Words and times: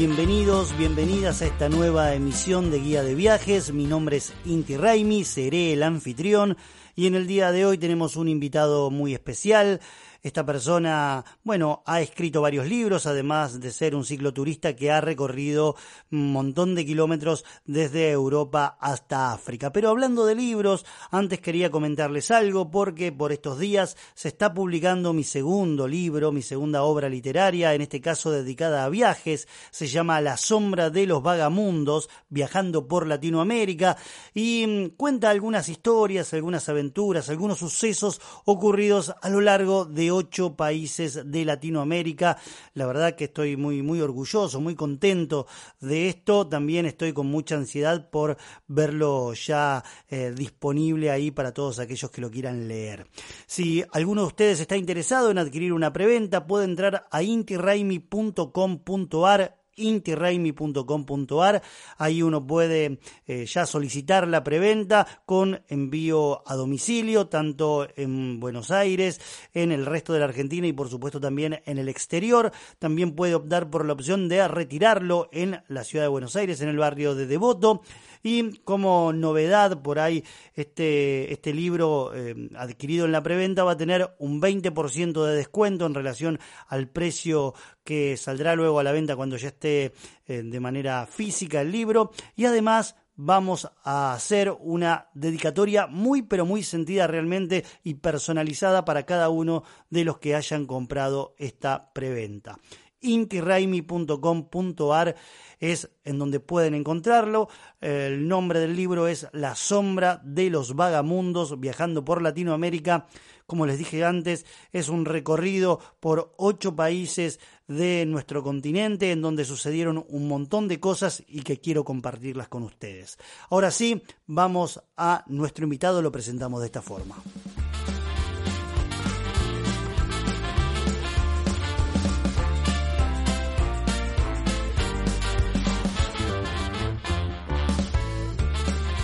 Bienvenidos, 0.00 0.74
bienvenidas 0.78 1.42
a 1.42 1.46
esta 1.46 1.68
nueva 1.68 2.14
emisión 2.14 2.70
de 2.70 2.80
Guía 2.80 3.02
de 3.02 3.14
Viajes. 3.14 3.70
Mi 3.74 3.84
nombre 3.84 4.16
es 4.16 4.32
Inti 4.46 4.78
Raimi, 4.78 5.24
seré 5.24 5.74
el 5.74 5.82
anfitrión 5.82 6.56
y 6.96 7.06
en 7.06 7.14
el 7.14 7.26
día 7.26 7.52
de 7.52 7.66
hoy 7.66 7.76
tenemos 7.76 8.16
un 8.16 8.26
invitado 8.26 8.90
muy 8.90 9.12
especial. 9.12 9.78
Esta 10.22 10.44
persona, 10.44 11.24
bueno, 11.44 11.82
ha 11.86 12.02
escrito 12.02 12.42
varios 12.42 12.66
libros, 12.66 13.06
además 13.06 13.58
de 13.58 13.70
ser 13.70 13.94
un 13.94 14.04
cicloturista 14.04 14.76
que 14.76 14.90
ha 14.90 15.00
recorrido 15.00 15.76
un 16.12 16.32
montón 16.32 16.74
de 16.74 16.84
kilómetros 16.84 17.46
desde 17.64 18.10
Europa 18.10 18.76
hasta 18.80 19.32
África. 19.32 19.72
Pero 19.72 19.88
hablando 19.88 20.26
de 20.26 20.34
libros, 20.34 20.84
antes 21.10 21.40
quería 21.40 21.70
comentarles 21.70 22.30
algo 22.30 22.70
porque 22.70 23.12
por 23.12 23.32
estos 23.32 23.58
días 23.58 23.96
se 24.14 24.28
está 24.28 24.52
publicando 24.52 25.14
mi 25.14 25.24
segundo 25.24 25.88
libro, 25.88 26.32
mi 26.32 26.42
segunda 26.42 26.82
obra 26.82 27.08
literaria, 27.08 27.72
en 27.72 27.80
este 27.80 28.02
caso 28.02 28.30
dedicada 28.30 28.84
a 28.84 28.90
viajes. 28.90 29.48
Se 29.70 29.86
llama 29.86 30.20
La 30.20 30.36
sombra 30.36 30.90
de 30.90 31.06
los 31.06 31.22
vagamundos, 31.22 32.10
viajando 32.28 32.86
por 32.86 33.06
Latinoamérica 33.06 33.96
y 34.34 34.90
cuenta 34.90 35.30
algunas 35.30 35.70
historias, 35.70 36.34
algunas 36.34 36.68
aventuras, 36.68 37.30
algunos 37.30 37.58
sucesos 37.58 38.20
ocurridos 38.44 39.14
a 39.22 39.30
lo 39.30 39.40
largo 39.40 39.86
de 39.86 40.09
ocho 40.10 40.56
países 40.56 41.20
de 41.24 41.44
Latinoamérica. 41.44 42.36
La 42.74 42.86
verdad 42.86 43.14
que 43.14 43.24
estoy 43.24 43.56
muy, 43.56 43.82
muy 43.82 44.00
orgulloso, 44.00 44.60
muy 44.60 44.74
contento 44.74 45.46
de 45.80 46.08
esto. 46.08 46.46
También 46.46 46.86
estoy 46.86 47.12
con 47.12 47.26
mucha 47.26 47.56
ansiedad 47.56 48.10
por 48.10 48.36
verlo 48.66 49.32
ya 49.34 49.84
eh, 50.08 50.32
disponible 50.36 51.10
ahí 51.10 51.30
para 51.30 51.52
todos 51.52 51.78
aquellos 51.78 52.10
que 52.10 52.20
lo 52.20 52.30
quieran 52.30 52.68
leer. 52.68 53.06
Si 53.46 53.84
alguno 53.92 54.22
de 54.22 54.28
ustedes 54.28 54.60
está 54.60 54.76
interesado 54.76 55.30
en 55.30 55.38
adquirir 55.38 55.72
una 55.72 55.92
preventa, 55.92 56.46
puede 56.46 56.64
entrar 56.64 57.06
a 57.10 57.22
intiraimi.com.ar 57.22 59.59
intiraimi.com.ar. 59.76 61.62
Ahí 61.98 62.22
uno 62.22 62.46
puede 62.46 63.00
eh, 63.26 63.46
ya 63.46 63.66
solicitar 63.66 64.28
la 64.28 64.44
preventa 64.44 65.06
con 65.26 65.62
envío 65.68 66.42
a 66.48 66.54
domicilio, 66.54 67.28
tanto 67.28 67.88
en 67.96 68.40
Buenos 68.40 68.70
Aires, 68.70 69.20
en 69.54 69.72
el 69.72 69.86
resto 69.86 70.12
de 70.12 70.20
la 70.20 70.26
Argentina 70.26 70.66
y 70.66 70.72
por 70.72 70.88
supuesto 70.88 71.20
también 71.20 71.60
en 71.64 71.78
el 71.78 71.88
exterior. 71.88 72.52
También 72.78 73.14
puede 73.14 73.34
optar 73.34 73.70
por 73.70 73.84
la 73.84 73.92
opción 73.92 74.28
de 74.28 74.46
retirarlo 74.48 75.28
en 75.32 75.62
la 75.68 75.84
ciudad 75.84 76.04
de 76.04 76.08
Buenos 76.08 76.36
Aires, 76.36 76.60
en 76.60 76.68
el 76.68 76.78
barrio 76.78 77.14
de 77.14 77.26
Devoto. 77.26 77.82
Y 78.22 78.58
como 78.60 79.12
novedad 79.12 79.82
por 79.82 79.98
ahí, 79.98 80.24
este, 80.54 81.32
este 81.32 81.54
libro 81.54 82.12
eh, 82.14 82.50
adquirido 82.56 83.06
en 83.06 83.12
la 83.12 83.22
preventa 83.22 83.64
va 83.64 83.72
a 83.72 83.76
tener 83.76 84.14
un 84.18 84.40
20% 84.40 85.24
de 85.24 85.36
descuento 85.36 85.86
en 85.86 85.94
relación 85.94 86.38
al 86.68 86.88
precio 86.88 87.54
que 87.84 88.16
saldrá 88.16 88.54
luego 88.54 88.78
a 88.78 88.84
la 88.84 88.92
venta 88.92 89.16
cuando 89.16 89.36
ya 89.36 89.48
esté 89.48 89.92
eh, 90.26 90.42
de 90.42 90.60
manera 90.60 91.06
física 91.06 91.62
el 91.62 91.72
libro. 91.72 92.12
Y 92.36 92.44
además 92.44 92.96
vamos 93.16 93.70
a 93.84 94.14
hacer 94.14 94.50
una 94.60 95.08
dedicatoria 95.12 95.86
muy 95.86 96.22
pero 96.22 96.46
muy 96.46 96.62
sentida 96.62 97.06
realmente 97.06 97.64
y 97.84 97.94
personalizada 97.94 98.84
para 98.84 99.04
cada 99.04 99.28
uno 99.28 99.62
de 99.90 100.04
los 100.04 100.18
que 100.18 100.34
hayan 100.34 100.66
comprado 100.66 101.34
esta 101.38 101.92
preventa 101.92 102.58
intiraimi.com.ar 103.00 105.16
es 105.58 105.90
en 106.04 106.18
donde 106.18 106.40
pueden 106.40 106.74
encontrarlo. 106.74 107.48
El 107.80 108.28
nombre 108.28 108.60
del 108.60 108.74
libro 108.74 109.06
es 109.06 109.28
La 109.32 109.54
sombra 109.54 110.20
de 110.24 110.50
los 110.50 110.74
vagamundos 110.74 111.60
viajando 111.60 112.04
por 112.04 112.22
Latinoamérica. 112.22 113.06
Como 113.46 113.66
les 113.66 113.78
dije 113.78 114.04
antes, 114.04 114.46
es 114.72 114.88
un 114.88 115.04
recorrido 115.04 115.80
por 115.98 116.32
ocho 116.36 116.76
países 116.76 117.40
de 117.66 118.04
nuestro 118.06 118.42
continente 118.42 119.10
en 119.10 119.22
donde 119.22 119.44
sucedieron 119.44 120.04
un 120.08 120.28
montón 120.28 120.68
de 120.68 120.80
cosas 120.80 121.22
y 121.26 121.42
que 121.42 121.58
quiero 121.58 121.84
compartirlas 121.84 122.48
con 122.48 122.62
ustedes. 122.62 123.18
Ahora 123.50 123.70
sí, 123.70 124.02
vamos 124.26 124.80
a 124.96 125.24
nuestro 125.26 125.64
invitado, 125.64 126.00
lo 126.00 126.12
presentamos 126.12 126.60
de 126.60 126.66
esta 126.66 126.80
forma. 126.80 127.16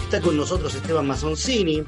Está 0.06 0.21
con 0.21 0.37
nosotros 0.37 0.72
Esteban 0.72 1.05
Mazzoncini, 1.05 1.83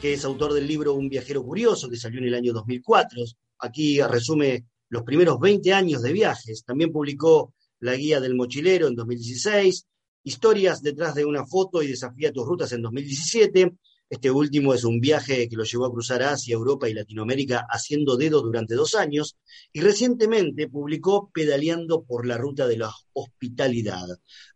que 0.00 0.14
es 0.14 0.24
autor 0.24 0.54
del 0.54 0.66
libro 0.66 0.94
Un 0.94 1.10
viajero 1.10 1.44
curioso, 1.44 1.90
que 1.90 1.98
salió 1.98 2.18
en 2.18 2.24
el 2.24 2.34
año 2.34 2.54
2004. 2.54 3.22
Aquí 3.58 4.00
resume 4.00 4.64
los 4.88 5.02
primeros 5.02 5.38
20 5.38 5.70
años 5.74 6.00
de 6.00 6.14
viajes. 6.14 6.64
También 6.64 6.90
publicó 6.90 7.52
La 7.80 7.94
Guía 7.94 8.20
del 8.20 8.36
Mochilero 8.36 8.88
en 8.88 8.94
2016, 8.94 9.86
Historias 10.24 10.80
detrás 10.80 11.14
de 11.14 11.26
una 11.26 11.44
foto 11.44 11.82
y 11.82 11.88
Desafía 11.88 12.32
tus 12.32 12.46
rutas 12.46 12.72
en 12.72 12.80
2017. 12.80 13.74
Este 14.12 14.30
último 14.30 14.74
es 14.74 14.84
un 14.84 15.00
viaje 15.00 15.48
que 15.48 15.56
lo 15.56 15.64
llevó 15.64 15.86
a 15.86 15.90
cruzar 15.90 16.22
Asia, 16.22 16.52
Europa 16.52 16.86
y 16.86 16.92
Latinoamérica 16.92 17.66
haciendo 17.70 18.18
dedo 18.18 18.42
durante 18.42 18.74
dos 18.74 18.94
años. 18.94 19.38
Y 19.72 19.80
recientemente 19.80 20.68
publicó 20.68 21.30
Pedaleando 21.32 22.02
por 22.02 22.26
la 22.26 22.36
ruta 22.36 22.66
de 22.66 22.76
la 22.76 22.92
hospitalidad, 23.14 24.06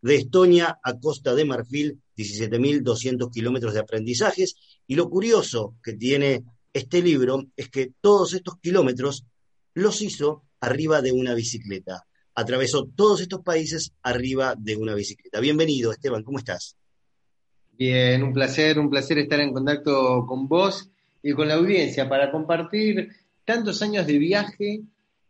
de 0.03 0.15
Estonia 0.15 0.77
a 0.83 0.99
Costa 0.99 1.33
de 1.33 1.45
Marfil 1.45 1.99
17.200 2.15 3.31
kilómetros 3.31 3.73
de 3.73 3.79
aprendizajes. 3.79 4.57
Y 4.85 4.93
lo 4.93 5.09
curioso 5.09 5.73
que 5.81 5.93
tiene 5.93 6.43
este 6.71 7.01
libro 7.01 7.43
es 7.55 7.69
que 7.69 7.93
todos 7.99 8.35
estos 8.35 8.59
kilómetros 8.59 9.25
los 9.73 10.03
hizo 10.03 10.43
arriba 10.59 11.01
de 11.01 11.13
una 11.13 11.33
bicicleta. 11.33 12.05
Atravesó 12.35 12.85
todos 12.95 13.21
estos 13.21 13.41
países 13.41 13.91
arriba 14.03 14.53
de 14.55 14.75
una 14.75 14.93
bicicleta. 14.93 15.39
Bienvenido, 15.39 15.91
Esteban, 15.91 16.21
¿cómo 16.21 16.37
estás? 16.37 16.77
Bien, 17.77 18.23
un 18.23 18.33
placer, 18.33 18.79
un 18.79 18.89
placer 18.89 19.19
estar 19.19 19.39
en 19.39 19.53
contacto 19.53 20.25
con 20.25 20.47
vos 20.47 20.89
y 21.21 21.33
con 21.33 21.47
la 21.47 21.53
audiencia 21.53 22.09
para 22.09 22.31
compartir 22.31 23.09
tantos 23.45 23.83
años 23.83 24.07
de 24.07 24.17
viaje 24.17 24.81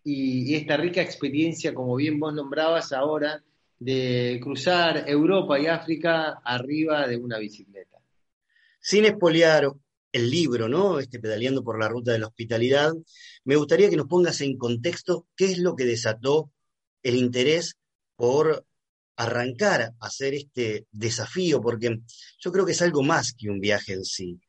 y, 0.02 0.56
esta 0.56 0.78
rica 0.78 1.02
experiencia, 1.02 1.74
como 1.74 1.98
bien 1.98 2.22
vos 2.22 2.34
nombrabas 2.34 2.94
ahora, 2.94 3.44
de 3.80 4.40
cruzar 4.42 5.04
Europa 5.10 5.60
y 5.60 5.68
África 5.68 6.40
arriba 6.42 7.06
de 7.06 7.18
una 7.18 7.38
bicicleta. 7.38 7.98
Sin 8.80 9.04
espoliar 9.04 9.70
el 10.14 10.32
libro, 10.32 10.70
¿no? 10.70 11.00
Este 11.00 11.20
pedaleando 11.20 11.66
por 11.66 11.78
la 11.78 11.90
ruta 11.90 12.14
de 12.14 12.20
la 12.20 12.28
hospitalidad, 12.28 12.94
me 13.44 13.58
gustaría 13.58 13.90
que 13.90 13.98
nos 13.98 14.08
pongas 14.08 14.40
en 14.40 14.58
contexto 14.58 15.28
qué 15.36 15.52
es 15.52 15.58
lo 15.58 15.76
que 15.76 15.84
desató 15.84 16.50
el 17.04 17.18
interés 17.18 17.76
por 18.16 18.66
arrancar 19.18 19.82
a 19.82 19.94
hacer 20.06 20.34
este 20.36 20.86
desafío, 20.92 21.60
porque 21.60 22.00
yo 22.40 22.52
creo 22.52 22.66
que 22.66 22.72
es 22.72 22.82
algo 22.82 23.04
más 23.04 23.34
que 23.34 23.50
un 23.50 23.60
viaje 23.60 23.94
en 23.94 24.06
sí, 24.06 24.40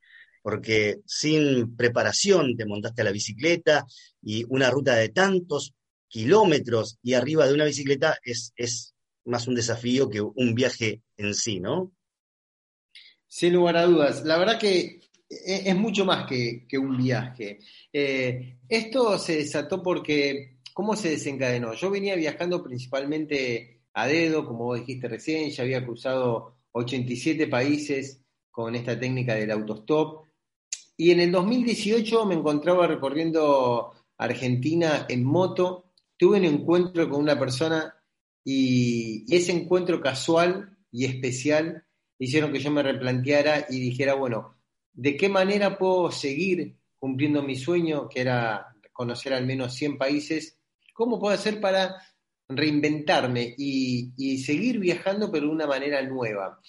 porque 0.43 1.01
sin 1.07 1.75
preparación 1.75 2.57
te 2.57 2.67
montaste 2.67 3.01
a 3.03 3.05
la 3.05 3.13
bicicleta 3.13 3.85
y 4.23 4.45
una 4.49 4.71
ruta 4.71 4.95
de 4.95 5.09
tantos 5.09 5.75
kilómetros 6.07 6.99
y 7.03 7.15
arriba 7.15 7.47
de 7.47 7.55
una 7.55 7.65
bicicleta 7.65 8.19
es, 8.23 8.53
es 8.57 8.95
más 9.25 9.49
un 9.49 9.55
desafío 9.55 10.09
que 10.09 10.21
un 10.21 10.55
viaje 10.55 11.03
en 11.17 11.35
sí, 11.35 11.61
¿no? 11.61 11.93
Sin 13.27 13.53
lugar 13.55 13.77
a 13.77 13.85
dudas. 13.85 14.25
La 14.25 14.39
verdad 14.39 14.59
que 14.59 15.01
e-, 15.29 15.63
es 15.71 15.77
mucho 15.77 16.05
más 16.05 16.27
que, 16.27 16.67
un 16.79 16.97
viaje. 16.97 17.59
Eh, 17.93 18.59
esto 18.69 19.19
se 19.19 19.37
desató 19.37 19.83
porque, 19.83 20.59
¿cómo 20.73 20.97
se 20.97 21.11
desencadenó? 21.11 21.75
Yo 21.75 21.91
venía 21.91 22.17
viajando 22.17 22.63
principalmente 22.63 23.78
a 24.01 24.07
dedo, 24.07 24.47
como 24.47 24.65
vos 24.65 24.79
dijiste 24.79 25.09
recién, 25.09 25.51
ya 25.51 25.65
había 25.65 25.85
cruzado 25.85 26.55
87 26.73 27.49
países 27.49 28.23
con 28.51 28.75
esta 28.75 28.99
técnica 28.99 29.35
del 29.35 29.51
autostop. 29.51 30.25
Y 30.97 31.11
en 31.11 31.21
el 31.21 31.33
2018 31.33 32.25
me 32.27 32.35
encontraba 32.35 32.87
recorriendo 32.87 33.93
Argentina 34.17 35.07
en 35.09 35.25
moto. 35.25 35.91
Tuve 36.17 36.39
un 36.39 36.45
encuentro 36.45 37.09
con 37.09 37.21
una 37.21 37.39
persona 37.39 37.95
y, 38.45 39.25
ese 39.35 39.53
encuentro 39.53 40.01
casual 40.01 40.77
y 40.93 41.05
especial 41.05 41.85
hicieron 42.21 42.53
que 42.53 42.61
yo 42.61 42.71
me 42.71 42.83
replanteara 42.83 43.67
y 43.69 43.81
dijera, 43.81 44.15
bueno, 44.15 44.57
¿de 44.93 45.17
qué 45.17 45.29
manera 45.29 45.77
puedo 45.77 46.11
seguir 46.11 46.77
cumpliendo 46.99 47.43
mi 47.43 47.57
sueño, 47.57 48.09
que 48.09 48.21
era 48.21 48.77
conocer 48.93 49.33
al 49.33 49.47
menos 49.47 49.75
100 49.75 49.97
países. 49.97 50.59
¿Cómo 50.93 51.21
puedo 51.21 51.33
hacer 51.33 51.61
para 51.61 51.97
reinventarme 52.49 53.55
y, 53.57 54.39
seguir 54.39 54.79
viajando, 54.79 55.31
pero 55.31 55.47
de 55.47 55.53
una 55.53 55.67
manera 55.67 56.03
nueva? 56.03 56.61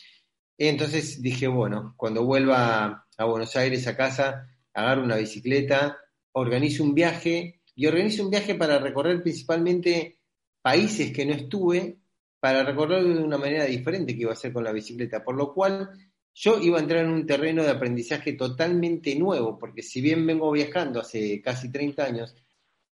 Entonces 0.57 1.21
dije, 1.21 1.47
bueno, 1.47 1.93
cuando 1.97 2.25
vuelva 2.25 3.07
a 3.17 3.25
Buenos 3.25 3.55
Aires 3.55 3.87
a 3.87 3.95
casa, 3.95 4.47
agarro 4.73 5.03
una 5.03 5.17
bicicleta, 5.17 5.97
organizo 6.33 6.83
un 6.83 6.93
viaje 6.93 7.61
y 7.75 7.87
organizo 7.87 8.23
un 8.23 8.29
viaje 8.29 8.55
para 8.55 8.79
recorrer 8.79 9.21
principalmente 9.21 10.19
países 10.61 11.11
que 11.13 11.25
no 11.25 11.33
estuve, 11.33 11.99
para 12.39 12.63
recorrerlo 12.63 13.15
de 13.15 13.23
una 13.23 13.37
manera 13.37 13.65
diferente 13.65 14.15
que 14.15 14.21
iba 14.21 14.31
a 14.31 14.33
hacer 14.33 14.53
con 14.53 14.63
la 14.63 14.71
bicicleta, 14.71 15.23
por 15.23 15.35
lo 15.35 15.53
cual 15.53 15.89
yo 16.33 16.59
iba 16.59 16.77
a 16.77 16.81
entrar 16.81 17.03
en 17.03 17.11
un 17.11 17.25
terreno 17.25 17.63
de 17.63 17.71
aprendizaje 17.71 18.33
totalmente 18.33 19.15
nuevo, 19.15 19.57
porque 19.59 19.81
si 19.81 20.01
bien 20.01 20.25
vengo 20.25 20.51
viajando 20.51 21.01
hace 21.01 21.41
casi 21.41 21.71
30 21.71 22.05
años, 22.05 22.35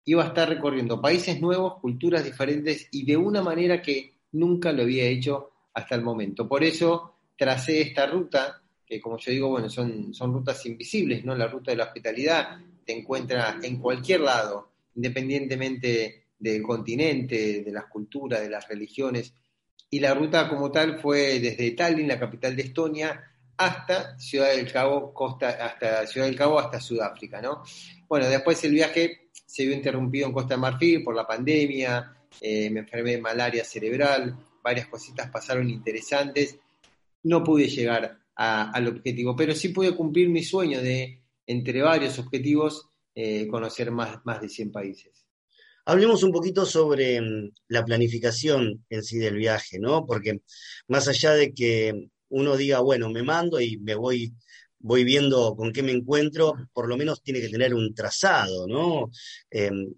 iba 0.06 0.22
a 0.22 0.28
estar 0.28 0.48
recorriendo 0.48 1.00
países 1.00 1.40
nuevos, 1.40 1.80
culturas 1.80 2.24
diferentes 2.24 2.88
y 2.92 3.04
de 3.04 3.16
una 3.16 3.42
manera 3.42 3.82
que 3.82 4.14
nunca 4.32 4.72
lo 4.72 4.82
había 4.82 5.04
hecho 5.04 5.50
hasta 5.74 5.94
el 5.96 6.02
momento. 6.02 6.48
Por 6.48 6.64
eso 6.64 7.14
tracé 7.36 7.82
esta 7.82 8.06
ruta, 8.06 8.62
que 8.86 9.00
como 9.00 9.18
yo 9.18 9.32
digo, 9.32 9.48
bueno, 9.48 9.68
son, 9.68 10.14
son 10.14 10.32
rutas 10.32 10.64
invisibles, 10.64 11.24
¿no? 11.24 11.34
La 11.34 11.48
ruta 11.48 11.72
de 11.72 11.76
la 11.76 11.84
hospitalidad 11.84 12.56
te 12.84 12.96
encuentra 12.96 13.58
en 13.60 13.78
cualquier 13.78 14.20
lado, 14.20 14.70
independientemente 14.94 16.26
del 16.38 16.62
continente, 16.62 17.62
de 17.62 17.72
las 17.72 17.86
culturas, 17.86 18.40
de 18.40 18.48
las 18.48 18.68
religiones. 18.68 19.34
Y 19.90 19.98
la 19.98 20.14
ruta 20.14 20.48
como 20.48 20.70
tal 20.70 21.00
fue 21.00 21.40
desde 21.40 21.72
Tallinn, 21.72 22.08
la 22.08 22.18
capital 22.18 22.54
de 22.54 22.62
Estonia, 22.62 23.24
hasta 23.56 24.18
Ciudad 24.18 24.50
del 24.50 24.70
Cabo, 24.70 25.12
costa, 25.12 25.50
hasta 25.50 26.06
Ciudad 26.06 26.26
del 26.26 26.36
Cabo, 26.36 26.58
hasta 26.58 26.80
Sudáfrica, 26.80 27.40
¿no? 27.40 27.62
Bueno, 28.08 28.28
después 28.28 28.62
el 28.64 28.72
viaje 28.72 29.30
se 29.32 29.64
vio 29.64 29.74
interrumpido 29.74 30.26
en 30.26 30.32
Costa 30.32 30.54
de 30.54 30.60
Marfil 30.60 31.02
por 31.02 31.14
la 31.14 31.26
pandemia, 31.26 32.16
eh, 32.40 32.70
me 32.70 32.80
enfermé 32.80 33.12
de 33.12 33.20
malaria 33.20 33.64
cerebral, 33.64 34.36
varias 34.62 34.88
cositas 34.88 35.30
pasaron 35.30 35.70
interesantes, 35.70 36.58
no 37.22 37.42
pude 37.42 37.68
llegar 37.68 38.18
al 38.34 38.88
objetivo, 38.88 39.34
pero 39.34 39.54
sí 39.54 39.70
pude 39.70 39.96
cumplir 39.96 40.28
mi 40.28 40.42
sueño 40.42 40.82
de, 40.82 41.22
entre 41.46 41.80
varios 41.80 42.18
objetivos, 42.18 42.88
eh, 43.14 43.46
conocer 43.48 43.90
más, 43.90 44.18
más 44.24 44.42
de 44.42 44.48
100 44.48 44.72
países. 44.72 45.26
Hablemos 45.86 46.22
un 46.22 46.32
poquito 46.32 46.66
sobre 46.66 47.20
mm, 47.20 47.52
la 47.68 47.84
planificación 47.84 48.84
en 48.90 49.02
sí 49.02 49.18
del 49.18 49.36
viaje, 49.36 49.78
¿no? 49.78 50.04
Porque 50.04 50.42
más 50.88 51.08
allá 51.08 51.32
de 51.32 51.54
que 51.54 52.10
uno 52.30 52.56
diga, 52.56 52.80
bueno, 52.80 53.10
me 53.10 53.22
mando 53.22 53.60
y 53.60 53.78
me 53.78 53.94
voy, 53.94 54.32
voy 54.78 55.04
viendo 55.04 55.54
con 55.56 55.72
qué 55.72 55.82
me 55.82 55.92
encuentro, 55.92 56.54
por 56.72 56.88
lo 56.88 56.96
menos 56.96 57.22
tiene 57.22 57.40
que 57.40 57.48
tener 57.48 57.74
un 57.74 57.94
trazado, 57.94 58.66
¿no? 58.66 59.10
Em, 59.50 59.92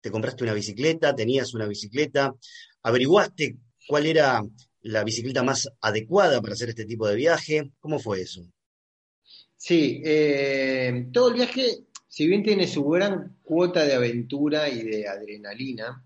te 0.00 0.10
compraste 0.10 0.44
una 0.44 0.54
bicicleta, 0.54 1.14
tenías 1.14 1.54
una 1.54 1.66
bicicleta, 1.66 2.34
averiguaste 2.82 3.56
cuál 3.86 4.06
era 4.06 4.42
la 4.82 5.04
bicicleta 5.04 5.42
más 5.42 5.68
adecuada 5.80 6.40
para 6.40 6.54
hacer 6.54 6.68
este 6.68 6.84
tipo 6.84 7.08
de 7.08 7.16
viaje, 7.16 7.72
¿cómo 7.80 7.98
fue 7.98 8.20
eso? 8.20 8.46
Sí, 9.56 10.00
eh, 10.04 11.08
todo 11.12 11.28
el 11.30 11.34
viaje 11.34 11.86
si 12.16 12.26
bien 12.26 12.42
tiene 12.42 12.66
su 12.66 12.82
gran 12.82 13.36
cuota 13.42 13.84
de 13.84 13.92
aventura 13.92 14.70
y 14.70 14.82
de 14.82 15.06
adrenalina, 15.06 16.02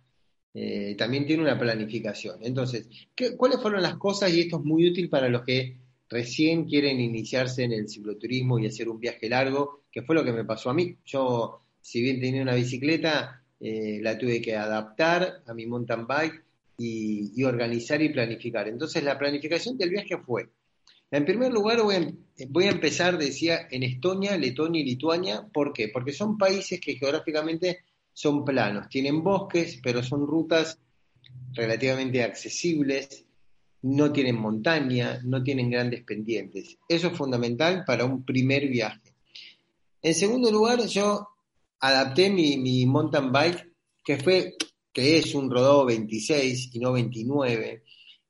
eh, 0.54 0.94
también 0.96 1.26
tiene 1.26 1.42
una 1.42 1.58
planificación. 1.58 2.38
Entonces, 2.42 2.88
¿cuáles 3.36 3.60
fueron 3.60 3.82
las 3.82 3.96
cosas? 3.96 4.32
Y 4.32 4.40
esto 4.40 4.58
es 4.58 4.64
muy 4.64 4.88
útil 4.88 5.08
para 5.08 5.28
los 5.28 5.42
que 5.42 5.76
recién 6.08 6.64
quieren 6.64 7.00
iniciarse 7.00 7.64
en 7.64 7.72
el 7.72 7.88
cicloturismo 7.88 8.58
y 8.58 8.66
hacer 8.66 8.88
un 8.88 8.98
viaje 8.98 9.28
largo, 9.28 9.82
que 9.90 10.02
fue 10.02 10.14
lo 10.14 10.24
que 10.24 10.32
me 10.32 10.44
pasó 10.44 10.70
a 10.70 10.74
mí. 10.74 10.96
Yo, 11.04 11.62
si 11.80 12.02
bien 12.02 12.20
tenía 12.20 12.42
una 12.42 12.54
bicicleta, 12.54 13.42
eh, 13.60 14.00
la 14.02 14.18
tuve 14.18 14.40
que 14.40 14.56
adaptar 14.56 15.42
a 15.46 15.54
mi 15.54 15.66
mountain 15.66 16.06
bike 16.06 16.44
y 16.82 17.44
organizar 17.44 18.00
y 18.00 18.08
planificar. 18.08 18.66
Entonces, 18.66 19.04
la 19.04 19.18
planificación 19.18 19.76
del 19.76 19.90
viaje 19.90 20.16
fue 20.16 20.48
en 21.12 21.24
primer 21.24 21.52
lugar, 21.52 21.82
voy 21.82 22.64
a, 22.64 22.70
empezar, 22.70 23.18
decía, 23.18 23.66
en 23.70 23.82
Estonia, 23.82 24.36
Letonia 24.36 24.80
y 24.80 24.84
Lituania. 24.84 25.44
¿Por 25.52 25.72
qué? 25.72 25.88
Porque 25.88 26.12
son 26.12 26.38
países 26.38 26.80
que 26.80 26.94
geográficamente 26.94 27.80
son 28.20 28.44
planos, 28.44 28.86
tienen 28.90 29.24
bosques, 29.24 29.80
pero 29.82 30.02
son 30.02 30.26
rutas 30.26 30.78
relativamente 31.54 32.22
accesibles, 32.22 33.24
no 33.80 34.12
tienen 34.12 34.36
montaña, 34.36 35.22
no 35.24 35.42
tienen 35.42 35.70
grandes 35.70 36.04
pendientes. 36.04 36.76
Eso 36.86 37.06
es 37.06 37.16
fundamental 37.16 37.82
para 37.86 38.04
un 38.04 38.22
primer 38.22 38.68
viaje. 38.68 39.14
En 40.02 40.14
segundo 40.14 40.50
lugar, 40.50 40.84
yo 40.86 41.28
adapté 41.80 42.28
mi, 42.28 42.84
mountain 42.84 43.32
bike, 43.32 43.72
que 44.04 44.18
fue, 44.18 44.54
que 44.92 45.16
es 45.16 45.34
un 45.34 45.50
Rodó 45.50 45.86
26 45.86 46.74
y 46.74 46.78
no 46.78 46.92
29, 46.92 47.84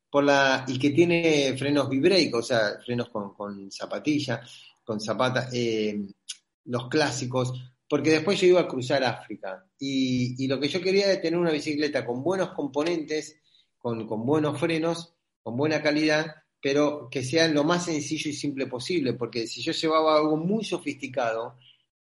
por 0.09 0.23
la, 0.23 0.65
y 0.69 0.79
que 0.79 0.91
tiene 0.91 1.57
frenos 1.59 1.89
v 1.89 2.31
o 2.33 2.43
sea, 2.43 2.79
frenos 2.85 3.09
con, 3.09 3.69
zapatilla, 3.73 4.41
con 4.85 5.01
zapata, 5.01 5.49
eh, 5.53 6.01
los 6.67 6.89
clásicos, 6.89 7.53
porque 7.91 8.11
después 8.11 8.41
yo 8.41 8.47
iba 8.47 8.61
a 8.61 8.69
cruzar 8.69 9.03
África. 9.03 9.67
Y, 9.77 10.47
lo 10.47 10.61
que 10.61 10.69
yo 10.69 10.81
quería 10.81 11.11
era 11.11 11.21
tener 11.21 11.37
una 11.37 11.51
bicicleta 11.51 12.07
con 12.07 12.23
buenos 12.23 12.51
componentes, 12.51 13.41
con, 13.79 14.07
buenos 14.25 14.61
frenos, 14.61 15.17
con 15.43 15.57
buena 15.57 15.83
calidad, 15.83 16.37
pero 16.63 17.09
que 17.11 17.25
sea 17.25 17.49
lo 17.49 17.65
más 17.65 17.87
sencillo 17.87 18.31
y 18.31 18.33
simple 18.33 18.69
posible, 18.69 19.15
porque 19.15 19.49
si 19.49 19.61
yo 19.61 19.73
llevaba 19.73 20.19
algo 20.19 20.37
muy 20.37 20.63
sofisticado, 20.63 21.59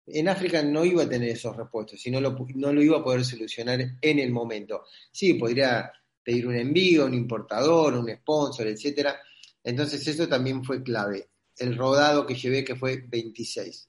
en 0.04 0.28
África 0.28 0.62
no 0.62 0.84
iba 0.84 1.04
a 1.04 1.08
tener 1.08 1.30
esos 1.30 1.56
repuestos, 1.56 2.06
y 2.06 2.10
no 2.10 2.20
lo, 2.20 2.36
no 2.54 2.70
lo 2.70 2.82
iba 2.82 2.98
a 2.98 3.04
poder 3.04 3.24
solucionar 3.24 3.80
en 3.98 4.18
el 4.18 4.30
momento. 4.30 4.84
Sí, 5.10 5.34
podría 5.34 5.90
pedir 6.22 6.46
un 6.48 6.56
envío, 6.56 7.06
un 7.06 7.14
importador, 7.14 7.94
un 7.94 8.10
sponsor, 8.10 8.66
etcétera. 8.66 9.18
Entonces 9.64 10.06
eso 10.06 10.28
también 10.28 10.62
fue 10.62 10.82
clave. 10.82 11.30
El 11.56 11.78
rodado 11.78 12.26
que 12.26 12.34
llevé 12.34 12.62
que 12.62 12.76
fue 12.76 13.06
26. 13.08 13.88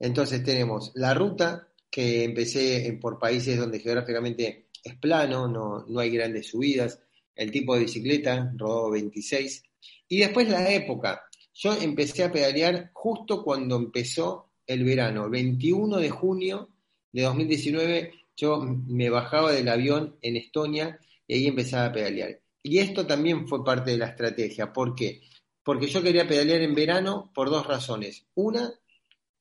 Entonces 0.00 0.42
tenemos 0.42 0.90
la 0.94 1.14
ruta 1.14 1.68
que 1.90 2.24
empecé 2.24 2.98
por 3.00 3.18
países 3.18 3.58
donde 3.58 3.78
geográficamente 3.78 4.66
es 4.82 4.96
plano, 4.96 5.46
no, 5.46 5.84
no 5.86 6.00
hay 6.00 6.10
grandes 6.10 6.48
subidas, 6.48 7.00
el 7.36 7.50
tipo 7.50 7.74
de 7.74 7.82
bicicleta, 7.82 8.52
rodado 8.56 8.90
26. 8.90 9.62
Y 10.08 10.18
después 10.18 10.48
la 10.48 10.72
época. 10.72 11.22
Yo 11.54 11.74
empecé 11.74 12.24
a 12.24 12.32
pedalear 12.32 12.90
justo 12.92 13.42
cuando 13.42 13.76
empezó 13.76 14.50
el 14.66 14.84
verano, 14.84 15.28
21 15.28 15.98
de 15.98 16.10
junio 16.10 16.70
de 17.12 17.22
2019, 17.22 18.12
yo 18.36 18.60
me 18.60 19.10
bajaba 19.10 19.52
del 19.52 19.68
avión 19.68 20.16
en 20.22 20.36
Estonia 20.36 20.98
y 21.26 21.34
ahí 21.34 21.46
empezaba 21.46 21.86
a 21.86 21.92
pedalear. 21.92 22.40
Y 22.62 22.78
esto 22.78 23.06
también 23.06 23.48
fue 23.48 23.64
parte 23.64 23.90
de 23.90 23.98
la 23.98 24.06
estrategia. 24.06 24.72
¿Por 24.72 24.94
qué? 24.94 25.20
Porque 25.62 25.88
yo 25.88 26.02
quería 26.02 26.26
pedalear 26.26 26.62
en 26.62 26.74
verano 26.74 27.30
por 27.34 27.50
dos 27.50 27.66
razones. 27.66 28.26
Una, 28.34 28.72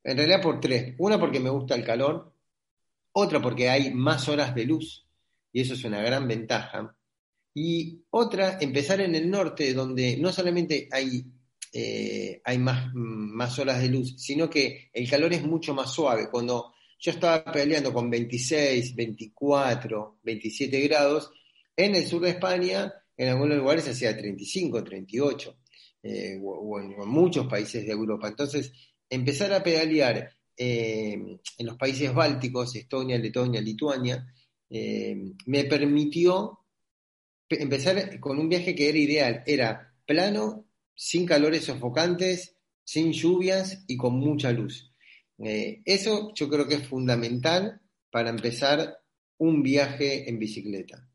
en 0.09 0.17
realidad 0.17 0.41
por 0.41 0.59
tres. 0.59 0.95
Una 0.97 1.19
porque 1.19 1.39
me 1.39 1.49
gusta 1.49 1.75
el 1.75 1.85
calor, 1.85 2.33
otra 3.11 3.41
porque 3.41 3.69
hay 3.69 3.93
más 3.93 4.27
horas 4.27 4.55
de 4.55 4.65
luz, 4.65 5.05
y 5.51 5.61
eso 5.61 5.73
es 5.73 5.83
una 5.83 6.01
gran 6.01 6.27
ventaja. 6.27 6.95
Y 7.53 8.01
otra, 8.11 8.57
empezar 8.59 9.01
en 9.01 9.15
el 9.15 9.29
norte, 9.29 9.73
donde 9.73 10.17
no 10.17 10.31
solamente 10.31 10.87
hay, 10.91 11.25
eh, 11.73 12.41
hay 12.43 12.57
más, 12.57 12.93
más 12.93 13.59
horas 13.59 13.81
de 13.81 13.89
luz, 13.89 14.15
sino 14.17 14.49
que 14.49 14.89
el 14.93 15.09
calor 15.09 15.33
es 15.33 15.43
mucho 15.43 15.73
más 15.73 15.91
suave. 15.91 16.29
Cuando 16.31 16.73
yo 16.99 17.11
estaba 17.11 17.43
pedaleando 17.43 17.93
con 17.93 18.09
26, 18.09 18.95
24, 18.95 20.19
27 20.23 20.79
grados, 20.81 21.31
en 21.75 21.95
el 21.95 22.05
sur 22.05 22.21
de 22.21 22.31
España, 22.31 22.93
en 23.15 23.29
algunos 23.29 23.57
lugares 23.57 23.87
hacía 23.87 24.17
35, 24.17 24.83
38, 24.83 25.57
eh, 26.01 26.39
o, 26.41 26.79
en, 26.79 26.95
muchos 27.07 27.47
países 27.47 27.85
de 27.85 27.91
Europa. 27.91 28.27
Entonces, 28.27 28.71
empezar 29.09 29.53
a 29.53 29.63
pedalear 29.63 30.31
eh, 30.55 31.13
en 31.57 31.65
los 31.65 31.77
países 31.77 32.13
bálticos, 32.13 32.75
Estonia, 32.75 33.17
Letonia, 33.17 33.61
Lituania, 33.61 34.33
eh, 34.69 35.33
me 35.45 35.63
permitió 35.65 36.59
empezar 37.49 38.19
con 38.19 38.37
un 38.39 38.49
viaje 38.49 38.75
que 38.75 38.89
era 38.89 38.97
ideal, 38.97 39.43
era 39.47 39.93
plano, 40.05 40.65
sin 40.93 41.25
calores 41.25 41.65
sofocantes, 41.65 42.55
sin 42.83 43.11
lluvias 43.11 43.83
y 43.87 43.97
con 43.97 44.15
mucha 44.15 44.51
luz. 44.51 44.93
eso 45.37 46.33
yo 46.35 46.49
creo 46.49 46.67
que 46.67 46.75
es 46.75 46.87
fundamental 46.87 47.81
para 48.11 48.29
empezar 48.29 48.99
un 49.37 49.63
viaje 49.63 50.29
en 50.29 50.37
bicicleta. 50.37 51.08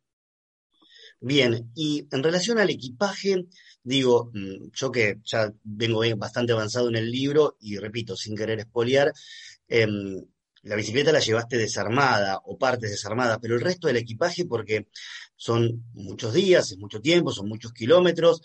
Bien, 1.26 1.71
y 1.75 2.07
en 2.11 2.23
relación 2.23 2.59
al 2.59 2.69
equipaje, 2.69 3.47
digo, 3.83 4.31
mm, 4.35 4.73
yo 4.75 4.93
que 4.93 5.21
ya 5.25 5.50
vengo 5.62 6.02
bastante 6.19 6.52
avanzado 6.52 6.90
en 6.90 6.97
el 6.97 7.11
libro 7.11 7.57
y 7.61 7.78
repito, 7.78 8.14
sin 8.14 8.37
querer 8.37 8.59
espolear, 8.59 9.11
em, 9.66 10.23
la 10.64 10.76
bicicleta 10.76 11.12
la 11.12 11.21
llevaste 11.21 11.57
desarmada 11.57 12.43
o 12.45 12.59
partes 12.59 12.90
desarmadas, 12.90 13.38
pero 13.40 13.54
el 13.54 13.62
resto 13.62 13.87
del 13.87 13.97
equipaje, 13.97 14.45
porque 14.45 14.88
son 15.35 15.87
muchos 15.95 16.35
días, 16.35 16.71
es 16.73 16.76
mucho 16.76 17.00
tiempo, 17.00 17.33
son 17.33 17.49
muchos 17.49 17.73
kilómetros, 17.73 18.43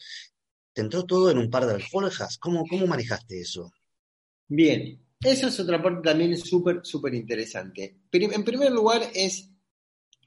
te 0.71 0.79
entró 0.79 1.03
todo 1.03 1.31
en 1.31 1.37
un 1.37 1.49
par 1.49 1.65
de 1.65 1.73
alforjas. 1.73 2.37
¿Cómo, 2.37 2.65
cómo 2.65 2.87
manejaste 2.87 3.41
eso? 3.41 3.73
Bien, 4.47 5.05
eso 5.21 5.47
es 5.49 5.59
otra 5.59 5.83
parte 5.83 6.09
también 6.11 6.37
súper, 6.37 6.79
súper 6.83 7.13
interesante. 7.13 7.97
En 8.09 8.45
primer 8.45 8.71
lugar 8.71 9.01
es 9.13 9.51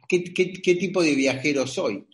¿qué, 0.06 0.22
qué 0.22 0.74
tipo 0.74 1.02
de 1.02 1.14
viajero 1.14 1.66
soy. 1.66 2.06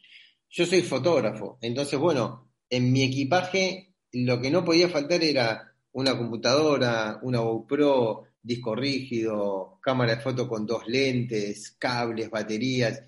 Yo 0.50 0.66
soy 0.66 0.82
fotógrafo, 0.82 1.58
entonces, 1.60 1.98
bueno, 1.98 2.50
en 2.70 2.92
mi 2.92 3.02
equipaje 3.02 3.94
lo 4.12 4.40
que 4.40 4.50
no 4.50 4.64
podía 4.64 4.88
faltar 4.88 5.22
era 5.22 5.74
una 5.92 6.16
computadora, 6.16 7.18
una 7.22 7.40
GoPro, 7.40 8.24
disco 8.42 8.74
rígido, 8.74 9.78
cámara 9.82 10.16
de 10.16 10.22
foto 10.22 10.48
con 10.48 10.64
dos 10.66 10.86
lentes, 10.86 11.76
cables, 11.78 12.30
baterías. 12.30 13.02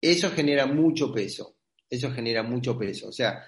Eso 0.00 0.30
genera 0.30 0.66
mucho 0.66 1.12
peso, 1.12 1.56
eso 1.88 2.10
genera 2.10 2.42
mucho 2.42 2.76
peso. 2.76 3.08
O 3.08 3.12
sea, 3.12 3.44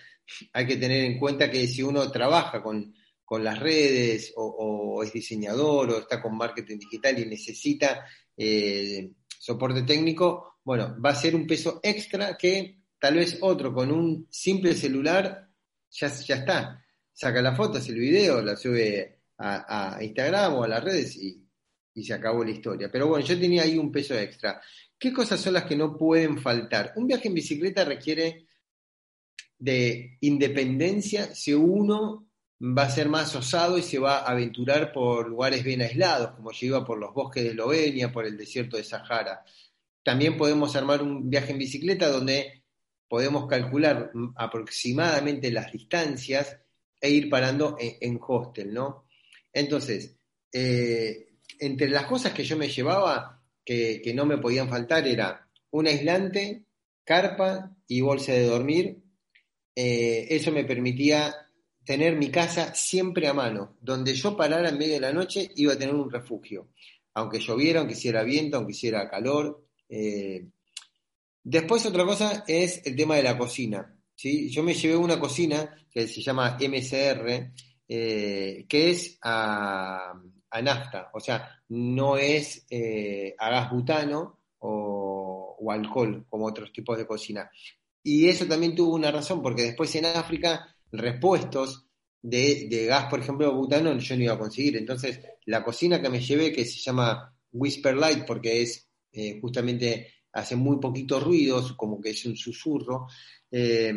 hay 0.53 0.67
que 0.67 0.77
tener 0.77 1.05
en 1.05 1.19
cuenta 1.19 1.51
que 1.51 1.67
si 1.67 1.83
uno 1.83 2.11
trabaja 2.11 2.63
con, 2.63 2.95
las 3.37 3.59
redes 3.59 4.33
o, 4.37 5.03
es 5.03 5.13
diseñador 5.13 5.91
o 5.91 5.99
está 5.99 6.23
con 6.23 6.37
marketing 6.37 6.79
digital 6.79 7.19
y 7.19 7.27
necesita 7.27 8.07
eh, 8.37 9.11
soporte 9.41 9.83
técnico, 9.83 10.59
bueno, 10.63 10.97
va 11.05 11.11
a 11.11 11.17
ser 11.17 11.35
un 11.35 11.45
peso 11.45 11.81
extra 11.83 12.37
que 12.37 12.84
tal 13.05 13.17
vez 13.17 13.37
otro 13.43 13.75
con 13.75 13.93
un 13.93 14.27
simple 14.31 14.73
celular 14.73 15.47
ya, 15.91 16.09
ya 16.09 16.37
está. 16.37 16.83
Saca 17.13 17.43
la 17.43 17.55
foto, 17.55 17.77
hace 17.77 17.93
el 17.93 17.99
video, 17.99 18.41
la 18.41 18.57
sube 18.57 19.19
a, 19.37 19.99
Instagram 20.01 20.55
o 20.55 20.65
a 20.65 20.69
las 20.69 20.83
redes 20.83 21.15
y, 21.17 21.47
y 21.93 22.03
se 22.03 22.15
acabó 22.15 22.43
la 22.43 22.53
historia. 22.53 22.89
Pero 22.91 23.09
bueno, 23.09 23.23
yo 23.23 23.39
tenía 23.39 23.65
ahí 23.65 23.77
un 23.77 23.93
peso 23.93 24.19
extra. 24.19 24.59
¿Qué 24.99 25.13
cosas 25.13 25.39
son 25.39 25.53
las 25.53 25.65
que 25.65 25.77
no 25.77 25.99
pueden 25.99 26.39
faltar? 26.39 26.95
Un 26.97 27.07
viaje 27.07 27.29
en 27.29 27.35
bicicleta 27.35 27.85
requiere 27.85 28.47
de 29.59 30.17
independencia 30.23 31.35
si 31.35 31.53
uno 31.53 32.27
va 32.59 32.85
a 32.85 32.91
ser 32.91 33.11
más 33.11 33.37
osado 33.37 33.77
y 33.77 33.83
se 33.83 33.99
va 33.99 34.21
a 34.21 34.31
aventurar 34.31 34.95
por 34.95 35.29
lugares 35.29 35.63
bien 35.63 35.83
aislados, 35.83 36.31
como 36.37 36.53
yo 36.53 36.69
iba 36.69 36.87
por 36.87 36.99
los 36.99 37.13
bosques 37.13 37.45
de 37.45 37.51
Eslovenia, 37.51 38.11
por 38.11 38.25
el 38.25 38.39
desierto 38.39 38.79
de 38.79 38.85
Sahara. 38.85 39.45
También 40.03 40.39
podemos 40.39 40.75
armar 40.75 41.03
un 41.03 41.29
viaje 41.29 41.53
en 41.53 41.59
bicicleta 41.59 42.09
donde 42.09 42.64
podemos 43.09 43.47
calcular 43.47 44.11
aproximadamente 44.37 45.51
las 45.51 45.71
distancias 45.73 46.59
e 47.01 47.11
ir 47.11 47.29
parando 47.29 47.77
en, 47.79 48.19
hostel, 48.27 48.73
¿no? 48.73 49.07
Entonces, 49.53 50.17
eh, 50.53 51.29
entre 51.59 51.89
las 51.89 52.07
cosas 52.07 52.33
que 52.33 52.45
yo 52.45 52.57
me 52.57 52.69
llevaba, 52.69 53.43
que, 53.65 54.01
que 54.03 54.15
no 54.15 54.27
me 54.27 54.39
podían 54.39 54.69
faltar, 54.69 55.07
era 55.07 55.49
un 55.71 55.87
aislante, 55.87 56.65
carpa 57.05 57.77
y 57.87 58.01
bolsa 58.01 58.33
de 58.33 58.47
dormir, 58.47 59.05
eh, 59.77 60.27
eso 60.31 60.53
me 60.53 60.65
permitía 60.65 61.35
tener 61.85 62.17
mi 62.17 62.31
casa 62.31 62.75
siempre 62.75 63.29
a 63.29 63.35
mano. 63.35 63.77
Donde 63.81 64.15
yo 64.15 64.37
parara 64.37 64.69
en 64.69 64.79
medio 64.79 64.95
de 64.95 65.01
la 65.01 65.13
noche 65.13 65.51
iba 65.57 65.75
a 65.75 65.79
tener 65.79 65.95
un 65.95 66.11
refugio. 66.11 66.71
Aunque 67.15 67.41
lloviera, 67.41 67.81
aunque 67.81 67.95
hiciera 67.95 68.23
viento, 68.23 68.57
aunque 68.57 68.73
hiciera 68.73 69.09
calor. 69.09 69.67
Eh. 69.89 70.47
Después 71.45 71.87
otra 71.87 72.05
cosa 72.05 72.45
es 72.49 72.85
el 72.87 72.97
tema 72.97 73.17
de 73.17 73.23
la 73.23 73.39
cocina. 73.39 73.97
¿sí? 74.17 74.51
Yo 74.51 74.63
me 74.63 74.75
llevé 74.75 74.97
una 74.97 75.21
cocina 75.21 75.77
que 75.91 76.09
se 76.09 76.23
llama 76.23 76.57
MCR, 76.59 77.53
eh, 77.87 78.67
que 78.69 78.91
es 78.91 79.19
a, 79.23 80.15
nafta, 80.63 81.11
o 81.13 81.21
sea, 81.21 81.49
no 81.69 82.17
es 82.17 82.67
a 83.39 83.51
gas 83.51 83.71
butano 83.71 84.41
o, 84.59 85.57
o 85.61 85.71
alcohol 85.71 86.25
como 86.29 86.47
otros 86.47 86.73
tipos 86.73 86.97
de 86.97 87.07
cocina. 87.07 87.51
Y 88.03 88.29
eso 88.29 88.47
también 88.47 88.75
tuvo 88.75 88.95
una 88.95 89.11
razón, 89.11 89.43
porque 89.43 89.63
después 89.63 89.95
en 89.97 90.07
África 90.07 90.77
repuestos 90.93 91.87
de, 92.23 92.87
gas, 92.87 93.07
por 93.07 93.21
ejemplo, 93.21 93.55
butano, 93.55 93.97
yo 93.99 94.17
no 94.17 94.23
iba 94.23 94.35
a 94.35 94.39
conseguir. 94.39 94.77
Entonces, 94.77 95.21
la 95.47 95.63
cocina 95.63 96.01
que 96.01 96.09
me 96.09 96.21
llevé, 96.21 96.53
que 96.53 96.65
se 96.65 96.79
llama 96.79 97.35
Whisper 97.53 97.97
Light, 97.97 98.25
porque 98.27 98.63
es 98.63 98.89
eh, 99.13 99.39
justamente 99.41 100.13
hace 100.35 100.57
muy 100.57 100.79
poquitos 100.79 101.23
ruidos, 101.23 101.73
como 101.73 102.01
que 102.01 102.11
es 102.11 102.27
un 102.27 102.37
susurro, 102.37 103.07
eh, 103.51 103.93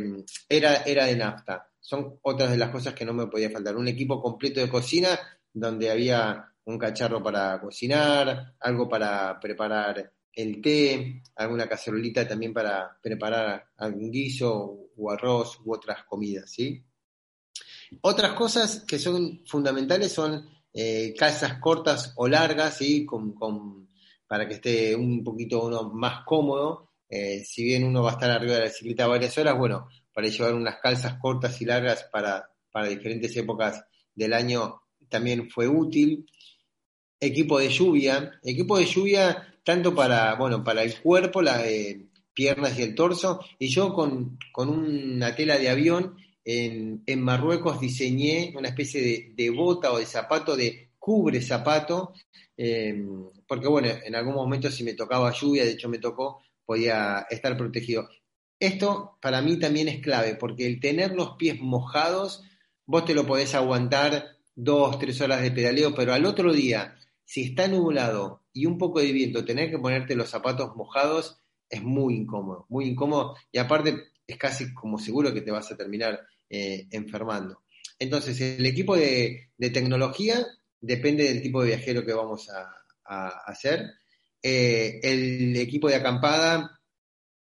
era, 0.48 0.84
era 0.84 1.06
de 1.06 1.16
nafta. 1.16 1.70
Son 1.80 2.20
otras 2.22 2.52
de 2.52 2.58
las 2.58 2.70
cosas 2.70 2.94
que 2.94 3.06
no 3.06 3.14
me 3.14 3.28
podía 3.28 3.50
faltar. 3.50 3.76
Un 3.76 3.88
equipo 3.88 4.22
completo 4.22 4.60
de 4.60 4.70
cocina 4.70 5.20
donde 5.52 5.90
había 5.90 6.54
un 6.66 6.78
cacharro 6.78 7.24
para 7.24 7.60
cocinar, 7.60 8.56
algo 8.60 8.88
para 8.88 9.40
preparar 9.40 10.14
el 10.34 10.62
té, 10.62 11.24
alguna 11.36 11.68
cacerolita 11.68 12.28
también 12.28 12.54
para 12.54 12.98
preparar 13.02 13.70
algún 13.78 14.12
guiso 14.12 14.92
o 14.96 15.12
arroz 15.12 15.60
u 15.66 15.74
otras 15.74 16.04
comidas, 16.04 16.52
¿sí? 16.52 16.84
Otras 18.02 18.34
cosas 18.34 18.84
que 18.86 19.00
son 19.00 19.42
fundamentales 19.48 20.12
son 20.12 20.48
eh, 20.74 21.16
calzas 21.18 21.58
cortas 21.60 22.14
o 22.18 22.28
largas, 22.28 22.78
¿sí? 22.78 23.06
Con, 23.06 23.87
para 24.28 24.48
que 24.48 24.56
esté 24.56 24.96
un 24.96 25.24
poquito 25.24 25.66
uno 25.66 25.90
más 25.92 26.24
cómodo. 26.26 26.92
Eh, 27.10 27.44
si 27.46 27.64
bien 27.64 27.86
uno 27.86 28.04
va 28.04 28.12
a 28.12 28.14
estar 28.14 28.30
arriba 28.30 28.54
de 28.54 28.60
la 28.60 28.66
bicicleta 28.66 29.08
varias 29.08 29.38
horas, 29.38 29.58
bueno, 29.58 29.88
para 30.14 30.28
llevar 30.28 30.54
unas 30.54 30.80
calzas 30.80 31.18
cortas 31.22 31.62
y 31.62 31.66
largas 31.66 32.08
para, 32.12 32.50
para 32.72 32.88
diferentes 32.88 33.36
épocas 33.38 33.86
del 34.14 34.34
año 34.34 34.82
también 35.10 35.50
fue 35.50 35.68
útil. 35.68 36.26
Equipo 37.20 37.60
de 37.60 37.70
lluvia. 37.70 38.40
Equipo 38.44 38.78
de 38.78 38.86
lluvia 38.86 39.54
tanto 39.64 39.94
para, 39.94 40.36
bueno, 40.36 40.64
para 40.64 40.84
el 40.84 40.98
cuerpo, 41.02 41.42
las 41.42 41.62
piernas 42.38 42.78
y 42.78 42.84
el 42.84 42.94
torso, 42.94 43.44
y 43.58 43.68
yo 43.68 43.94
con, 43.94 44.38
una 44.56 45.36
tela 45.36 45.58
de 45.58 45.70
avión 45.70 46.16
en, 46.46 47.04
Marruecos 47.22 47.80
diseñé 47.80 48.54
una 48.56 48.70
especie 48.70 49.34
de, 49.36 49.50
bota 49.50 49.92
o 49.92 49.98
de 49.98 50.06
zapato, 50.06 50.56
de 50.56 50.87
cubre 51.08 51.42
zapato, 51.42 52.12
em, 52.58 53.30
porque 53.48 53.70
bueno, 53.70 53.88
en 54.04 54.14
algún 54.14 54.36
momento 54.36 54.70
si 54.70 54.84
me 54.84 54.94
tocaba 54.94 55.32
lluvia, 55.32 55.64
de 55.64 55.72
hecho 55.72 55.88
me 55.88 56.00
tocó, 56.00 56.42
podía 56.66 57.26
estar 57.30 57.56
protegido. 57.56 58.10
Esto 58.60 59.18
para 59.22 59.42
mí 59.42 59.58
también 59.58 59.88
es 59.88 60.02
clave, 60.02 60.36
porque 60.36 60.68
el 60.68 60.82
tener 60.82 61.14
los 61.14 61.38
pies 61.38 61.62
mojados, 61.62 62.44
vos 62.86 63.06
te 63.06 63.14
lo 63.14 63.26
podés 63.26 63.56
aguantar 63.56 64.36
dos, 64.54 65.00
tres 65.00 65.22
horas 65.22 65.42
de 65.42 65.52
pedaleo, 65.52 65.96
pero 65.96 66.14
al 66.14 66.26
otro 66.26 66.52
día, 66.52 66.98
si 67.24 67.44
está 67.44 67.70
nublado 67.70 68.44
y 68.52 68.66
un 68.66 68.78
poco 68.78 69.00
de 69.00 69.14
viento, 69.14 69.46
tener 69.46 69.72
que 69.72 69.80
ponerte 69.80 70.14
los 70.14 70.30
zapatos 70.30 70.76
mojados 70.76 71.40
es 71.70 71.84
muy 71.84 72.16
incómodo, 72.16 72.66
muy 72.68 72.86
incómodo 72.86 73.38
y 73.50 73.60
aparte 73.60 73.96
es 74.28 74.38
casi 74.38 74.74
como 74.74 75.00
seguro 75.00 75.34
que 75.34 75.42
te 75.42 75.52
vas 75.52 75.72
a 75.72 75.78
terminar 75.78 76.20
eh, 76.50 76.86
enfermando. 76.92 77.62
Entonces, 78.00 78.40
el 78.42 78.66
equipo 78.66 78.96
de, 78.96 79.50
tecnología 79.58 80.46
depende 80.80 81.24
del 81.24 81.42
tipo 81.42 81.62
de 81.62 81.68
viajero 81.68 82.06
que 82.06 82.14
vamos 82.14 82.50
a, 82.50 82.74
hacer. 83.46 83.86
Eh, 84.44 85.00
el 85.02 85.56
equipo 85.56 85.88
de 85.88 85.96
acampada, 85.96 86.82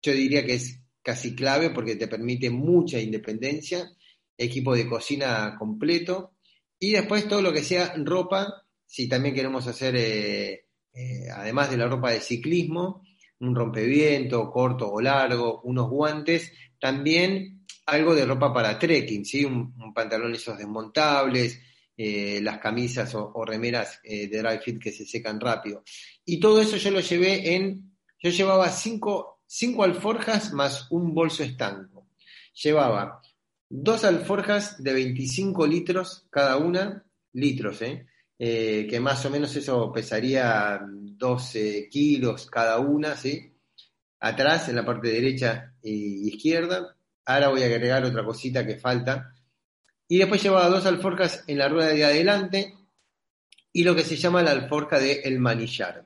yo 0.01 0.13
diría 0.13 0.47
que 0.47 0.55
es 0.55 0.81
casi 1.03 1.35
clave 1.35 1.69
porque 1.71 1.97
te 1.97 2.09
permite 2.09 2.49
mucha 2.49 2.99
independencia. 2.99 3.91
Equipo 4.39 4.75
de 4.75 4.89
cocina 4.89 5.57
completo. 5.59 6.37
Y 6.79 6.93
después 6.93 7.29
todo 7.29 7.43
lo 7.43 7.53
que 7.53 7.63
sea 7.63 7.93
ropa, 7.99 8.65
si 8.87 9.07
también 9.07 9.35
queremos 9.35 9.67
hacer 9.67 9.95
eh, 9.97 10.65
eh, 10.93 11.29
además 11.33 11.71
de 11.71 11.77
la 11.77 11.89
ropa 11.89 12.11
de 12.11 12.21
ciclismo, 12.21 13.03
un 13.41 13.55
rompeviento 13.55 14.51
corto 14.51 14.91
o 14.91 15.01
largo, 15.01 15.61
unos 15.63 15.89
guantes, 15.89 16.53
también 16.79 17.65
algo 17.87 18.15
de 18.15 18.27
ropa 18.27 18.53
para 18.53 18.79
trekking, 18.79 19.25
¿sí? 19.25 19.45
un, 19.45 19.95
pantalón 19.95 20.35
esos 20.35 20.59
desmontables, 20.59 21.61
eh, 22.03 22.41
las 22.41 22.61
camisas 22.61 23.15
o, 23.15 23.45
remeras 23.45 24.01
eh, 24.05 24.27
de 24.27 24.39
dry 24.39 24.57
fit 24.57 24.81
que 24.81 24.91
se 24.91 25.05
secan 25.05 25.39
rápido. 25.39 25.85
Y 26.25 26.41
todo 26.41 26.59
eso 26.63 26.79
yo 26.79 26.91
lo 26.91 27.01
llevé 27.01 27.55
en, 27.55 27.95
yo 28.19 28.31
llevaba 28.31 28.71
cinco, 28.71 29.43
cinco 29.47 29.85
alforjas 29.85 30.55
más 30.55 30.91
un 30.91 31.13
bolso 31.13 31.43
estanco. 31.43 32.09
Llevaba 32.55 33.21
dos 33.69 34.05
alforjas 34.05 34.83
de 34.83 34.95
25 34.95 35.67
litros 35.67 36.27
cada 36.31 36.57
una, 36.57 37.05
litros, 37.35 37.83
¿eh? 37.83 38.07
Eh, 38.39 38.87
que 38.89 38.99
más 38.99 39.27
o 39.27 39.31
menos 39.31 39.55
eso 39.55 39.93
pesaría 39.93 40.81
12 40.83 41.91
kilos 41.91 42.47
cada 42.47 42.79
una, 42.79 43.15
¿sí? 43.15 43.53
Atrás, 44.21 44.71
en 44.71 44.77
la 44.77 44.87
parte 44.87 45.09
derecha 45.09 45.75
e 45.83 45.91
izquierda. 45.91 46.97
Ahora 47.27 47.51
voy 47.51 47.63
a 47.63 47.67
agregar 47.67 48.03
otra 48.07 48.25
cosita 48.25 48.67
que 48.67 48.79
falta. 48.79 49.35
Y 50.11 50.19
después 50.19 50.43
llevaba 50.43 50.69
dos 50.69 50.87
alforjas 50.87 51.45
en 51.47 51.57
la 51.57 51.69
rueda 51.69 51.93
de 51.93 52.05
adelante 52.05 52.75
y 53.73 53.85
lo 53.85 53.95
que 53.95 54.03
se 54.03 54.17
llama 54.17 54.43
la 54.43 54.51
alforja 54.51 54.99
de 54.99 55.21
el 55.21 55.39
manillar. 55.39 56.05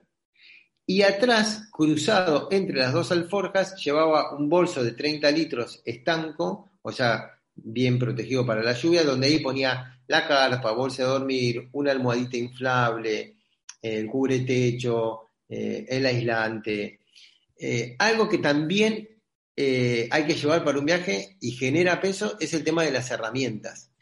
Y 0.84 1.00
atrás, 1.00 1.70
cruzado 1.72 2.48
entre 2.50 2.76
las 2.76 2.92
dos 2.92 3.10
alforjas, 3.12 3.82
llevaba 3.82 4.36
un 4.36 4.50
bolso 4.50 4.84
de 4.84 4.92
30 4.92 5.30
litros 5.30 5.80
estanco, 5.86 6.72
o 6.82 6.92
sea, 6.92 7.30
bien 7.54 7.98
protegido 7.98 8.44
para 8.44 8.62
la 8.62 8.74
lluvia, 8.74 9.04
donde 9.04 9.28
ahí 9.28 9.38
ponía 9.38 9.98
la 10.06 10.28
carpa, 10.28 10.72
bolsa 10.72 11.04
de 11.04 11.08
dormir, 11.08 11.70
una 11.72 11.92
almohadita 11.92 12.36
inflable, 12.36 13.36
el 13.80 14.06
cubre 14.06 14.40
techo, 14.40 15.30
eh, 15.48 15.86
el 15.88 16.04
aislante. 16.04 17.00
Eh, 17.58 17.96
algo 17.98 18.28
que 18.28 18.36
también 18.36 19.08
eh, 19.56 20.08
hay 20.10 20.26
que 20.26 20.34
llevar 20.34 20.62
para 20.62 20.78
un 20.78 20.84
viaje 20.84 21.38
y 21.40 21.52
genera 21.52 22.02
peso 22.02 22.36
es 22.38 22.52
el 22.52 22.64
tema 22.64 22.82
de 22.82 22.90
las 22.90 23.10
herramientas. 23.10 23.92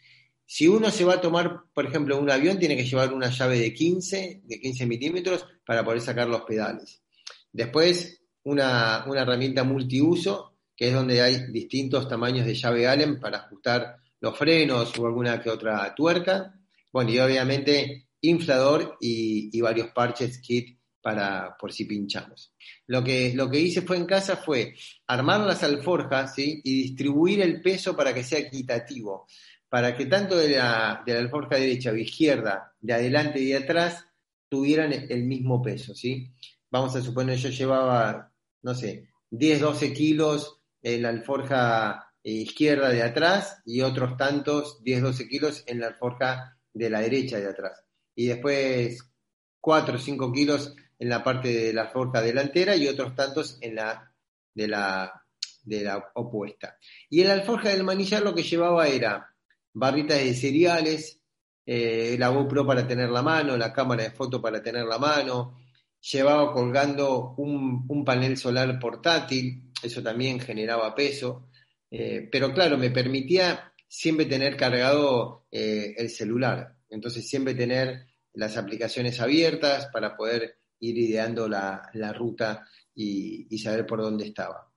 Si 0.54 0.68
uno 0.68 0.90
se 0.90 1.06
va 1.06 1.14
a 1.14 1.20
tomar, 1.22 1.62
por 1.72 1.86
ejemplo, 1.86 2.18
un 2.18 2.30
avión, 2.30 2.58
tiene 2.58 2.76
que 2.76 2.84
llevar 2.84 3.14
una 3.14 3.30
llave 3.30 3.58
de 3.58 3.72
15, 3.72 4.42
de 4.44 4.60
15 4.60 4.84
milímetros 4.84 5.46
para 5.64 5.82
poder 5.82 6.02
sacar 6.02 6.28
los 6.28 6.42
pedales. 6.42 7.02
Después, 7.50 8.22
una, 8.42 9.02
una 9.06 9.22
herramienta 9.22 9.64
multiuso, 9.64 10.58
que 10.76 10.88
es 10.88 10.94
donde 10.94 11.22
hay 11.22 11.50
distintos 11.50 12.06
tamaños 12.06 12.44
de 12.44 12.54
llave 12.54 12.86
Allen 12.86 13.18
para 13.18 13.38
ajustar 13.38 13.96
los 14.20 14.36
frenos 14.36 14.92
o 14.98 15.06
alguna 15.06 15.40
que 15.40 15.48
otra 15.48 15.94
tuerca. 15.94 16.54
Bueno, 16.92 17.10
y 17.10 17.18
obviamente 17.18 18.08
inflador 18.20 18.98
y, 19.00 19.58
varios 19.58 19.88
parches 19.88 20.36
kit 20.36 20.78
para 21.00 21.56
por 21.58 21.72
si 21.72 21.86
pinchamos. 21.86 22.52
Lo 22.88 23.02
que, 23.02 23.32
lo 23.34 23.48
que 23.48 23.58
hice 23.58 23.80
fue 23.80 23.96
en 23.96 24.04
casa 24.04 24.36
fue 24.36 24.74
armar 25.06 25.40
las 25.40 25.62
alforjas 25.62 26.38
y 26.38 26.60
distribuir 26.60 27.40
el 27.40 27.62
peso 27.62 27.96
para 27.96 28.12
que 28.12 28.22
sea 28.22 28.38
equitativo, 28.38 29.26
para 29.72 29.96
que 29.96 30.04
tanto 30.04 30.36
de 30.36 30.50
la, 30.50 31.02
alforja 31.06 31.56
derecha 31.56 31.92
o 31.92 31.96
izquierda, 31.96 32.74
de 32.78 32.92
adelante 32.92 33.40
y 33.40 33.46
de 33.46 33.56
atrás, 33.56 34.04
tuvieran 34.50 34.92
el 34.92 35.24
mismo 35.24 35.62
peso. 35.62 35.94
¿sí? 35.94 36.30
Vamos 36.70 36.94
a 36.94 37.00
suponer, 37.00 37.38
yo 37.38 37.48
llevaba, 37.48 38.30
no 38.60 38.74
sé, 38.74 39.08
10, 39.30 39.62
12 39.62 39.94
kilos 39.94 40.60
en 40.82 41.00
la 41.00 41.08
alforja 41.08 42.12
izquierda 42.22 42.90
de 42.90 43.02
atrás 43.02 43.62
y 43.64 43.80
otros 43.80 44.18
tantos, 44.18 44.84
10, 44.84 45.00
12 45.04 45.28
kilos 45.28 45.64
en 45.66 45.80
la 45.80 45.86
alforja 45.86 46.58
de 46.74 46.90
la 46.90 47.00
derecha 47.00 47.40
de 47.40 47.48
atrás. 47.48 47.82
Y 48.14 48.26
después 48.26 49.10
4 49.58 49.94
o 49.94 49.98
5 49.98 50.32
kilos 50.32 50.76
en 50.98 51.08
la 51.08 51.24
parte 51.24 51.48
de 51.48 51.72
la 51.72 51.84
alforja 51.84 52.20
delantera 52.20 52.76
y 52.76 52.88
otros 52.88 53.14
tantos 53.14 53.56
en 53.62 53.76
la 53.76 54.12
de 54.52 54.68
la, 54.68 55.24
de 55.62 55.82
la 55.82 56.10
opuesta. 56.12 56.76
Y 57.08 57.22
en 57.22 57.28
la 57.28 57.34
alforja 57.34 57.70
del 57.70 57.84
manillar 57.84 58.22
lo 58.22 58.34
que 58.34 58.42
llevaba 58.42 58.86
era 58.86 59.31
barritas 59.72 60.18
de 60.18 60.34
cereales, 60.34 61.20
eh, 61.64 62.16
la 62.18 62.28
GoPro 62.28 62.66
para 62.66 62.86
tener 62.86 63.10
la 63.10 63.22
mano, 63.22 63.56
la 63.56 63.72
cámara 63.72 64.04
de 64.04 64.10
foto 64.10 64.42
para 64.42 64.62
tener 64.62 64.84
la 64.84 64.98
mano, 64.98 65.58
llevaba 66.00 66.52
colgando 66.52 67.34
un, 67.36 68.04
panel 68.04 68.36
solar 68.36 68.78
portátil, 68.78 69.70
eso 69.82 70.02
también 70.02 70.40
generaba 70.40 70.94
peso, 70.94 71.48
eh, 71.90 72.28
pero 72.30 72.52
claro, 72.52 72.76
me 72.76 72.90
permitía 72.90 73.72
siempre 73.86 74.26
tener 74.26 74.56
cargado 74.56 75.46
eh, 75.50 75.94
el 75.96 76.10
celular, 76.10 76.76
entonces 76.88 77.28
siempre 77.28 77.54
tener 77.54 78.06
las 78.34 78.56
aplicaciones 78.56 79.20
abiertas 79.20 79.88
para 79.92 80.16
poder 80.16 80.56
ir 80.80 80.98
ideando 80.98 81.48
la, 81.48 81.90
ruta 82.16 82.66
y, 82.94 83.56
saber 83.58 83.86
por 83.86 84.00
dónde 84.00 84.26
estaba. 84.26 84.68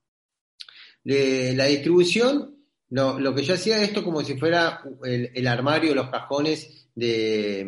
la 1.04 1.66
distribución, 1.66 2.55
lo 2.90 3.36
que 3.36 3.44
yo 3.44 3.56
hacía 3.56 3.82
esto 3.82 4.04
como 4.04 4.24
si 4.24 4.38
fuera 4.38 4.82
el, 5.04 5.48
armario, 5.48 5.96
los 5.96 6.10
cajones 6.10 6.88
de, 6.96 7.60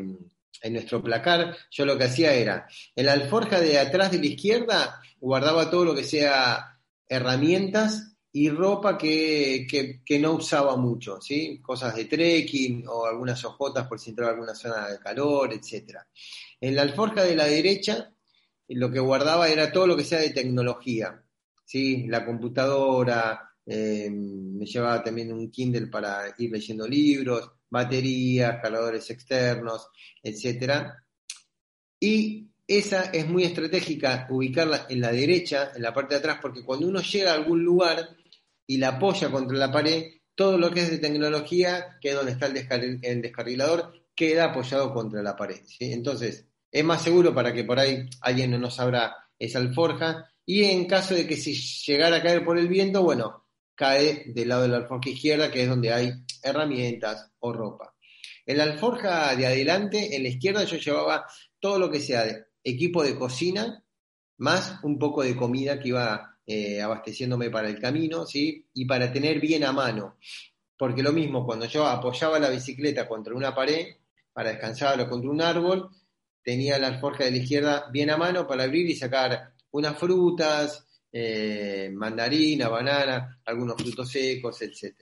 en 0.62 0.74
nuestro 0.74 1.02
placar, 1.02 1.56
yo 1.72 1.86
lo 1.86 1.98
que 1.98 2.06
hacía 2.06 2.34
era, 2.34 2.68
en 2.96 3.06
la 3.06 3.14
alforja 3.14 3.60
de 3.60 3.80
atrás 3.80 4.12
de 4.12 4.20
la 4.20 4.28
izquierda 4.28 5.02
guardaba 5.20 5.70
todo 5.70 5.86
lo 5.86 5.96
que 5.96 6.04
sea 6.04 6.80
herramientas 7.08 8.18
y 8.32 8.50
ropa 8.50 8.98
que, 8.98 9.68
no 10.20 10.34
usaba 10.34 10.76
mucho, 10.78 11.20
¿sí? 11.22 11.60
Cosas 11.62 11.96
de 11.96 12.06
trekking 12.06 12.86
o 12.88 13.06
algunas 13.06 13.44
hojotas 13.44 13.88
por 13.88 14.00
si 14.00 14.12
entraba 14.12 14.34
alguna 14.34 14.54
zona 14.54 14.90
de 14.90 15.00
calor, 15.00 15.52
etc. 15.54 15.98
En 16.62 16.76
la 16.76 16.84
alforja 16.84 17.24
de 17.24 17.36
la 17.36 17.46
derecha, 17.46 18.14
lo 18.68 18.92
que 18.92 19.00
guardaba 19.00 19.50
era 19.50 19.72
todo 19.72 19.88
lo 19.88 19.98
que 19.98 20.04
sea 20.04 20.20
de 20.20 20.32
tecnología, 20.32 21.24
¿sí? 21.66 22.06
La 22.08 22.26
computadora, 22.26 23.56
eh, 23.68 24.10
me 24.10 24.66
llevaba 24.66 25.04
también 25.04 25.32
un 25.32 25.52
Kindle 25.52 25.88
para 25.88 26.34
ir 26.38 26.52
leyendo 26.52 26.88
libros, 26.88 27.52
baterías, 27.70 28.60
cargadores 28.62 29.10
externos, 29.10 29.90
etc. 30.24 30.94
Y 32.00 32.48
esa 32.66 33.12
es 33.12 33.28
muy 33.28 33.44
estratégica 33.44 34.28
ubicarla 34.30 34.88
en 34.90 35.02
la 35.02 35.12
derecha, 35.12 35.72
en 35.76 35.82
la 35.82 35.94
parte 35.94 36.16
de 36.16 36.20
atrás, 36.20 36.40
porque 36.42 36.64
cuando 36.64 36.88
uno 36.88 37.02
llega 37.02 37.32
a 37.32 37.36
algún 37.36 37.64
lugar, 37.64 38.18
y 38.68 38.78
la 38.78 38.90
apoya 38.90 39.32
contra 39.32 39.58
la 39.58 39.72
pared, 39.72 40.04
todo 40.36 40.58
lo 40.58 40.70
que 40.70 40.82
es 40.82 40.92
de 40.92 41.00
tecnología, 41.00 41.98
que 42.02 42.10
es 42.10 42.16
donde 42.16 42.34
está 42.34 42.46
el, 42.76 43.22
descarrilador, 43.22 43.94
queda 44.14 44.46
apoyado 44.46 44.94
contra 44.94 45.24
la 45.24 45.36
pared. 45.36 45.62
Entonces, 45.80 46.46
es 46.70 46.84
más 46.84 47.02
seguro 47.02 47.34
para 47.34 47.54
que 47.54 47.64
por 47.64 47.80
ahí 47.80 48.08
alguien 48.22 48.52
no 48.52 48.60
nos 48.60 48.80
abra 48.80 49.16
esa 49.40 49.60
alforja. 49.60 50.30
Y 50.46 50.66
en 50.66 50.86
caso 50.86 51.16
de 51.16 51.26
que 51.26 51.38
si 51.38 51.54
llegara 51.54 52.18
a 52.18 52.22
caer 52.22 52.44
por 52.44 52.58
el 52.58 52.68
viento, 52.68 53.02
bueno, 53.04 53.47
cae 53.78 54.26
del 54.34 54.50
lado 54.50 54.64
de 54.64 54.70
la 54.70 54.78
alforja 54.78 55.12
izquierda, 55.12 55.52
que 55.52 55.62
es 55.62 55.70
donde 55.70 55.94
hay 55.94 56.12
herramientas 56.44 57.32
o 57.40 57.54
ropa. 57.54 57.94
En 58.46 58.58
la 58.58 58.64
alforja 58.64 59.36
de 59.36 59.46
adelante, 59.46 60.16
en 60.16 60.24
la 60.24 60.30
izquierda, 60.30 60.64
yo 60.64 60.78
llevaba 60.78 61.28
todo 61.60 61.78
lo 61.78 61.92
que 61.92 62.00
sea 62.00 62.26
de 62.26 62.46
equipo 62.64 63.04
de 63.04 63.16
cocina, 63.16 63.84
más 64.38 64.84
un 64.84 64.98
poco 64.98 65.24
de 65.24 65.36
comida 65.36 65.80
que 65.80 65.90
iba 65.90 66.40
eh, 66.46 66.82
abasteciéndome 66.82 67.50
para 67.50 67.70
el 67.70 67.80
camino, 67.80 68.26
¿sí? 68.26 68.68
Y 68.74 68.86
para 68.86 69.12
tener 69.14 69.40
bien 69.40 69.64
a 69.64 69.72
mano. 69.72 70.18
Porque 70.78 71.04
lo 71.04 71.14
mismo, 71.14 71.46
cuando 71.46 71.66
yo 71.66 71.86
apoyaba 71.86 72.40
la 72.40 72.50
bicicleta 72.50 73.08
contra 73.08 73.36
una 73.36 73.54
pared, 73.54 73.86
para 74.34 74.52
descansar 74.52 75.00
o 75.02 75.10
contra 75.10 75.30
un 75.30 75.42
árbol, 75.42 75.90
tenía 76.42 76.80
la 76.80 76.88
alforja 76.88 77.26
de 77.26 77.32
la 77.32 77.38
izquierda 77.38 77.90
bien 77.92 78.10
a 78.10 78.18
mano 78.18 78.48
para 78.48 78.64
abrir 78.64 78.90
y 78.90 78.96
sacar 78.96 79.54
unas 79.72 79.98
frutas, 79.98 80.87
eh, 81.20 81.90
mandarina, 81.92 82.70
banana, 82.70 83.40
algunos 83.44 83.76
frutos 83.76 84.08
secos, 84.12 84.62
etc. 84.62 84.94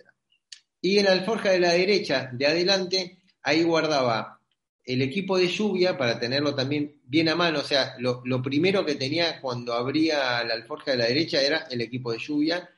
Y 0.79 0.97
en 0.97 1.03
la 1.03 1.11
alforja 1.11 1.51
de 1.51 1.59
la 1.59 1.73
derecha, 1.73 2.29
de 2.31 2.47
adelante, 2.47 3.19
ahí 3.41 3.63
guardaba 3.63 4.39
el 4.85 5.01
equipo 5.01 5.37
de 5.37 5.49
lluvia, 5.49 5.97
para 5.97 6.17
tenerlo 6.17 6.55
también 6.55 7.01
bien 7.03 7.27
a 7.27 7.35
mano, 7.35 7.59
o 7.59 7.63
sea, 7.63 7.95
lo, 7.99 8.41
primero 8.41 8.85
que 8.85 8.95
tenía 8.95 9.41
cuando 9.41 9.73
abría 9.73 10.41
la 10.45 10.53
alforja 10.53 10.91
de 10.91 10.97
la 10.97 11.07
derecha 11.07 11.41
era 11.41 11.67
el 11.69 11.81
equipo 11.81 12.13
de 12.13 12.19
lluvia, 12.19 12.69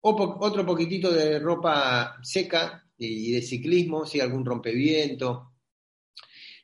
otro 0.00 0.66
poquitito 0.66 1.12
de 1.12 1.38
ropa 1.38 2.18
seca 2.24 2.84
y, 2.98 3.30
de 3.30 3.42
ciclismo, 3.42 4.04
si 4.04 4.18
algún 4.18 4.44
rompeviento, 4.44 5.52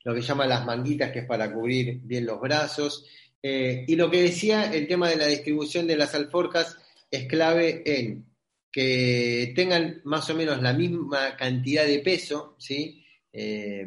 lo 0.02 0.12
que 0.12 0.22
llaman 0.22 0.48
las 0.48 0.66
manguitas, 0.66 1.12
que 1.12 1.20
es 1.20 1.26
para 1.26 1.52
cubrir 1.52 2.00
bien 2.02 2.26
los 2.26 2.40
brazos. 2.40 3.06
Eh, 3.42 3.84
y 3.86 3.96
lo 3.96 4.10
que 4.10 4.22
decía, 4.22 4.72
el 4.72 4.86
tema 4.86 5.08
de 5.08 5.16
la 5.16 5.26
distribución 5.26 5.86
de 5.86 5.96
las 5.96 6.14
alforjas 6.14 6.76
es 7.10 7.26
clave 7.26 7.82
en 7.86 8.26
que 8.70 9.52
tengan 9.56 10.00
más 10.04 10.28
o 10.30 10.34
menos 10.34 10.62
la 10.62 10.72
misma 10.72 11.36
cantidad 11.36 11.86
de 11.86 11.98
peso, 12.00 12.54
¿sí? 12.58 13.04
Eh, 13.32 13.86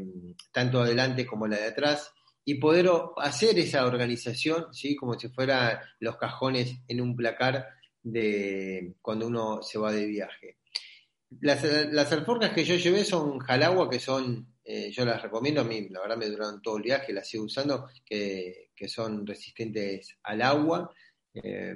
tanto 0.51 0.81
adelante 0.81 1.25
como 1.25 1.47
la 1.47 1.57
de 1.57 1.67
atrás, 1.67 2.11
y 2.45 2.55
poder 2.55 2.89
hacer 3.17 3.57
esa 3.59 3.85
organización, 3.85 4.73
¿sí? 4.73 4.95
como 4.95 5.17
si 5.17 5.29
fueran 5.29 5.79
los 5.99 6.17
cajones 6.17 6.75
en 6.87 7.01
un 7.01 7.15
placar 7.15 7.67
de 8.01 8.95
cuando 9.01 9.27
uno 9.27 9.61
se 9.61 9.79
va 9.79 9.91
de 9.91 10.05
viaje. 10.05 10.57
Las, 11.41 11.63
las 11.91 12.11
alforjas 12.11 12.51
que 12.51 12.65
yo 12.65 12.75
llevé 12.75 13.05
son 13.05 13.39
jalagua, 13.39 13.89
que 13.89 13.99
son, 13.99 14.52
eh, 14.65 14.91
yo 14.91 15.06
las 15.06 15.21
recomiendo, 15.21 15.62
a 15.62 15.65
mí 15.65 15.89
la 15.89 16.02
verdad 16.02 16.17
me 16.17 16.30
duraron 16.30 16.62
todo 16.62 16.78
el 16.78 16.84
viaje, 16.84 17.13
las 17.13 17.28
sigo 17.28 17.43
usando, 17.43 17.88
que, 18.06 18.69
son 18.88 19.26
resistentes 19.26 20.17
al 20.23 20.41
agua. 20.41 20.93
Eh, 21.34 21.76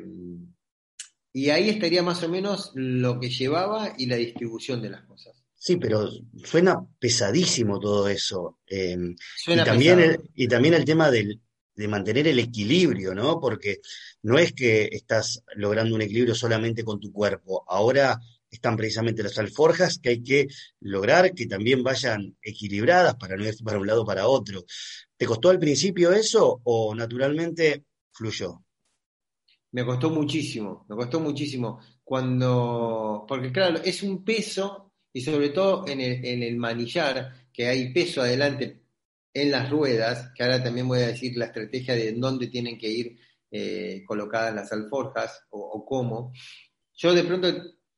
y 1.32 1.50
ahí 1.50 1.70
estaría 1.70 2.04
más 2.04 2.22
o 2.24 2.30
menos 2.30 2.72
lo 2.76 3.20
que 3.20 3.30
llevaba 3.30 3.94
y 3.98 4.08
la 4.08 4.18
distribución 4.18 4.82
de 4.82 4.90
las 4.90 5.04
cosas. 5.06 5.42
Sí, 5.56 5.78
pero 5.78 6.10
suena 6.44 6.86
pesadísimo 7.00 7.80
todo 7.80 8.08
eso. 8.08 8.60
Em, 8.68 9.16
y, 9.48 9.56
también 9.64 10.00
el, 10.00 10.30
y 10.36 10.48
también 10.48 10.74
el 10.74 10.86
tema 10.86 11.10
del, 11.10 11.42
de 11.76 11.88
mantener 11.88 12.28
el 12.28 12.40
equilibrio, 12.40 13.14
¿no? 13.14 13.40
Porque 13.40 13.78
no 14.24 14.38
es 14.38 14.52
que 14.52 14.90
estás 14.92 15.44
logrando 15.56 15.96
un 15.96 16.02
equilibrio 16.02 16.36
solamente 16.36 16.84
con 16.84 17.00
tu 17.00 17.12
cuerpo. 17.12 17.64
Ahora 17.68 18.20
están 18.50 18.78
precisamente 18.78 19.24
las 19.24 19.38
alforjas 19.38 20.00
que 20.00 20.10
hay 20.10 20.24
que 20.24 20.48
lograr 20.82 21.34
que 21.34 21.48
también 21.48 21.84
vayan 21.84 22.38
equilibradas 22.42 23.16
para 23.16 23.36
no 23.36 23.46
ir 23.46 23.56
para 23.64 23.80
un 23.80 23.88
lado 23.88 24.04
o 24.04 24.06
para 24.06 24.28
otro. 24.28 24.64
¿Te 25.16 25.26
costó 25.26 25.50
al 25.50 25.60
principio 25.60 26.12
eso 26.12 26.62
o 26.64 26.96
naturalmente 26.96 27.86
fluyó? 28.12 28.64
Me 29.72 29.86
costó 29.86 30.10
muchísimo, 30.10 30.86
me 30.90 30.96
costó 30.96 31.20
muchísimo. 31.20 31.80
Cuando, 32.04 33.26
porque 33.28 33.52
claro, 33.52 33.82
es 33.84 34.02
un 34.02 34.24
peso 34.24 34.94
y 35.12 35.22
sobre 35.22 35.50
todo 35.50 35.86
en 35.88 36.00
el, 36.00 36.58
manillar, 36.58 37.48
que 37.52 37.68
hay 37.68 37.92
peso 37.92 38.22
adelante 38.22 38.84
en 39.34 39.52
las 39.52 39.70
ruedas, 39.70 40.32
que 40.36 40.44
ahora 40.44 40.64
también 40.64 40.88
voy 40.88 41.00
a 41.00 41.08
decir 41.08 41.36
la 41.36 41.46
estrategia 41.46 41.96
de 41.96 42.14
dónde 42.14 42.48
tienen 42.48 42.78
que 42.78 42.88
ir 42.88 43.20
eh, 43.50 44.04
colocadas 44.06 44.54
las 44.54 44.72
alforjas 44.72 45.46
o, 45.50 45.84
cómo. 45.86 46.34
Yo 46.94 47.14
de 47.14 47.24
pronto 47.24 47.48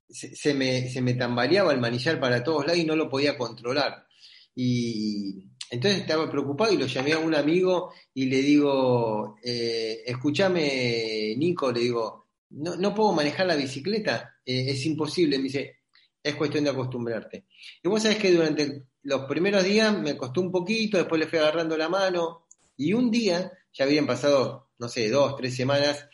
se, 0.09 0.53
me, 0.53 0.89
se, 0.89 1.01
me, 1.01 1.13
tambaleaba 1.13 1.71
el 1.71 1.79
manillar 1.79 2.19
para 2.19 2.43
todos 2.43 2.65
lados 2.65 2.79
y 2.79 2.85
no 2.85 2.95
lo 2.95 3.09
podía 3.09 3.37
controlar. 3.37 4.07
Y 4.55 5.45
entonces 5.69 6.01
estaba 6.01 6.29
preocupado 6.29 6.73
y 6.73 6.77
lo 6.77 6.87
llamé 6.87 7.13
a 7.13 7.19
un 7.19 7.35
amigo 7.35 7.93
y 8.13 8.25
le 8.25 8.41
digo, 8.41 9.35
eh, 9.43 10.01
escúchame 10.05 11.35
Nico, 11.37 11.71
le 11.71 11.81
digo, 11.81 12.27
no, 12.51 12.75
no 12.75 12.95
puedo 12.95 13.13
manejar 13.13 13.45
la 13.45 13.55
bicicleta, 13.55 14.35
eh, 14.45 14.65
es 14.69 14.85
imposible. 14.85 15.37
Me 15.37 15.45
dice, 15.45 15.79
es 16.21 16.35
cuestión 16.35 16.63
de 16.63 16.71
acostumbrarte. 16.71 17.45
Y 17.83 17.87
vos 17.87 18.01
sabés 18.01 18.17
que 18.17 18.31
durante 18.31 18.87
los 19.03 19.25
primeros 19.25 19.63
días 19.63 19.97
me 19.97 20.17
costó 20.17 20.41
un 20.41 20.51
poquito, 20.51 20.97
después 20.97 21.19
le 21.19 21.27
fui 21.27 21.39
agarrando 21.39 21.77
la 21.77 21.89
mano, 21.89 22.47
y 22.75 22.93
un 22.93 23.11
día, 23.11 23.51
ya 23.73 23.85
habían 23.85 24.07
pasado, 24.07 24.71
no 24.77 24.87
sé, 24.87 25.09
dos, 25.09 25.35
tres 25.35 25.55
semanas, 25.55 26.07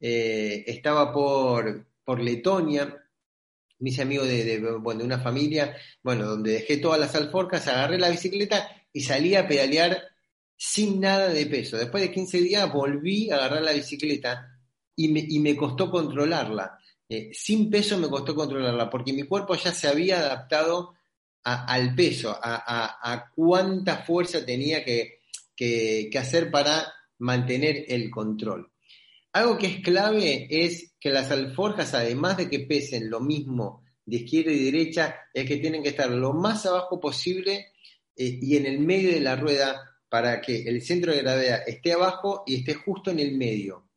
eh, 0.00 0.64
estaba 0.66 1.12
por, 1.12 1.86
por 2.04 2.20
Letonia, 2.20 3.05
me 3.78 3.90
hice 3.90 4.02
amigo 4.02 4.24
de, 4.24 4.44
de, 4.44 4.78
una 5.04 5.18
familia, 5.18 5.76
bueno, 6.02 6.24
donde 6.26 6.52
dejé 6.52 6.78
todas 6.78 6.98
las 6.98 7.14
alforcas, 7.14 7.66
agarré 7.68 7.98
la 7.98 8.08
bicicleta 8.08 8.68
y 8.92 9.00
salí 9.00 9.34
a 9.34 9.46
pedalear 9.46 10.02
sin 10.56 11.00
nada 11.00 11.28
de 11.28 11.46
peso. 11.46 11.76
Después 11.76 12.02
de 12.02 12.12
15 12.12 12.38
días 12.40 12.72
volví 12.72 13.30
a 13.30 13.36
agarrar 13.36 13.62
la 13.62 13.72
bicicleta 13.72 14.48
y 14.94 15.08
me, 15.08 15.24
y 15.28 15.38
me 15.40 15.54
costó 15.54 15.90
controlarla. 15.90 16.78
Eh, 17.08 17.30
sin 17.32 17.70
peso 17.70 17.98
me 17.98 18.08
costó 18.08 18.34
controlarla, 18.34 18.88
porque 18.88 19.12
mi 19.12 19.24
cuerpo 19.24 19.54
ya 19.54 19.72
se 19.72 19.88
había 19.88 20.18
adaptado 20.18 20.94
al 21.44 21.94
peso, 21.94 22.30
a, 22.30 22.56
a, 22.56 23.12
a, 23.12 23.30
cuánta 23.30 23.98
fuerza 23.98 24.44
tenía 24.44 24.84
que, 24.84 25.20
que, 25.54 26.08
que 26.10 26.18
hacer 26.18 26.50
para 26.50 26.92
mantener 27.18 27.84
el 27.86 28.10
control. 28.10 28.72
Algo 29.36 29.58
que 29.58 29.66
es 29.66 29.80
clave 29.82 30.46
es 30.48 30.94
que 30.98 31.10
las 31.10 31.30
alforjas, 31.30 31.92
además 31.92 32.38
de 32.38 32.48
que 32.48 32.60
pesen 32.60 33.10
lo 33.10 33.20
mismo 33.20 33.84
de 34.06 34.16
izquierda 34.16 34.50
y 34.50 34.64
derecha, 34.64 35.14
es 35.34 35.46
que 35.46 35.58
tienen 35.58 35.82
que 35.82 35.90
estar 35.90 36.10
lo 36.10 36.32
más 36.32 36.64
abajo 36.64 36.98
posible 36.98 37.72
eh, 38.16 38.38
y 38.40 38.56
en 38.56 38.64
el 38.64 38.78
medio 38.78 39.10
de 39.10 39.20
la 39.20 39.36
rueda 39.36 39.78
para 40.08 40.40
que 40.40 40.62
el 40.62 40.80
centro 40.80 41.12
de 41.12 41.20
gravedad 41.20 41.64
esté 41.66 41.92
abajo 41.92 42.44
y 42.46 42.60
esté 42.60 42.76
justo 42.76 43.10
en 43.10 43.18
el 43.18 43.36
medio. 43.36 43.90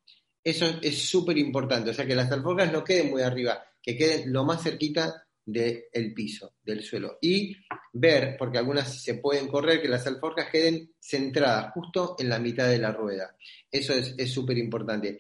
Eso 0.44 0.78
es 0.82 1.08
súper 1.08 1.38
importante, 1.38 1.92
o 1.92 1.94
sea 1.94 2.06
que 2.06 2.16
las 2.16 2.30
alforjas 2.34 2.74
no 2.74 2.84
queden 2.84 3.10
muy 3.10 3.22
arriba, 3.22 3.64
que 3.82 3.96
queden 3.96 4.34
lo 4.34 4.44
más 4.44 4.62
cerquita 4.62 5.26
del 5.46 6.14
piso, 6.14 6.56
del 6.62 6.84
suelo. 6.84 7.18
Y 7.22 7.56
ver, 7.94 8.36
porque 8.38 8.58
algunas 8.58 9.02
se 9.02 9.16
pueden 9.16 9.48
correr, 9.48 9.82
que 9.82 9.88
las 9.88 10.06
alforjas 10.06 10.50
queden 10.52 10.96
centradas 11.00 11.72
justo 11.74 12.18
en 12.20 12.28
la 12.28 12.40
mitad 12.40 12.68
de 12.68 12.78
la 12.78 12.92
rueda. 12.92 13.38
Eso 13.72 13.94
es 13.94 14.32
súper 14.32 14.58
importante. 14.58 15.20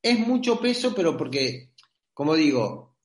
Es 0.00 0.18
mucho 0.18 0.60
peso, 0.60 0.94
pero 0.94 1.16
porque, 1.16 1.70
como 2.14 2.34
digo, 2.34 2.96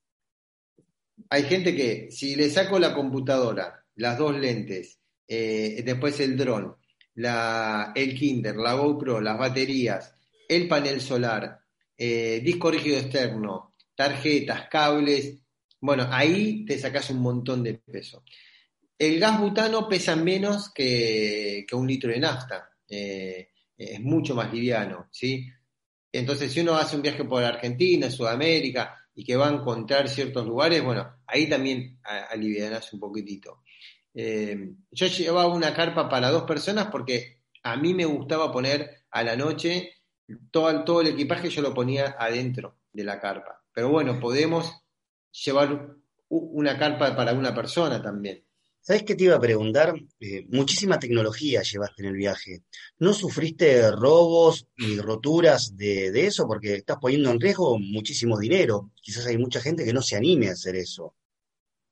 hay 1.30 1.44
gente 1.44 1.76
que 1.76 2.12
si 2.12 2.36
le 2.36 2.50
saco 2.50 2.80
la 2.80 2.94
computadora, 2.94 3.84
las 3.96 4.18
dos 4.18 4.38
lentes, 4.38 5.00
eh, 5.28 5.82
después 5.84 6.20
el 6.20 6.38
dron, 6.38 6.76
el 7.16 8.18
Kinder, 8.18 8.56
la 8.56 8.74
GoPro, 8.74 9.22
las 9.22 9.38
baterías, 9.38 10.14
el 10.48 10.68
panel 10.68 11.02
solar, 11.02 11.60
eh, 11.98 12.42
disco 12.44 12.72
rígido 12.72 12.98
externo, 12.98 13.74
tarjetas, 13.96 14.68
cables, 14.70 15.40
bueno, 15.80 16.08
ahí 16.10 16.66
te 16.66 16.78
sacas 16.80 17.10
un 17.10 17.20
montón 17.22 17.64
de 17.64 17.76
peso. 17.76 18.24
El 18.98 19.20
gas 19.20 19.40
butano 19.40 19.88
pesa 19.88 20.16
menos 20.16 20.72
que, 20.72 21.66
que 21.68 21.76
un 21.76 21.88
litro 21.88 22.12
de 22.12 22.20
nafta, 22.20 22.70
eh, 22.88 23.50
es 23.84 24.02
mucho 24.02 24.36
más 24.36 24.54
liviano, 24.54 25.08
¿sí? 25.12 25.48
Entonces, 26.12 26.52
si 26.52 26.60
uno 26.60 26.76
hace 26.76 26.96
un 26.96 27.02
viaje 27.02 27.24
por 27.24 27.44
Argentina, 27.44 28.10
Sudamérica, 28.10 29.04
y 29.16 29.24
que 29.24 29.36
va 29.36 29.48
a 29.48 29.54
encontrar 29.54 30.10
ciertos 30.10 30.46
lugares, 30.46 30.84
bueno, 30.84 31.18
ahí 31.28 31.48
también 31.48 32.00
alivianas 32.04 32.92
un 32.94 33.00
poquitito. 33.00 33.64
Eh, 34.14 34.74
yo 34.92 35.08
llevaba 35.08 35.54
una 35.54 35.74
carpa 35.74 36.08
para 36.08 36.30
dos 36.30 36.44
personas 36.44 36.88
porque 36.88 37.42
a 37.64 37.76
mí 37.78 37.94
me 37.94 38.06
gustaba 38.06 38.52
poner 38.52 39.06
a 39.10 39.24
la 39.24 39.36
noche 39.36 39.94
todo, 40.52 40.84
todo 40.84 41.02
el 41.02 41.08
equipaje, 41.08 41.50
yo 41.50 41.62
lo 41.62 41.74
ponía 41.74 42.16
adentro 42.18 42.80
de 42.92 43.04
la 43.04 43.20
carpa. 43.20 43.64
Pero 43.74 43.90
bueno, 43.90 44.20
podemos 44.20 44.72
llevar 45.46 45.96
una 46.30 46.78
carpa 46.78 47.16
para 47.16 47.34
una 47.34 47.54
persona 47.54 48.02
también. 48.02 48.44
¿Sabes 48.86 49.04
qué 49.04 49.16
te 49.16 49.24
iba 49.24 49.38
a 49.38 49.40
preguntar? 49.40 49.96
Eh, 50.20 50.46
muchísima 50.50 51.00
tecnología 51.00 51.62
llevaste 51.62 52.02
en 52.02 52.10
el 52.10 52.16
viaje. 52.16 52.64
¿No 53.00 53.14
sufriste 53.14 53.90
robos 53.92 54.68
ni 54.76 54.98
roturas 55.00 55.78
de, 55.78 56.10
eso? 56.28 56.46
Porque 56.46 56.76
estás 56.76 56.98
poniendo 57.00 57.32
en 57.32 57.40
riesgo 57.40 57.80
muchísimo 57.80 58.38
dinero. 58.38 58.92
Quizás 59.02 59.26
hay 59.28 59.38
mucha 59.38 59.62
gente 59.62 59.86
que 59.86 59.94
no 59.94 60.02
se 60.02 60.18
anime 60.18 60.50
a 60.50 60.52
hacer 60.52 60.76
eso. 60.76 61.16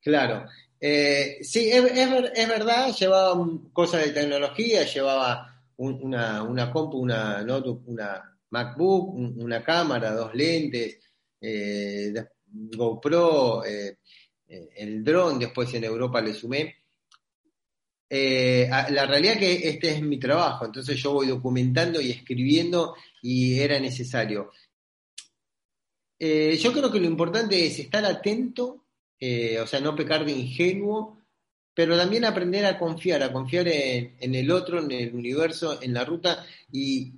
Claro. 0.02 0.46
Eh, 0.78 1.38
sí, 1.40 1.70
es, 1.70 1.82
verdad, 2.46 2.94
llevaba 2.94 3.42
cosas 3.72 4.04
de 4.04 4.12
tecnología, 4.12 4.84
llevaba 4.84 5.64
un, 5.76 5.98
una, 6.02 6.42
una 6.42 6.70
compu, 6.70 6.98
una 6.98 7.42
notebook, 7.42 7.88
una 7.88 8.38
MacBook, 8.50 9.14
un, 9.14 9.42
una 9.42 9.64
cámara, 9.64 10.12
dos 10.12 10.34
lentes, 10.34 10.98
eh, 11.40 12.12
GoPro, 12.46 13.64
eh, 13.64 13.96
el 14.46 15.02
dron, 15.02 15.38
después 15.38 15.72
en 15.72 15.84
Europa 15.84 16.20
le 16.20 16.34
sumé. 16.34 16.81
Eh, 18.14 18.68
la 18.68 19.06
realidad 19.06 19.38
que 19.38 19.66
este 19.70 19.88
es 19.88 20.02
mi 20.02 20.18
trabajo, 20.18 20.66
entonces 20.66 21.02
yo 21.02 21.14
voy 21.14 21.28
documentando 21.28 21.98
y 21.98 22.10
escribiendo 22.10 22.94
y 23.22 23.58
era 23.58 23.80
necesario. 23.80 24.50
Eh, 26.18 26.58
yo 26.58 26.74
creo 26.74 26.92
que 26.92 27.00
lo 27.00 27.06
importante 27.06 27.66
es 27.66 27.78
estar 27.78 28.04
atento, 28.04 28.84
eh, 29.18 29.58
o 29.58 29.66
sea, 29.66 29.80
no 29.80 29.96
pecar 29.96 30.26
de 30.26 30.32
ingenuo, 30.32 31.22
pero 31.72 31.96
también 31.96 32.26
aprender 32.26 32.66
a 32.66 32.78
confiar, 32.78 33.22
a 33.22 33.32
confiar 33.32 33.68
en, 33.68 34.14
en 34.20 34.34
el 34.34 34.50
otro, 34.50 34.82
en 34.82 34.90
el 34.90 35.14
universo, 35.14 35.80
en 35.80 35.94
la 35.94 36.04
ruta 36.04 36.44
y, 36.70 37.14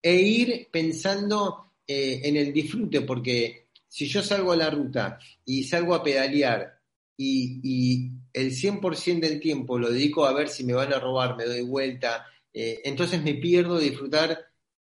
e 0.00 0.14
ir 0.14 0.68
pensando 0.70 1.72
en 1.84 2.36
el 2.36 2.52
disfrute, 2.52 3.00
porque 3.00 3.66
si 3.88 4.06
yo 4.06 4.22
salgo 4.22 4.52
a 4.52 4.56
la 4.56 4.70
ruta 4.70 5.18
y 5.44 5.64
salgo 5.64 5.96
a 5.96 6.02
pedalear 6.02 6.81
y, 7.22 7.60
y 7.62 8.10
el 8.32 8.50
100% 8.50 9.20
del 9.20 9.40
tiempo 9.40 9.78
lo 9.78 9.90
dedico 9.90 10.24
a 10.24 10.32
ver 10.32 10.48
si 10.48 10.64
me 10.64 10.72
van 10.72 10.92
a 10.92 10.98
robar, 10.98 11.36
me 11.36 11.44
doy 11.44 11.62
vuelta, 11.62 12.26
eh, 12.52 12.80
entonces 12.84 13.22
me 13.22 13.34
pierdo 13.34 13.78
disfrutar 13.78 14.38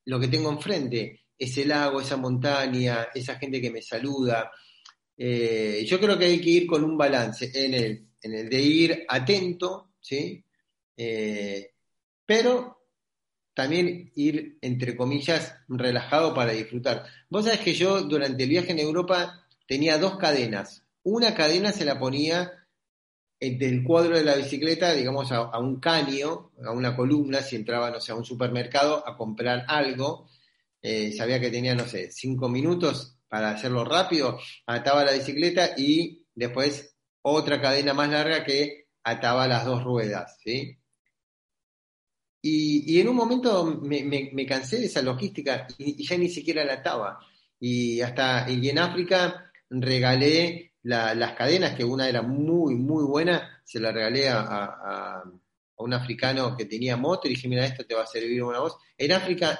lo 0.05 0.19
que 0.19 0.27
tengo 0.27 0.51
enfrente, 0.51 1.21
ese 1.37 1.65
lago, 1.65 1.99
esa 1.99 2.17
montaña, 2.17 3.07
esa 3.13 3.35
gente 3.37 3.59
que 3.59 3.71
me 3.71 3.81
saluda. 3.81 4.51
Eh, 5.17 5.83
yo 5.87 5.99
creo 5.99 6.17
que 6.17 6.25
hay 6.25 6.39
que 6.39 6.49
ir 6.49 6.67
con 6.67 6.83
un 6.83 6.97
balance 6.97 7.51
en 7.53 7.73
el, 7.73 8.07
en 8.21 8.33
el 8.33 8.49
de 8.49 8.61
ir 8.61 9.05
atento, 9.07 9.93
¿sí? 9.99 10.43
Eh, 10.95 11.71
pero 12.25 12.77
también 13.53 14.11
ir, 14.15 14.57
entre 14.61 14.95
comillas, 14.95 15.55
relajado 15.67 16.33
para 16.33 16.51
disfrutar. 16.51 17.05
Vos 17.29 17.45
sabés 17.45 17.61
que 17.61 17.73
yo 17.73 18.01
durante 18.03 18.43
el 18.43 18.49
viaje 18.49 18.71
en 18.71 18.79
Europa 18.79 19.47
tenía 19.67 19.97
dos 19.97 20.17
cadenas. 20.17 20.86
Una 21.09 21.33
cadena 21.33 21.71
se 21.71 21.85
la 21.85 21.97
ponía 21.97 22.51
del 23.39 23.81
cuadro 23.81 24.17
de 24.17 24.25
la 24.25 24.35
bicicleta, 24.35 24.91
digamos, 24.91 25.31
a, 25.31 25.57
un 25.57 25.79
caño, 25.79 26.51
a 26.61 26.71
una 26.71 26.97
columna, 26.97 27.41
si 27.41 27.55
entraba, 27.55 27.89
no 27.89 28.01
sé, 28.01 28.11
a 28.11 28.15
un 28.15 28.25
supermercado 28.25 29.07
a 29.07 29.15
comprar 29.15 29.63
algo, 29.69 30.27
eh, 30.81 31.13
sabía 31.13 31.39
que 31.39 31.49
tenía, 31.49 31.75
no 31.75 31.85
sé, 31.85 32.11
cinco 32.11 32.49
minutos 32.49 33.17
para 33.29 33.51
hacerlo 33.51 33.85
rápido, 33.85 34.37
ataba 34.65 35.05
la 35.05 35.13
bicicleta 35.13 35.75
y 35.77 36.25
después 36.35 36.97
otra 37.21 37.61
cadena 37.61 37.93
más 37.93 38.09
larga 38.09 38.43
que 38.43 38.87
ataba 39.01 39.47
las 39.47 39.63
dos 39.63 39.85
ruedas, 39.85 40.37
¿sí? 40.43 40.77
Y, 42.41 42.95
y 42.95 42.99
en 42.99 43.07
un 43.07 43.15
momento 43.15 43.63
me, 43.63 44.03
me, 44.03 44.29
me, 44.33 44.45
cansé 44.45 44.79
de 44.79 44.87
esa 44.87 45.01
logística 45.01 45.67
y, 45.77 46.01
y, 46.01 46.05
ya 46.05 46.17
ni 46.17 46.27
siquiera 46.27 46.65
la 46.65 46.73
ataba. 46.73 47.17
Y 47.61 48.01
hasta, 48.01 48.49
y 48.51 48.67
en 48.67 48.79
África 48.79 49.51
regalé 49.69 50.67
la, 50.87 51.13
las 51.13 51.33
cadenas, 51.33 51.75
que 51.75 51.83
una 51.83 52.07
era 52.07 52.21
muy, 52.21 52.75
muy 52.75 53.03
buena, 53.03 53.61
se 53.65 53.77
la 53.77 53.91
regalé 53.91 54.29
a, 54.29 54.39
a, 54.39 54.63
a, 55.19 55.23
un 55.79 55.93
africano 55.93 56.55
que 56.55 56.63
tenía 56.63 56.95
moto 56.95 57.27
y 57.27 57.31
dije, 57.31 57.49
mira, 57.49 57.65
esto 57.65 57.85
te 57.85 57.93
va 57.93 58.03
a 58.03 58.07
servir 58.07 58.41
una 58.41 58.59
voz. 58.59 58.77
En 58.97 59.11
África, 59.11 59.59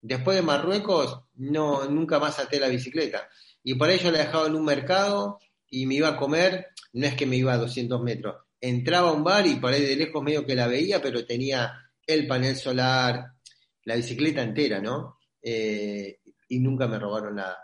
después 0.00 0.34
de 0.34 0.42
Marruecos, 0.42 1.24
no, 1.34 1.84
nunca 1.84 2.18
más 2.18 2.38
até 2.38 2.58
la 2.58 2.68
bicicleta. 2.68 3.28
Y 3.62 3.74
por 3.74 3.90
ello 3.90 4.10
la 4.10 4.20
dejaba 4.20 4.46
en 4.46 4.54
un 4.54 4.64
mercado 4.64 5.38
y 5.68 5.84
me 5.84 5.96
iba 5.96 6.08
a 6.08 6.16
comer, 6.16 6.68
no 6.94 7.06
es 7.06 7.14
que 7.14 7.26
me 7.26 7.36
iba 7.36 7.52
a 7.52 7.58
200 7.58 8.02
metros, 8.02 8.36
entraba 8.58 9.10
a 9.10 9.12
un 9.12 9.24
bar 9.24 9.46
y 9.46 9.56
por 9.56 9.74
ahí 9.74 9.82
de 9.82 9.94
lejos 9.94 10.22
medio 10.22 10.46
que 10.46 10.54
la 10.54 10.68
veía, 10.68 11.02
pero 11.02 11.26
tenía 11.26 11.74
el 12.06 12.26
panel 12.26 12.56
solar, 12.56 13.26
la 13.84 13.94
bicicleta 13.94 14.40
entera, 14.40 14.80
¿no? 14.80 15.18
Eh, 15.42 16.20
y 16.48 16.60
nunca 16.60 16.88
me 16.88 16.98
robaron 16.98 17.34
nada. 17.34 17.58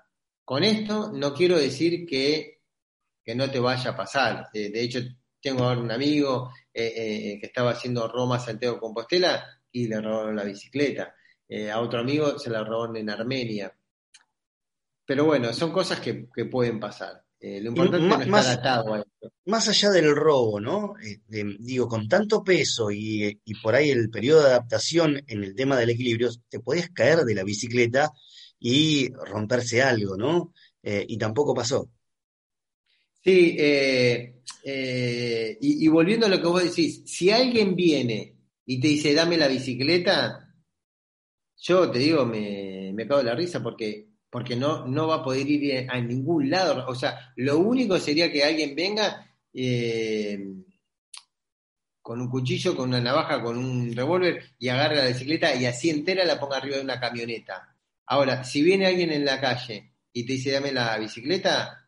Con 0.45 0.63
esto 0.63 1.11
no 1.11 1.33
quiero 1.33 1.57
decir 1.57 2.05
que 2.05 2.52
que 3.25 3.35
no 3.35 3.51
te 3.51 3.61
vaya 3.61 3.91
a 3.91 3.97
pasar. 3.97 4.49
Eh, 4.53 4.71
de 4.71 4.83
hecho, 4.83 5.01
tengo 5.41 5.65
ahora 5.65 5.81
un 5.81 5.91
amigo 5.91 6.51
eh, 6.73 6.93
eh, 6.97 7.39
que 7.41 7.47
estaba 7.47 7.71
haciendo 7.71 8.09
Roma, 8.09 8.39
Santiago, 8.39 8.79
Compostela 8.79 9.45
y 9.71 9.89
le 9.89 10.01
robaron 10.01 10.37
la 10.37 10.45
bicicleta. 10.45 11.15
A 11.71 11.81
otro 11.81 12.01
amigo 12.01 12.39
se 12.39 12.49
la 12.49 12.65
robaron 12.65 12.97
en 12.97 13.11
Armenia. 13.11 13.77
Pero 15.05 15.27
bueno, 15.27 15.53
son 15.53 15.71
cosas 15.71 16.01
que, 16.01 16.27
que 16.35 16.47
pueden 16.47 16.81
pasar. 16.81 17.25
lo 17.41 17.69
importante 17.69 18.07
es 18.07 18.27
no 18.27 18.39
estar 18.39 18.59
atado 18.59 18.95
a 18.95 18.99
esto. 19.01 19.33
Más 19.45 19.69
allá 19.69 19.91
del 19.91 20.17
robo, 20.17 20.61
¿no? 20.61 20.95
De, 21.27 21.57
digo, 21.59 21.89
con 21.89 22.09
tanto 22.09 22.43
peso 22.43 22.91
y, 22.91 23.39
y 23.45 23.55
por 23.61 23.75
ahí 23.75 23.91
el 23.91 24.09
periodo 24.09 24.45
de 24.45 24.49
adaptación 24.49 25.23
en 25.27 25.45
el 25.45 25.55
tema 25.55 25.77
del 25.77 25.91
equilibrio, 25.91 26.31
te 26.49 26.61
podías 26.61 26.89
caer 26.89 27.19
de 27.19 27.35
la 27.35 27.45
bicicleta 27.45 28.11
y 28.59 29.13
romperse 29.13 29.83
algo, 29.83 30.17
¿no? 30.17 30.55
y 30.83 31.17
tampoco 31.19 31.55
pasó. 31.55 31.91
Sí, 33.25 33.57
eh, 33.59 34.43
eh, 34.65 35.59
y, 35.61 35.87
volviendo 35.89 36.27
a 36.27 36.29
lo 36.29 36.41
que 36.41 36.47
vos 36.47 36.63
decís, 36.65 37.03
si 37.07 37.31
alguien 37.31 37.77
viene 37.77 38.37
y 38.67 38.81
te 38.81 38.89
dice 38.89 39.15
dame 39.15 39.37
la 39.37 39.47
bicicleta, 39.49 40.53
yo 41.57 41.91
te 41.91 42.01
digo, 42.01 42.27
me, 42.27 42.93
me 42.93 43.07
cago 43.07 43.19
de 43.23 43.27
la 43.27 43.37
risa 43.37 43.63
porque, 43.63 44.09
porque 44.29 44.57
no, 44.57 44.87
no 44.87 45.07
va 45.07 45.17
a 45.17 45.25
poder 45.25 45.49
ir 45.49 45.89
a 45.89 46.01
ningún 46.01 46.51
lado. 46.51 46.85
O 46.89 46.95
sea, 46.97 47.33
lo 47.37 47.59
único 47.59 47.99
sería 47.99 48.31
que 48.33 48.43
alguien 48.43 48.75
venga 48.75 49.25
eh, 49.55 50.45
con 52.01 52.21
un 52.21 52.29
cuchillo, 52.29 52.75
con 52.75 52.89
una 52.89 53.01
navaja, 53.01 53.41
con 53.41 53.57
un 53.57 53.95
revólver 53.95 54.43
y 54.59 54.69
agarre 54.69 54.97
la 54.97 55.07
bicicleta 55.07 55.55
y 55.55 55.67
así 55.67 55.91
entera 55.91 56.25
la 56.25 56.41
ponga 56.41 56.57
arriba 56.57 56.77
de 56.77 56.83
una 56.83 56.99
camioneta. 56.99 57.77
Ahora, 58.07 58.43
si 58.43 58.63
viene 58.63 58.87
alguien 58.87 59.13
en 59.13 59.25
la 59.25 59.41
calle 59.41 59.95
y 60.13 60.27
te 60.27 60.33
dice 60.33 60.51
dame 60.51 60.73
la 60.73 60.99
bicicleta, 60.99 61.82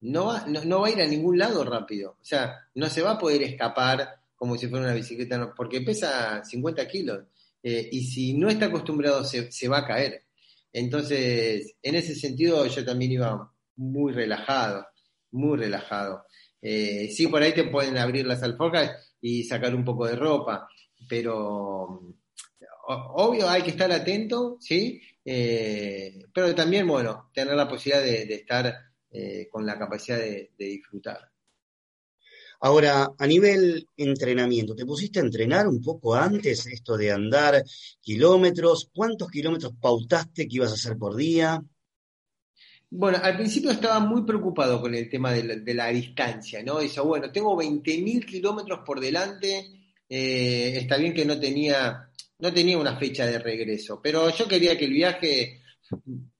no 0.00 0.26
va, 0.26 0.46
no, 0.46 0.80
va 0.80 0.88
a 0.88 0.90
ir 0.90 1.00
a 1.00 1.06
ningún 1.06 1.38
lado 1.38 1.64
rápido. 1.64 2.16
O 2.20 2.24
sea, 2.24 2.56
no 2.74 2.88
se 2.88 3.02
va 3.02 3.12
a 3.12 3.18
poder 3.18 3.42
escapar 3.42 4.20
como 4.36 4.56
si 4.56 4.68
fuera 4.68 4.84
una 4.84 4.94
bicicleta, 4.94 5.52
porque 5.56 5.80
pesa 5.80 6.44
50 6.44 6.86
kilos. 6.86 7.24
Eh, 7.62 7.88
y 7.90 8.04
si 8.04 8.34
no 8.34 8.48
está 8.48 8.66
acostumbrado, 8.66 9.24
se, 9.24 9.50
se, 9.50 9.68
va 9.68 9.78
a 9.78 9.86
caer. 9.86 10.24
Entonces, 10.72 11.74
en 11.82 11.94
ese 11.96 12.14
sentido, 12.14 12.64
yo 12.66 12.84
también 12.84 13.12
iba 13.12 13.52
muy 13.76 14.12
relajado, 14.12 14.86
muy 15.32 15.58
relajado. 15.58 16.24
Eh, 16.62 17.08
sí, 17.10 17.26
por 17.26 17.42
ahí 17.42 17.52
te 17.52 17.64
pueden 17.64 17.98
abrir 17.98 18.26
las 18.26 18.42
alforjas 18.42 18.92
y 19.20 19.42
sacar 19.42 19.74
un 19.74 19.84
poco 19.84 20.06
de 20.06 20.14
ropa, 20.14 20.68
pero 21.08 22.14
obvio 22.86 23.48
hay 23.48 23.62
que 23.62 23.70
estar 23.70 23.90
atento, 23.90 24.56
¿sí? 24.60 25.00
Eh, 25.24 26.26
pero 26.32 26.54
también, 26.54 26.86
bueno, 26.86 27.30
tener 27.34 27.54
la 27.54 27.68
posibilidad 27.68 28.02
de 28.04 28.34
estar 28.34 28.87
eh, 29.10 29.48
con 29.50 29.64
la 29.64 29.78
capacidad 29.78 30.18
de, 30.18 30.50
disfrutar. 30.58 31.30
Ahora, 32.60 33.08
a 33.16 33.26
nivel 33.26 33.88
entrenamiento, 33.96 34.74
¿te 34.74 34.84
pusiste 34.84 35.20
a 35.20 35.22
entrenar 35.22 35.66
un 35.66 35.80
poco 35.80 36.14
antes 36.14 36.66
esto 36.66 36.96
de 36.96 37.12
andar 37.12 37.64
kilómetros? 38.00 38.90
¿Cuántos 38.92 39.30
kilómetros 39.30 39.72
pautaste 39.80 40.46
que 40.46 40.56
ibas 40.56 40.72
a 40.72 40.74
hacer 40.74 40.98
por 40.98 41.16
día? 41.16 41.62
Bueno, 42.90 43.18
al 43.22 43.36
principio 43.36 43.70
estaba 43.70 44.00
muy 44.00 44.24
preocupado 44.24 44.80
con 44.80 44.94
el 44.94 45.08
tema 45.08 45.32
de 45.32 45.74
la, 45.74 45.88
distancia, 45.88 46.62
¿no? 46.62 46.80
Dice, 46.80 47.00
bueno, 47.00 47.30
tengo 47.30 47.56
20.000 47.56 48.26
kilómetros 48.26 48.80
por 48.84 49.00
delante, 49.00 49.70
eh, 50.08 50.74
está 50.76 50.96
bien 50.98 51.14
que 51.14 51.24
no 51.24 51.38
tenía, 51.38 52.10
no 52.38 52.52
tenía 52.52 52.76
una 52.76 52.98
fecha 52.98 53.24
de 53.24 53.38
regreso, 53.38 54.00
pero 54.02 54.28
yo 54.30 54.48
quería 54.48 54.76
que 54.76 54.86
el 54.86 54.92
viaje, 54.92 55.62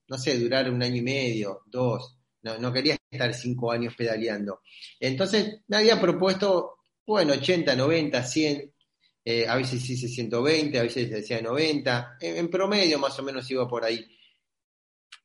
no 0.09 0.18
sé, 0.18 0.38
durara 0.38 0.70
un 0.70 0.83
año 0.83 0.96
y 0.96 1.02
medio, 1.02 1.62
dos, 1.66 2.17
no, 2.42 2.72
quería 2.72 2.96
estar 3.11 3.33
cinco 3.35 3.72
años 3.72 3.94
pedaleando. 3.96 4.62
Entonces 5.01 5.61
me 5.68 5.79
había 5.79 6.01
propuesto, 6.01 6.79
bueno, 7.07 7.33
80, 7.35 7.74
90, 7.74 8.22
100, 8.22 8.72
a 9.48 9.57
veces 9.57 9.88
hice 9.90 10.09
120, 10.09 10.79
a 10.79 10.83
veces 10.83 11.11
decía 11.11 11.42
90, 11.42 12.16
en, 12.20 12.48
promedio 12.48 12.98
más 12.98 13.18
o 13.18 13.22
menos 13.22 13.51
iba 13.51 13.68
por 13.68 13.85
ahí. 13.85 14.07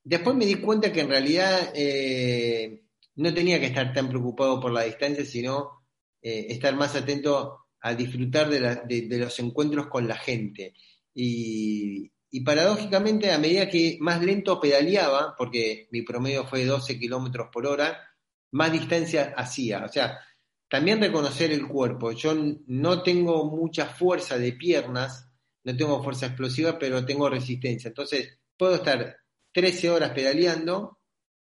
Después 0.04 0.36
me 0.36 0.46
di 0.46 0.56
cuenta 0.56 0.92
que 0.92 1.02
en 1.02 1.10
realidad 1.10 1.72
eh, 1.74 2.84
no 3.16 3.34
tenía 3.34 3.60
que 3.60 3.68
estar 3.68 3.94
tan 3.94 4.10
preocupado 4.10 4.60
por 4.60 4.72
la 4.72 4.84
distancia, 4.84 5.24
sino 5.24 5.84
eh, 6.22 6.48
estar 6.50 6.76
más 6.76 6.96
atento 6.96 7.60
a 7.82 7.94
disfrutar 7.96 8.50
de, 8.50 9.06
de, 9.08 9.18
los 9.18 9.38
encuentros 9.40 9.88
con 9.88 10.08
la 10.08 10.16
gente. 10.16 10.74
Y, 11.14 12.13
y 12.36 12.42
paradójicamente, 12.42 13.32
a 13.32 13.38
medida 13.38 13.70
que 13.70 14.00
más 14.02 14.20
lento 14.24 14.60
pedaleaba, 14.60 15.36
porque 15.38 15.88
mi 15.92 16.02
promedio 16.02 16.44
fue 16.48 16.66
12 16.66 16.98
kilómetros 16.98 17.50
por 17.54 17.68
hora, 17.68 18.10
más 18.54 18.72
distancia 18.72 19.36
hacía. 19.38 19.86
O 19.86 19.88
sea, 19.88 20.20
también 20.68 21.00
reconocer 21.00 21.52
el 21.52 21.68
cuerpo. 21.68 22.12
Yo 22.12 22.34
no 22.66 23.04
tengo 23.04 23.46
mucha 23.46 23.86
fuerza 23.86 24.40
de 24.40 24.54
piernas, 24.54 25.30
no 25.64 25.78
tengo 25.78 26.02
fuerza 26.02 26.26
explosiva, 26.26 26.80
pero 26.80 27.06
tengo 27.06 27.30
resistencia. 27.30 27.90
Entonces, 27.90 28.40
puedo 28.58 28.78
estar 28.78 29.16
13 29.52 29.92
horas 29.92 30.10
pedaleando 30.10 30.98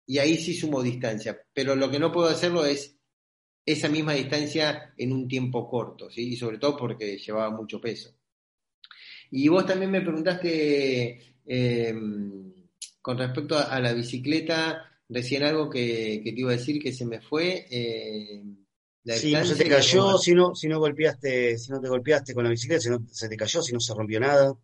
y 0.05 0.19
ahí 0.19 0.37
sí 0.37 0.53
sumo 0.53 0.83
distancia. 0.83 1.41
Pero 1.55 1.75
lo 1.77 1.91
que 1.91 1.99
no 1.99 2.13
puedo 2.13 2.29
hacerlo 2.29 2.67
es 2.67 2.95
esa 3.65 3.89
misma 3.89 4.13
distancia 4.13 4.93
en 4.99 5.15
un 5.15 5.29
tiempo 5.29 5.67
corto, 5.67 6.11
¿sí? 6.11 6.35
y 6.35 6.37
sobre 6.37 6.59
todo 6.59 6.77
porque 6.77 7.17
llevaba 7.17 7.49
mucho 7.57 7.81
peso. 7.81 8.15
Y 9.37 9.49
vos 9.49 9.67
también 9.67 9.91
me 9.91 10.01
preguntaste 10.01 11.21
em, 11.45 12.55
con 13.03 13.19
respecto 13.19 13.59
a, 13.59 13.81
la 13.81 13.93
bicicleta, 13.93 14.89
recién 15.09 15.43
algo 15.43 15.69
que, 15.69 16.21
te 16.23 16.41
iba 16.41 16.53
a 16.53 16.57
decir 16.57 16.81
que 16.81 16.93
se 16.93 17.05
me 17.05 17.21
fue. 17.21 17.67
Eh, 17.69 18.45
si 19.05 19.33
no 19.33 19.45
se 19.45 19.57
te 19.57 19.69
cayó, 19.69 20.19
si 20.19 20.35
no, 20.37 20.55
si 20.55 20.69
no 20.69 20.79
golpeaste, 20.79 21.59
si 21.59 21.73
no 21.73 21.81
te 21.81 21.89
golpeaste 21.89 22.33
con 22.33 22.45
la 22.45 22.51
bicicleta, 22.51 22.81
si 22.81 22.91
no 22.91 23.05
se 23.11 23.29
te 23.29 23.37
cayó, 23.37 23.61
si 23.61 23.73
no 23.73 23.81
se 23.81 23.93
rompió 23.93 24.21
nada. 24.21 24.55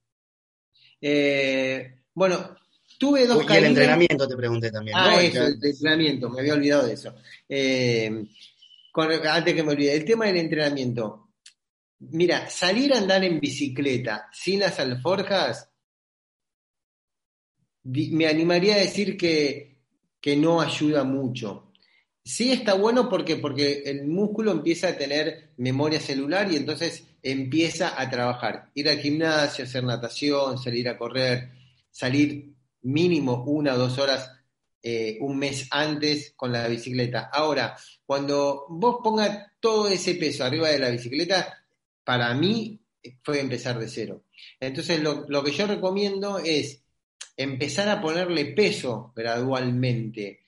Eh, 1.00 2.02
bueno, 2.14 2.54
tuve 2.96 3.26
dos 3.26 3.44
Y 3.50 3.52
el 3.52 3.64
entrenamiento 3.64 4.28
te 4.28 4.36
pregunté 4.36 4.70
también. 4.70 4.96
Ah, 4.96 5.20
eso, 5.20 5.46
el 5.46 5.58
entrenamiento, 5.60 6.30
me 6.30 6.42
había 6.42 6.54
olvidado 6.54 6.86
de 6.86 6.92
eso. 6.92 7.12
Eh, 7.48 8.24
antes 8.94 9.52
que 9.52 9.62
me 9.64 9.72
olvide, 9.72 9.96
el 9.96 10.04
tema 10.04 10.26
del 10.26 10.36
entrenamiento. 10.36 11.29
Mira, 12.00 12.48
salir 12.48 12.94
a 12.94 12.98
andar 12.98 13.22
en 13.24 13.40
bicicleta 13.40 14.28
sin 14.32 14.60
las 14.60 14.80
alforjas, 14.80 15.70
me 17.84 18.26
animaría 18.26 18.74
a 18.74 18.78
decir 18.78 19.16
que, 19.16 19.76
que 20.20 20.36
no 20.36 20.60
ayuda 20.60 21.04
mucho. 21.04 21.72
Sí 22.24 22.52
está 22.52 22.74
bueno 22.74 23.08
porque, 23.08 23.36
porque 23.36 23.82
el 23.84 24.06
músculo 24.06 24.52
empieza 24.52 24.88
a 24.88 24.96
tener 24.96 25.52
memoria 25.56 26.00
celular 26.00 26.50
y 26.50 26.56
entonces 26.56 27.04
empieza 27.22 28.00
a 28.00 28.08
trabajar. 28.08 28.70
Ir 28.74 28.88
al 28.88 28.98
gimnasio, 28.98 29.64
hacer 29.64 29.84
natación, 29.84 30.58
salir 30.58 30.88
a 30.88 30.96
correr, 30.96 31.50
salir 31.90 32.54
mínimo 32.82 33.44
una 33.44 33.74
o 33.74 33.78
dos 33.78 33.98
horas 33.98 34.30
eh, 34.82 35.18
un 35.20 35.38
mes 35.38 35.68
antes 35.70 36.32
con 36.34 36.52
la 36.52 36.66
bicicleta. 36.66 37.28
Ahora, 37.32 37.76
cuando 38.06 38.64
vos 38.70 38.96
pongas 39.02 39.48
todo 39.60 39.88
ese 39.88 40.14
peso 40.14 40.44
arriba 40.44 40.68
de 40.68 40.78
la 40.78 40.88
bicicleta, 40.88 41.59
para 42.04 42.34
mí 42.34 42.80
fue 43.22 43.40
empezar 43.40 43.78
de 43.78 43.88
cero. 43.88 44.24
Entonces 44.58 45.00
lo, 45.02 45.44
que 45.44 45.52
yo 45.52 45.66
recomiendo 45.66 46.38
es 46.38 46.82
empezar 47.36 47.88
a 47.88 48.00
ponerle 48.00 48.46
peso 48.46 49.12
gradualmente 49.14 50.40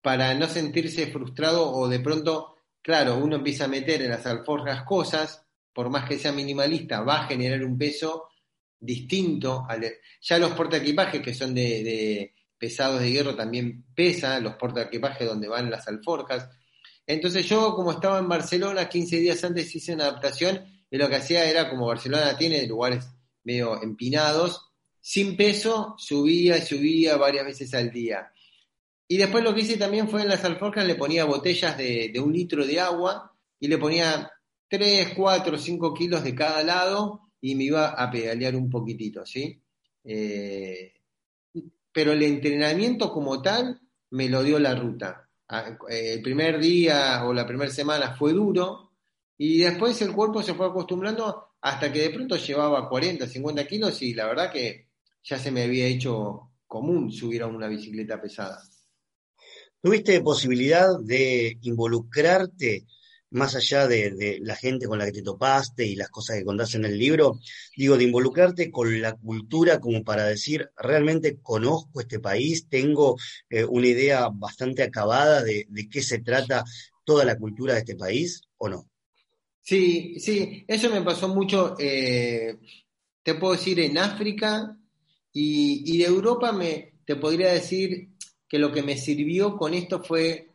para 0.00 0.34
no 0.34 0.46
sentirse 0.46 1.08
frustrado 1.08 1.70
o 1.70 1.88
de 1.88 2.00
pronto, 2.00 2.56
claro, 2.80 3.16
uno 3.16 3.36
empieza 3.36 3.64
a 3.64 3.68
meter 3.68 4.02
en 4.02 4.10
las 4.10 4.26
alforjas 4.26 4.84
cosas, 4.84 5.44
por 5.72 5.90
más 5.90 6.08
que 6.08 6.18
sea 6.18 6.32
minimalista, 6.32 7.02
va 7.02 7.22
a 7.22 7.26
generar 7.26 7.64
un 7.64 7.76
peso 7.76 8.28
distinto. 8.78 9.64
Al, 9.68 9.84
ya 10.20 10.38
los 10.38 10.52
portaequipajes 10.52 11.20
que 11.20 11.34
son 11.34 11.54
de, 11.54 12.34
pesados 12.58 13.00
de 13.00 13.10
hierro 13.10 13.34
también 13.34 13.84
pesan, 13.94 14.44
los 14.44 14.54
portaequipajes 14.54 15.26
donde 15.26 15.48
van 15.48 15.70
las 15.70 15.86
alforjas. 15.88 16.48
Entonces 17.06 17.48
yo, 17.48 17.74
como 17.74 17.92
estaba 17.92 18.18
en 18.18 18.28
Barcelona, 18.28 18.88
15 18.88 19.18
días 19.18 19.42
antes 19.42 19.74
hice 19.74 19.94
una 19.94 20.04
adaptación 20.04 20.77
y 20.90 20.96
lo 20.96 21.08
que 21.08 21.16
hacía 21.16 21.48
era, 21.48 21.68
como 21.68 21.86
Barcelona 21.86 22.36
tiene 22.36 22.66
lugares 22.66 23.06
medio 23.44 23.82
empinados, 23.82 24.68
sin 25.00 25.36
peso, 25.36 25.94
subía 25.98 26.58
y 26.58 26.62
subía 26.62 27.16
varias 27.16 27.46
veces 27.46 27.72
al 27.74 27.90
día. 27.90 28.32
Y 29.06 29.16
después 29.16 29.42
lo 29.42 29.54
que 29.54 29.62
hice 29.62 29.78
también 29.78 30.08
fue 30.08 30.22
en 30.22 30.28
las 30.28 30.44
alforjas 30.44 30.86
le 30.86 30.94
ponía 30.94 31.24
botellas 31.24 31.78
de, 31.78 32.12
un 32.22 32.32
litro 32.32 32.66
de 32.66 32.78
agua 32.78 33.34
y 33.58 33.68
le 33.68 33.78
ponía 33.78 34.30
3, 34.68 35.14
4, 35.16 35.58
5 35.58 35.94
kilos 35.94 36.22
de 36.22 36.34
cada 36.34 36.62
lado 36.62 37.22
y 37.40 37.54
me 37.54 37.64
iba 37.64 37.88
a 37.88 38.10
pedalear 38.10 38.54
un 38.54 38.68
poquitito, 38.68 39.24
¿sí? 39.24 39.62
Eh, 40.04 40.92
pero 41.90 42.12
el 42.12 42.22
entrenamiento 42.22 43.10
como 43.10 43.40
tal 43.40 43.80
me 44.10 44.28
lo 44.28 44.42
dio 44.42 44.58
la 44.58 44.74
ruta. 44.74 45.26
Ah, 45.48 45.78
el 45.88 46.20
primer 46.20 46.58
día 46.60 47.24
o 47.24 47.32
la 47.32 47.46
primera 47.46 47.70
semana 47.70 48.14
fue 48.14 48.34
duro, 48.34 48.87
y 49.38 49.58
después 49.58 50.02
el 50.02 50.12
cuerpo 50.12 50.42
se 50.42 50.54
fue 50.54 50.66
acostumbrando 50.66 51.52
hasta 51.60 51.92
que 51.92 52.02
de 52.02 52.10
pronto 52.10 52.36
llevaba 52.36 52.88
40, 52.88 53.26
50 53.26 53.66
kilos 53.68 54.02
y 54.02 54.12
la 54.12 54.26
verdad 54.26 54.52
que 54.52 54.88
ya 55.22 55.38
se 55.38 55.52
me 55.52 55.62
había 55.62 55.86
hecho 55.86 56.50
común 56.66 57.12
subir 57.12 57.42
a 57.42 57.46
una 57.46 57.68
bicicleta 57.68 58.20
pesada. 58.20 58.60
¿Tuviste 59.80 60.20
posibilidad 60.22 60.88
de 61.00 61.56
involucrarte 61.62 62.84
más 63.30 63.54
allá 63.54 63.86
de, 63.86 64.38
la 64.42 64.56
gente 64.56 64.86
con 64.88 64.98
la 64.98 65.04
que 65.04 65.12
te 65.12 65.22
topaste 65.22 65.86
y 65.86 65.94
las 65.94 66.08
cosas 66.08 66.38
que 66.38 66.44
contaste 66.44 66.78
en 66.78 66.86
el 66.86 66.98
libro? 66.98 67.38
Digo, 67.76 67.96
de 67.96 68.04
involucrarte 68.04 68.72
con 68.72 69.00
la 69.00 69.12
cultura 69.12 69.78
como 69.78 70.02
para 70.02 70.24
decir, 70.24 70.68
realmente 70.76 71.38
conozco 71.40 72.00
este 72.00 72.18
país, 72.18 72.68
tengo 72.68 73.16
eh, 73.50 73.64
una 73.64 73.86
idea 73.86 74.28
bastante 74.32 74.82
acabada 74.82 75.44
de 75.44 75.88
qué 75.88 76.02
se 76.02 76.18
trata 76.18 76.64
toda 77.04 77.24
la 77.24 77.38
cultura 77.38 77.74
de 77.74 77.80
este 77.80 77.96
país 77.96 78.42
o 78.56 78.68
no? 78.68 78.87
Sí, 79.68 80.18
sí, 80.18 80.64
eso 80.66 80.88
me 80.88 81.02
pasó 81.02 81.28
mucho, 81.28 81.76
eh, 81.78 82.56
te 83.22 83.34
puedo 83.34 83.52
decir, 83.52 83.78
en 83.80 83.98
África 83.98 84.78
y, 85.30 85.98
de 85.98 86.06
Europa 86.06 86.52
me, 86.52 86.94
te 87.04 87.16
podría 87.16 87.52
decir 87.52 88.14
que 88.48 88.58
lo 88.58 88.72
que 88.72 88.82
me 88.82 88.96
sirvió 88.96 89.58
con 89.58 89.74
esto 89.74 90.02
fue 90.02 90.52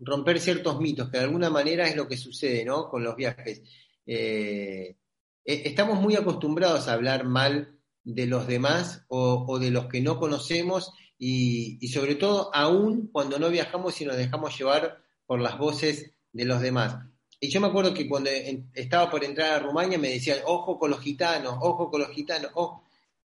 romper 0.00 0.40
ciertos 0.40 0.80
mitos, 0.80 1.10
que 1.10 1.18
de 1.18 1.24
alguna 1.24 1.50
manera 1.50 1.86
es 1.86 1.94
lo 1.94 2.08
que 2.08 2.16
sucede 2.16 2.64
¿no? 2.64 2.88
con 2.88 3.04
los 3.04 3.16
viajes. 3.16 3.60
Eh, 4.06 4.96
e, 5.44 5.62
estamos 5.68 6.00
muy 6.00 6.16
acostumbrados 6.16 6.88
a 6.88 6.94
hablar 6.94 7.24
mal 7.24 7.78
de 8.02 8.26
los 8.26 8.46
demás 8.46 9.04
o, 9.08 9.58
de 9.58 9.70
los 9.70 9.88
que 9.88 10.00
no 10.00 10.18
conocemos 10.18 10.94
y, 11.18 11.86
sobre 11.88 12.14
todo 12.14 12.50
aún 12.54 13.10
cuando 13.12 13.38
no 13.38 13.50
viajamos 13.50 14.00
y 14.00 14.06
nos 14.06 14.16
dejamos 14.16 14.56
llevar 14.56 15.02
por 15.26 15.38
las 15.38 15.58
voces 15.58 16.14
de 16.32 16.46
los 16.46 16.62
demás. 16.62 17.11
Y 17.44 17.48
yo 17.48 17.60
me 17.60 17.66
acuerdo 17.66 17.92
que 17.92 18.08
cuando 18.08 18.30
estaba 18.72 19.10
por 19.10 19.24
entrar 19.24 19.54
a 19.54 19.58
Rumania 19.58 19.98
me 19.98 20.10
decían, 20.10 20.38
ojo 20.46 20.78
con 20.78 20.90
los 20.90 21.00
gitanos, 21.00 21.56
ojo 21.60 21.90
con 21.90 22.00
los 22.00 22.10
gitanos, 22.10 22.52
ojo. 22.54 22.84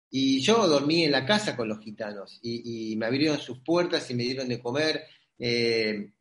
Y 0.10 0.42
yo 0.42 0.68
dormí 0.68 1.06
en 1.06 1.14
la 1.14 1.26
casa 1.26 1.56
con 1.56 1.70
los 1.70 1.80
gitanos 1.80 2.38
y, 2.44 2.94
me 2.98 3.06
abrieron 3.06 3.40
sus 3.40 3.60
puertas 3.60 4.12
y 4.12 4.16
me 4.16 4.24
dieron 4.24 4.50
de 4.50 4.60
comer. 4.60 5.06
Eh, 5.40 6.12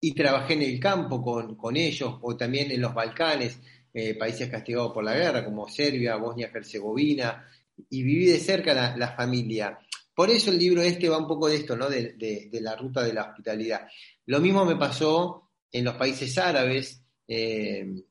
y 0.00 0.12
trabajé 0.12 0.54
en 0.54 0.62
el 0.62 0.80
campo 0.80 1.22
con, 1.22 1.76
ellos 1.76 2.14
o 2.20 2.36
también 2.36 2.72
en 2.72 2.80
los 2.80 2.92
Balcanes, 2.92 3.60
eh, 3.94 4.14
países 4.14 4.50
castigados 4.50 4.92
por 4.92 5.04
la 5.04 5.14
guerra 5.14 5.44
como 5.44 5.68
Serbia, 5.68 6.16
Bosnia-Herzegovina, 6.16 7.46
y 7.90 8.02
viví 8.02 8.26
de 8.26 8.40
cerca 8.40 8.74
la, 8.96 9.12
familia. 9.12 9.78
Por 10.12 10.30
eso 10.30 10.50
el 10.50 10.58
libro 10.58 10.82
este 10.82 11.08
va 11.08 11.18
un 11.18 11.28
poco 11.28 11.46
de 11.46 11.58
esto, 11.58 11.76
¿no? 11.76 11.88
De, 11.88 12.48
la 12.60 12.74
ruta 12.74 13.04
de 13.04 13.12
la 13.12 13.30
hospitalidad. 13.30 13.86
Lo 14.24 14.40
mismo 14.40 14.64
me 14.64 14.74
pasó 14.74 15.45
en 15.76 15.84
los 15.84 15.96
países 15.96 16.38
árabes, 16.38 17.02
eh, 17.28 18.02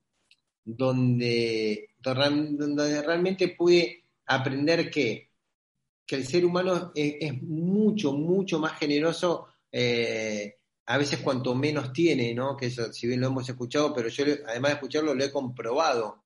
donde, 0.64 1.90
donde 2.00 3.02
realmente 3.02 3.50
pude 3.50 4.06
aprender 4.28 4.90
que, 4.90 5.32
que 6.06 6.16
el 6.16 6.28
ser 6.28 6.46
humano 6.46 6.92
es, 6.94 7.42
mucho, 7.42 8.14
mucho 8.14 8.60
más 8.60 8.78
generoso, 8.78 9.48
eh, 9.72 10.58
a 10.86 10.98
veces 10.98 11.20
cuanto 11.20 11.56
menos 11.56 11.92
tiene, 11.92 12.36
¿no? 12.36 12.56
Que 12.56 12.68
eso, 12.68 12.94
si 12.94 13.08
bien 13.08 13.22
lo 13.22 13.28
hemos 13.28 13.50
escuchado, 13.50 13.94
pero 13.94 14.10
yo 14.10 14.26
además 14.48 14.72
de 14.72 14.76
escucharlo 14.76 15.16
lo 15.16 15.24
he 15.24 15.32
comprobado. 15.32 16.24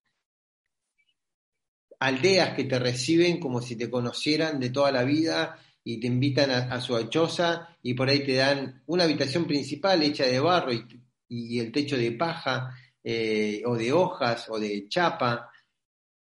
Aldeas 2.00 2.56
que 2.56 2.66
te 2.66 2.80
reciben 2.80 3.40
como 3.40 3.62
si 3.62 3.78
te 3.78 3.90
conocieran 3.90 4.60
de 4.60 4.70
toda 4.70 4.92
la 4.92 5.04
vida 5.04 5.58
y 5.84 6.00
te 6.00 6.08
invitan 6.08 6.52
a, 6.52 6.80
su 6.82 6.96
achoza 6.96 7.78
y 7.82 7.94
por 7.94 8.10
ahí 8.10 8.26
te 8.26 8.36
dan 8.36 8.84
una 8.88 9.06
habitación 9.06 9.46
principal 9.46 10.04
hecha 10.04 10.26
de 10.26 10.40
barro 10.40 10.74
y, 10.74 10.86
el 11.30 11.72
techo 11.72 11.98
de 11.98 12.12
paja 12.12 12.76
eh, 13.04 13.62
o 13.66 13.76
de 13.76 13.94
hojas 13.94 14.48
o 14.50 14.60
de 14.60 14.88
chapa 14.90 15.50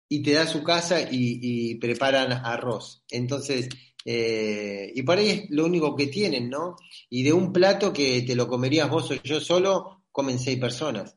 y 0.08 0.22
te 0.24 0.34
da 0.34 0.48
su 0.48 0.64
casa 0.64 1.00
y, 1.02 1.76
preparan 1.76 2.32
arroz. 2.32 3.04
Entonces, 3.10 3.70
eh, 4.04 4.92
y 4.94 5.04
por 5.04 5.18
ahí 5.18 5.30
es 5.30 5.50
lo 5.52 5.66
único 5.66 5.96
que 5.96 6.08
tienen, 6.08 6.50
¿no? 6.50 6.76
Y 7.10 7.24
de 7.24 7.32
un 7.32 7.54
plato 7.54 7.94
que 7.94 8.24
te 8.24 8.36
lo 8.36 8.48
comerías 8.48 8.90
vos 8.90 9.12
o 9.12 9.16
yo 9.16 9.40
solo, 9.40 10.06
comen 10.12 10.40
seis 10.40 10.60
personas. 10.60 11.16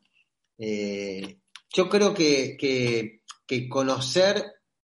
Eh, 0.58 1.38
yo 1.72 1.88
creo 1.88 2.12
que, 2.12 2.56
que, 2.58 3.20
conocer 3.68 4.42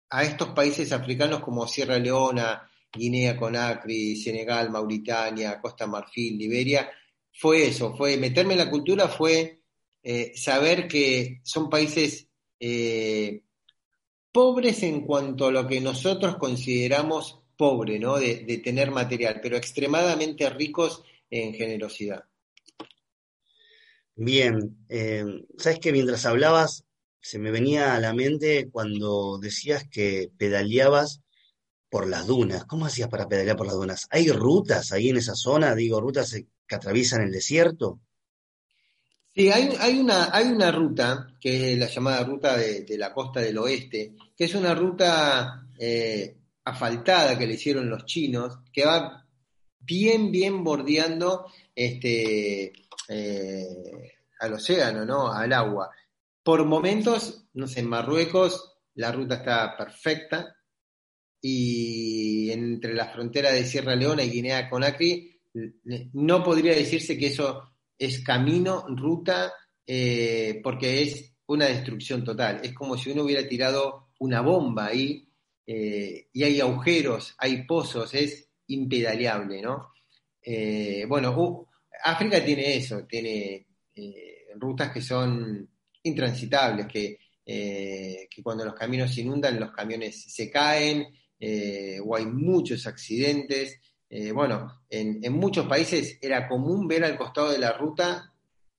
a 0.08 0.24
estos 0.24 0.48
países 0.48 0.90
africanos 0.92 1.40
como 1.40 1.66
Sierra 1.66 1.98
Leona, 1.98 2.70
Guinea 2.90 3.36
Conakry, 3.36 4.16
Senegal, 4.16 4.70
Mauritania, 4.70 5.60
Costa 5.60 5.86
Marfil, 5.86 6.38
Liberia, 6.38 6.90
fue 7.38 7.66
eso, 7.66 7.94
fue 7.96 8.16
meterme 8.16 8.54
en 8.54 8.60
la 8.60 8.70
cultura, 8.70 9.08
fue 9.08 9.60
eh, 10.02 10.32
saber 10.36 10.88
que 10.88 11.40
son 11.42 11.68
países 11.70 12.28
pobres 14.32 14.82
en 14.82 15.00
cuanto 15.02 15.46
a 15.46 15.50
lo 15.50 15.66
que 15.66 15.80
nosotros 15.80 16.36
consideramos 16.36 17.40
pobre, 17.56 17.98
¿no? 17.98 18.18
De, 18.18 18.60
tener 18.62 18.90
material, 18.90 19.40
pero 19.42 19.56
extremadamente 19.56 20.48
ricos 20.50 21.02
en 21.30 21.54
generosidad. 21.54 22.24
Bien, 24.14 24.76
eh, 24.88 25.24
sabes 25.58 25.78
que 25.78 25.92
mientras 25.92 26.24
hablabas 26.26 26.84
se 27.20 27.38
me 27.38 27.50
venía 27.50 27.94
a 27.94 28.00
la 28.00 28.12
mente 28.12 28.68
cuando 28.70 29.38
decías 29.38 29.86
que 29.88 30.30
pedaleabas 30.36 31.22
por 31.88 32.06
las 32.06 32.26
dunas. 32.26 32.64
¿Cómo 32.66 32.86
hacías 32.86 33.08
para 33.08 33.28
pedalear 33.28 33.56
por 33.56 33.66
las 33.66 33.76
dunas? 33.76 34.06
¿Hay 34.10 34.30
rutas 34.30 34.92
ahí 34.92 35.08
en 35.08 35.16
esa 35.16 35.34
zona? 35.34 35.74
Digo, 35.74 36.00
rutas 36.00 36.34
que 36.66 36.74
atraviesan 36.74 37.22
el 37.22 37.32
desierto. 37.32 38.00
Sí, 39.34 39.50
hay, 39.50 39.98
una, 39.98 40.34
hay 40.34 40.46
una 40.46 40.72
ruta, 40.72 41.26
que 41.38 41.74
es 41.74 41.78
la 41.78 41.88
llamada 41.88 42.24
ruta 42.24 42.56
de, 42.56 42.86
la 42.96 43.12
costa 43.12 43.40
del 43.40 43.58
oeste, 43.58 44.14
que 44.34 44.44
es 44.44 44.54
una 44.54 44.74
ruta 44.74 45.68
eh, 45.78 46.38
asfaltada 46.64 47.36
que 47.36 47.46
le 47.46 47.54
hicieron 47.54 47.90
los 47.90 48.06
chinos, 48.06 48.60
que 48.72 48.86
va 48.86 49.26
bien, 49.78 50.32
bien 50.32 50.64
bordeando 50.64 51.52
este, 51.74 52.72
eh, 53.08 54.12
al 54.40 54.54
océano, 54.54 55.04
¿no? 55.04 55.30
Al 55.30 55.52
agua. 55.52 55.90
Por 56.42 56.64
momentos, 56.64 57.44
no 57.52 57.66
sé, 57.66 57.80
en 57.80 57.88
Marruecos 57.88 58.78
la 58.94 59.12
ruta 59.12 59.34
está 59.36 59.76
perfecta 59.76 60.56
y 61.40 62.50
entre 62.50 62.94
la 62.94 63.08
frontera 63.08 63.52
de 63.52 63.64
Sierra 63.66 63.94
Leona 63.94 64.24
y 64.24 64.30
Guinea 64.30 64.70
Conakry 64.70 65.35
no 66.12 66.42
podría 66.42 66.74
decirse 66.74 67.16
que 67.16 67.28
eso 67.28 67.76
es 67.98 68.20
camino, 68.20 68.84
ruta, 68.88 69.52
eh, 69.86 70.60
porque 70.62 71.02
es 71.02 71.32
una 71.46 71.66
destrucción 71.66 72.24
total. 72.24 72.60
Es 72.62 72.72
como 72.72 72.96
si 72.96 73.10
uno 73.10 73.22
hubiera 73.22 73.46
tirado 73.48 74.08
una 74.18 74.40
bomba 74.40 74.86
ahí 74.86 75.28
eh, 75.66 76.28
y 76.32 76.42
hay 76.42 76.60
agujeros, 76.60 77.34
hay 77.38 77.64
pozos, 77.64 78.12
es 78.14 78.48
impedaleable, 78.68 79.62
¿no? 79.62 79.92
Eh, 80.42 81.04
bueno, 81.08 81.68
África 82.04 82.44
tiene 82.44 82.76
eso, 82.76 83.04
tiene 83.04 83.66
rutas 84.56 84.92
que 84.92 85.00
son 85.00 85.68
intransitables, 86.02 86.86
que, 86.86 87.18
que, 87.44 88.42
cuando 88.42 88.64
los 88.64 88.74
caminos 88.74 89.12
se 89.12 89.22
inundan, 89.22 89.58
los 89.58 89.72
camiones 89.72 90.32
se 90.32 90.50
caen, 90.50 91.06
o 92.04 92.16
hay 92.16 92.26
muchos 92.26 92.86
accidentes. 92.86 93.80
Eh, 94.08 94.30
bueno, 94.32 94.82
en, 94.88 95.32
muchos 95.32 95.66
países 95.66 96.18
era 96.20 96.48
común 96.48 96.86
ver 96.86 97.04
al 97.04 97.16
costado 97.16 97.50
de 97.50 97.58
la 97.58 97.72
ruta 97.72 98.32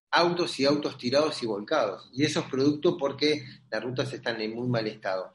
autos 0.09 0.57
y 0.59 0.65
autos 0.65 0.97
tirados 0.97 1.43
y 1.43 1.45
volcados. 1.45 2.09
Y 2.13 2.23
eso 2.23 2.39
es 2.39 2.45
producto 2.47 2.97
porque 2.97 3.43
las 3.69 3.83
rutas 3.83 4.11
están 4.13 4.41
en 4.41 4.55
muy 4.55 4.67
mal 4.67 4.87
estado. 4.87 5.33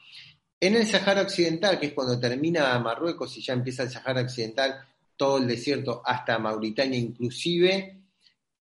En 0.59 0.76
el 0.76 0.87
Sahara 0.87 1.22
Occidental, 1.22 1.78
que 1.78 1.87
es 1.87 1.92
cuando 1.92 2.18
termina 2.18 2.78
Marruecos 2.78 3.37
y 3.37 3.42
ya 3.42 3.52
empieza 3.52 3.83
el 3.83 3.90
Sahara 3.90 4.22
Occidental, 4.22 4.81
todo 5.16 5.38
el 5.38 5.46
desierto 5.46 6.02
hasta 6.05 6.38
Mauritania 6.38 6.98
inclusive, 6.98 8.00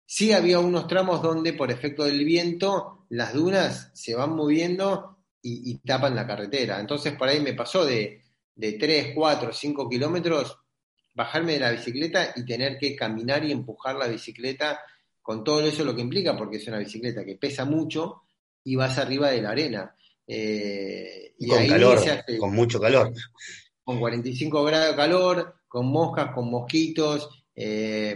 sí 0.06 0.32
había 0.32 0.60
unos 0.60 0.88
tramos 0.88 1.22
donde 1.22 1.54
por 1.54 1.72
efecto 1.72 2.04
del 2.04 2.24
viento 2.24 3.06
las 3.10 3.34
dunas 3.34 3.92
se 3.94 4.16
van 4.16 4.36
moviendo 4.36 5.18
y, 5.42 5.78
tapan 5.80 6.16
la 6.16 6.26
carretera. 6.26 6.80
Entonces 6.80 7.14
por 7.14 7.28
ahí 7.28 7.40
me 7.40 7.54
pasó 7.54 7.86
de, 7.86 8.24
de 8.56 8.74
3, 8.74 9.12
4, 9.14 9.54
5 9.54 9.90
kilómetros 9.90 10.58
bajarme 11.16 11.54
de 11.54 11.60
la 11.60 11.72
bicicleta 11.72 12.34
y 12.36 12.46
tener 12.46 12.78
que 12.78 12.96
caminar 12.96 13.44
y 13.44 13.52
empujar 13.52 13.96
la 13.96 14.08
bicicleta 14.08 14.80
con 15.22 15.44
todo 15.44 15.62
eso 15.62 15.84
lo 15.84 15.96
que 15.96 16.02
implica, 16.02 16.38
porque 16.38 16.58
es 16.58 16.68
una 16.68 16.78
bicicleta 16.78 17.26
que 17.26 17.36
pesa 17.36 17.66
mucho 17.66 18.24
y 18.64 18.76
vas 18.76 18.98
arriba 19.00 19.32
de 19.32 19.42
la 19.42 19.50
arena. 19.50 19.96
Eh, 20.28 21.34
y, 21.40 21.48
con 21.48 21.68
calor, 21.68 22.00
con 22.38 22.54
mucho 22.54 22.80
calor. 22.80 23.12
Con 23.84 24.00
45 24.00 24.64
grados 24.64 24.90
de 24.90 24.96
calor, 24.96 25.56
con 25.68 25.88
moscas, 25.88 26.32
con 26.34 26.50
mosquitos, 26.50 27.46
eh, 27.56 28.16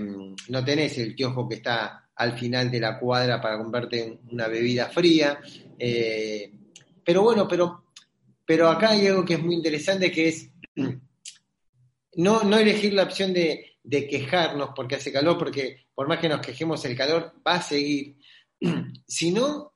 no 0.50 0.66
tenés 0.66 0.98
el 0.98 1.16
kiosco 1.16 1.48
que 1.48 1.56
está 1.56 2.10
al 2.16 2.38
final 2.38 2.70
de 2.70 2.80
la 2.80 3.00
cuadra 3.00 3.42
para 3.42 3.58
comprarte 3.58 4.20
una 4.32 4.48
bebida 4.48 4.90
fría. 4.90 5.40
Eh, 5.78 6.52
pero 7.04 7.24
bueno, 7.24 7.48
pero, 7.48 7.86
pero 8.46 8.70
acá 8.70 8.90
hay 8.90 9.08
algo 9.08 9.24
que 9.24 9.36
es 9.36 9.42
muy 9.42 9.56
interesante 9.56 10.12
que 10.12 10.28
es 10.28 10.50
no, 12.20 12.44
no 12.44 12.58
elegir 12.58 12.94
la 12.94 13.04
opción 13.04 13.34
de, 13.34 13.78
quejarnos 13.90 14.72
porque 14.76 14.96
hace 14.96 15.12
calor, 15.12 15.38
porque 15.38 15.86
por 15.96 16.10
más 16.10 16.20
que 16.20 16.28
nos 16.28 16.42
quejemos 16.42 16.84
el 16.84 16.96
calor 16.96 17.34
va 17.48 17.56
a 17.56 17.62
seguir, 17.62 18.18
sino 19.08 19.74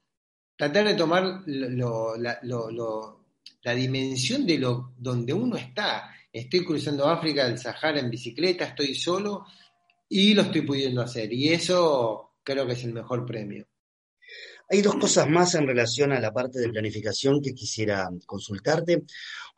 tratar 0.57 0.87
de 0.87 0.95
tomar 0.95 1.41
la, 1.45 3.75
dimensión 3.75 4.45
de 4.45 4.57
lo 4.57 4.93
donde 4.97 5.31
uno 5.31 5.55
está. 5.55 6.13
Estoy 6.33 6.65
cruzando 6.65 7.07
África, 7.07 7.47
el 7.47 7.57
Sahara 7.57 8.01
en 8.01 8.09
bicicleta, 8.09 8.65
estoy 8.65 8.93
solo 8.93 9.45
y 10.09 10.33
lo 10.33 10.41
estoy 10.41 10.63
pudiendo 10.63 11.01
hacer. 11.01 11.31
Y 11.31 11.47
eso 11.47 12.33
creo 12.43 12.67
que 12.67 12.73
es 12.73 12.83
el 12.83 12.93
mejor 12.93 13.25
premio. 13.25 13.65
Hay 14.69 14.81
dos 14.81 14.95
cosas 14.95 15.29
más 15.29 15.55
en 15.55 15.65
relación 15.65 16.11
a 16.11 16.19
la 16.19 16.33
parte 16.33 16.59
de 16.59 16.69
planificación 16.69 17.41
que 17.41 17.53
quisiera 17.53 18.09
consultarte. 18.25 19.03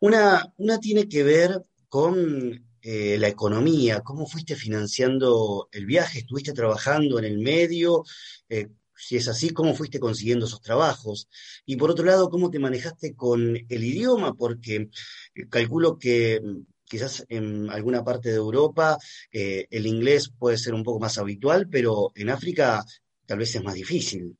Una, 0.00 0.52
una 0.58 0.78
tiene 0.78 1.08
que 1.08 1.24
ver 1.24 1.50
con 1.88 2.65
eh, 2.88 3.18
la 3.18 3.26
economía, 3.26 4.02
cómo 4.02 4.28
fuiste 4.28 4.54
financiando 4.54 5.68
el 5.72 5.86
viaje, 5.86 6.20
estuviste 6.20 6.52
trabajando 6.52 7.18
en 7.18 7.24
el 7.24 7.38
medio, 7.38 8.04
eh, 8.48 8.68
si 8.94 9.16
es 9.16 9.26
así, 9.26 9.50
cómo 9.50 9.74
fuiste 9.74 9.98
consiguiendo 9.98 10.46
esos 10.46 10.60
trabajos. 10.60 11.28
Y 11.64 11.74
por 11.74 11.90
otro 11.90 12.04
lado, 12.04 12.30
cómo 12.30 12.48
te 12.48 12.60
manejaste 12.60 13.16
con 13.16 13.56
el 13.56 13.84
idioma, 13.84 14.34
porque 14.34 14.88
eh, 15.34 15.48
calculo 15.50 15.98
que 15.98 16.40
quizás 16.84 17.26
en 17.28 17.68
alguna 17.70 18.04
parte 18.04 18.28
de 18.28 18.36
Europa 18.36 18.96
el 19.32 19.84
inglés 19.84 20.30
puede 20.38 20.56
ser 20.56 20.72
un 20.72 20.84
poco 20.84 21.00
más 21.00 21.18
habitual, 21.18 21.68
pero 21.68 22.12
en 22.14 22.30
África 22.30 22.84
tal 23.26 23.38
vez 23.38 23.52
es 23.52 23.64
más 23.64 23.74
difícil. 23.74 24.36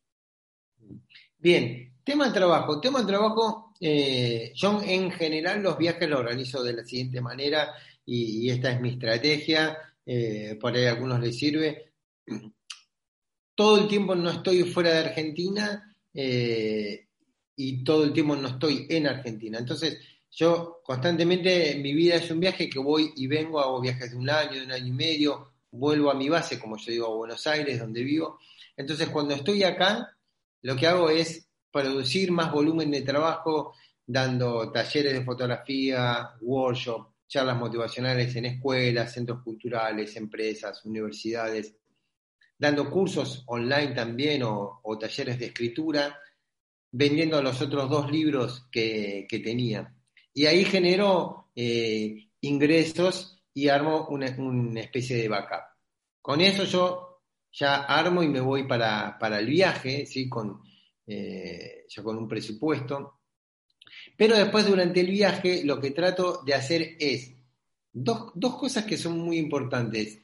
Bien, 1.36 1.92
tema 2.04 2.28
de 2.28 2.32
trabajo. 2.32 2.80
Tema 2.80 3.00
de 3.00 3.06
trabajo, 3.06 3.74
yo 3.80 4.80
en 4.84 5.10
general 5.10 5.64
los 5.64 5.76
viajes 5.76 6.08
los 6.08 6.20
organizo 6.20 6.62
de 6.62 6.74
la 6.74 6.84
siguiente 6.84 7.20
manera 7.20 7.74
y, 8.06 8.48
esta 8.50 8.70
es 8.70 8.80
mi 8.80 8.90
estrategia, 8.90 9.76
eh, 10.06 10.56
por 10.60 10.74
ahí 10.74 10.84
a 10.84 10.92
algunos 10.92 11.20
les 11.20 11.36
sirve. 11.36 11.92
Todo 13.54 13.78
el 13.80 13.88
tiempo 13.88 14.14
no 14.14 14.30
estoy 14.30 14.62
fuera 14.64 14.90
de 14.92 14.98
Argentina 14.98 15.96
eh, 16.14 17.06
y 17.56 17.82
todo 17.82 18.04
el 18.04 18.12
tiempo 18.12 18.36
no 18.36 18.48
estoy 18.48 18.86
en 18.88 19.08
Argentina. 19.08 19.58
Entonces, 19.58 19.98
yo 20.30 20.80
constantemente, 20.84 21.74
mi 21.82 21.94
vida 21.94 22.16
es 22.16 22.30
un 22.30 22.40
viaje 22.40 22.68
que 22.68 22.78
voy 22.78 23.12
y 23.16 23.26
vengo, 23.26 23.58
hago 23.58 23.80
viajes 23.80 24.12
de 24.12 24.16
un 24.16 24.30
año, 24.30 24.52
de 24.52 24.66
un 24.66 24.72
año 24.72 24.86
y 24.86 24.92
medio, 24.92 25.52
vuelvo 25.70 26.10
a 26.10 26.14
mi 26.14 26.28
base, 26.28 26.60
como 26.60 26.76
yo 26.76 26.92
digo, 26.92 27.06
a 27.06 27.16
Buenos 27.16 27.46
Aires, 27.46 27.78
donde 27.78 28.02
vivo. 28.04 28.38
Entonces, 28.76 29.08
cuando 29.08 29.34
estoy 29.34 29.64
acá, 29.64 30.16
lo 30.62 30.76
que 30.76 30.86
hago 30.86 31.10
es 31.10 31.48
producir 31.72 32.30
más 32.30 32.52
volumen 32.52 32.90
de 32.90 33.02
trabajo, 33.02 33.74
dando 34.06 34.70
talleres 34.70 35.12
de 35.12 35.24
fotografía, 35.24 36.30
workshop, 36.40 37.15
charlas 37.28 37.56
motivacionales 37.56 38.34
en 38.36 38.46
escuelas, 38.46 39.12
centros 39.12 39.42
culturales, 39.42 40.16
empresas, 40.16 40.84
universidades, 40.84 41.74
dando 42.58 42.90
cursos 42.90 43.44
online 43.46 43.94
también 43.94 44.42
o, 44.44 44.80
talleres 44.98 45.38
de 45.38 45.46
escritura, 45.46 46.18
vendiendo 46.92 47.42
los 47.42 47.60
otros 47.60 47.90
dos 47.90 48.10
libros 48.10 48.66
que, 48.70 49.26
tenía. 49.44 49.94
Y 50.32 50.46
ahí 50.46 50.64
genero 50.64 51.50
eh, 51.54 52.28
ingresos 52.40 53.42
y 53.52 53.68
armo 53.68 54.06
una, 54.08 54.26
especie 54.80 55.16
de 55.16 55.28
backup. 55.28 55.64
Con 56.20 56.40
eso 56.40 56.64
yo 56.64 57.22
ya 57.52 57.84
armo 57.84 58.22
y 58.22 58.28
me 58.28 58.40
voy 58.40 58.64
para, 58.66 59.18
el 59.38 59.46
viaje, 59.46 60.06
¿sí? 60.06 60.28
con, 60.28 60.62
eh, 61.06 61.86
ya 61.88 62.02
con 62.02 62.18
un 62.18 62.28
presupuesto. 62.28 63.15
Pero 64.16 64.36
después 64.36 64.66
durante 64.66 65.00
el 65.00 65.10
viaje 65.10 65.62
lo 65.64 65.80
que 65.80 65.90
trato 65.90 66.42
de 66.44 66.54
hacer 66.54 66.96
es 66.98 67.32
dos, 67.92 68.32
cosas 68.56 68.84
que 68.84 68.96
son 68.96 69.18
muy 69.18 69.38
importantes. 69.38 70.20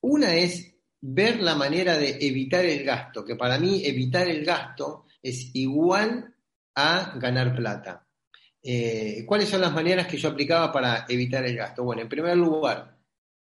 Una 0.00 0.34
es 0.34 0.74
ver 1.00 1.40
la 1.40 1.54
manera 1.54 1.98
de 1.98 2.18
evitar 2.20 2.64
el 2.64 2.84
gasto, 2.84 3.24
que 3.24 3.36
para 3.36 3.58
mí 3.58 3.82
evitar 3.84 4.28
el 4.28 4.44
gasto 4.44 5.06
es 5.22 5.50
igual 5.54 6.34
a 6.74 7.14
ganar 7.18 7.54
plata. 7.54 8.06
Eh, 8.62 9.24
¿Cuáles 9.26 9.48
son 9.48 9.60
las 9.60 9.72
maneras 9.72 10.06
que 10.06 10.16
yo 10.16 10.28
aplicaba 10.28 10.72
para 10.72 11.06
evitar 11.08 11.44
el 11.44 11.56
gasto? 11.56 11.84
Bueno, 11.84 12.02
en 12.02 12.08
primer 12.08 12.36
lugar, 12.36 12.96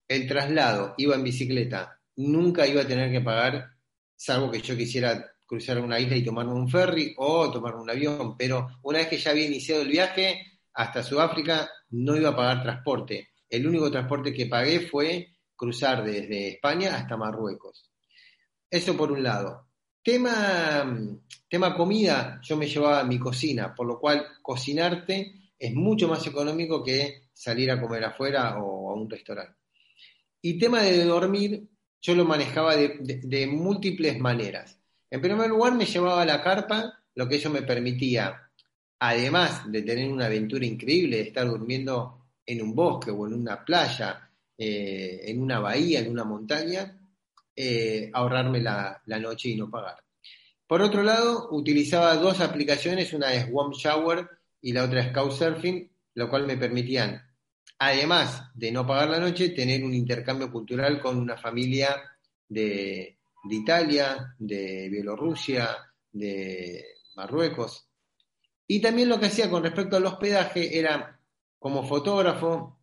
el 0.08 0.26
traslado, 0.26 0.94
iba 0.98 1.14
en 1.14 1.24
bicicleta, 1.24 2.00
nunca 2.16 2.66
iba 2.66 2.82
a 2.82 2.86
tener 2.86 3.10
que 3.10 3.20
pagar, 3.20 3.70
salvo 4.16 4.50
que 4.50 4.60
yo 4.60 4.76
quisiera 4.76 5.32
cruzar 5.50 5.80
una 5.80 5.98
isla 5.98 6.14
y 6.14 6.22
tomarme 6.22 6.52
un 6.52 6.68
ferry 6.68 7.12
o 7.16 7.50
tomarme 7.50 7.82
un 7.82 7.90
avión, 7.90 8.36
pero 8.36 8.68
una 8.84 8.98
vez 8.98 9.08
que 9.08 9.18
ya 9.18 9.32
había 9.32 9.48
iniciado 9.48 9.82
el 9.82 9.88
viaje 9.88 10.60
hasta 10.74 11.02
Sudáfrica, 11.02 11.68
no 11.90 12.14
iba 12.14 12.28
a 12.28 12.36
pagar 12.36 12.62
transporte. 12.62 13.30
El 13.48 13.66
único 13.66 13.90
transporte 13.90 14.32
que 14.32 14.46
pagué 14.46 14.86
fue 14.86 15.26
cruzar 15.56 16.04
desde 16.04 16.50
España 16.50 16.94
hasta 16.94 17.16
Marruecos. 17.16 17.90
Eso 18.70 18.96
por 18.96 19.10
un 19.10 19.24
lado. 19.24 19.66
Tema, 20.00 20.96
tema 21.48 21.74
comida, 21.74 22.40
yo 22.44 22.56
me 22.56 22.68
llevaba 22.68 23.02
mi 23.02 23.18
cocina, 23.18 23.74
por 23.74 23.88
lo 23.88 23.98
cual 23.98 24.24
cocinarte 24.40 25.50
es 25.58 25.74
mucho 25.74 26.06
más 26.06 26.24
económico 26.28 26.84
que 26.84 27.30
salir 27.32 27.72
a 27.72 27.80
comer 27.80 28.04
afuera 28.04 28.56
o 28.62 28.92
a 28.92 28.94
un 28.94 29.10
restaurante. 29.10 29.58
Y 30.42 30.60
tema 30.60 30.82
de 30.82 31.04
dormir, 31.04 31.68
yo 32.00 32.14
lo 32.14 32.24
manejaba 32.24 32.76
de 32.76 33.48
múltiples 33.48 34.16
maneras. 34.20 34.79
En 35.10 35.20
primer 35.20 35.48
lugar, 35.48 35.74
me 35.74 35.86
llevaba 35.86 36.24
la 36.24 36.42
carpa, 36.42 37.02
lo 37.16 37.28
que 37.28 37.36
eso 37.36 37.50
me 37.50 37.62
permitía, 37.62 38.48
además 39.00 39.70
de 39.70 39.82
tener 39.82 40.10
una 40.10 40.26
aventura 40.26 40.64
increíble, 40.64 41.16
de 41.16 41.22
estar 41.24 41.48
durmiendo 41.48 42.28
en 42.46 42.62
un 42.62 42.74
bosque 42.74 43.10
o 43.10 43.26
en 43.26 43.34
una 43.34 43.64
playa, 43.64 44.30
eh, 44.56 45.22
en 45.24 45.42
una 45.42 45.58
bahía, 45.58 46.00
en 46.00 46.10
una 46.10 46.24
montaña, 46.24 46.96
eh, 47.56 48.10
ahorrarme 48.12 48.60
la, 48.60 49.02
noche 49.06 49.50
y 49.50 49.56
no 49.56 49.70
pagar. 49.70 49.96
Por 50.66 50.82
otro 50.82 51.02
lado, 51.02 51.48
utilizaba 51.50 52.14
dos 52.16 52.40
aplicaciones, 52.40 53.12
una 53.12 53.34
es 53.34 53.46
Warm 53.50 53.72
Shower 53.72 54.28
y 54.62 54.72
la 54.72 54.84
otra 54.84 55.00
es 55.00 55.12
Couchsurfing, 55.12 55.90
lo 56.14 56.28
cual 56.28 56.46
me 56.46 56.56
permitían, 56.56 57.20
además 57.78 58.50
de 58.54 58.70
no 58.70 58.86
pagar 58.86 59.10
la 59.10 59.18
noche, 59.18 59.50
tener 59.50 59.82
un 59.82 59.94
intercambio 59.94 60.52
cultural 60.52 61.00
con 61.00 61.18
una 61.18 61.36
familia 61.36 61.96
de, 62.48 63.19
de 63.42 63.54
Italia, 63.54 64.34
de 64.38 64.88
Bielorrusia, 64.88 65.76
de 66.12 66.84
Marruecos. 67.16 67.86
Y 68.66 68.80
también 68.80 69.08
lo 69.08 69.18
que 69.18 69.26
hacía 69.26 69.50
con 69.50 69.62
respecto 69.62 69.96
al 69.96 70.06
hospedaje 70.06 70.78
era, 70.78 71.20
como 71.58 71.86
fotógrafo 71.86 72.78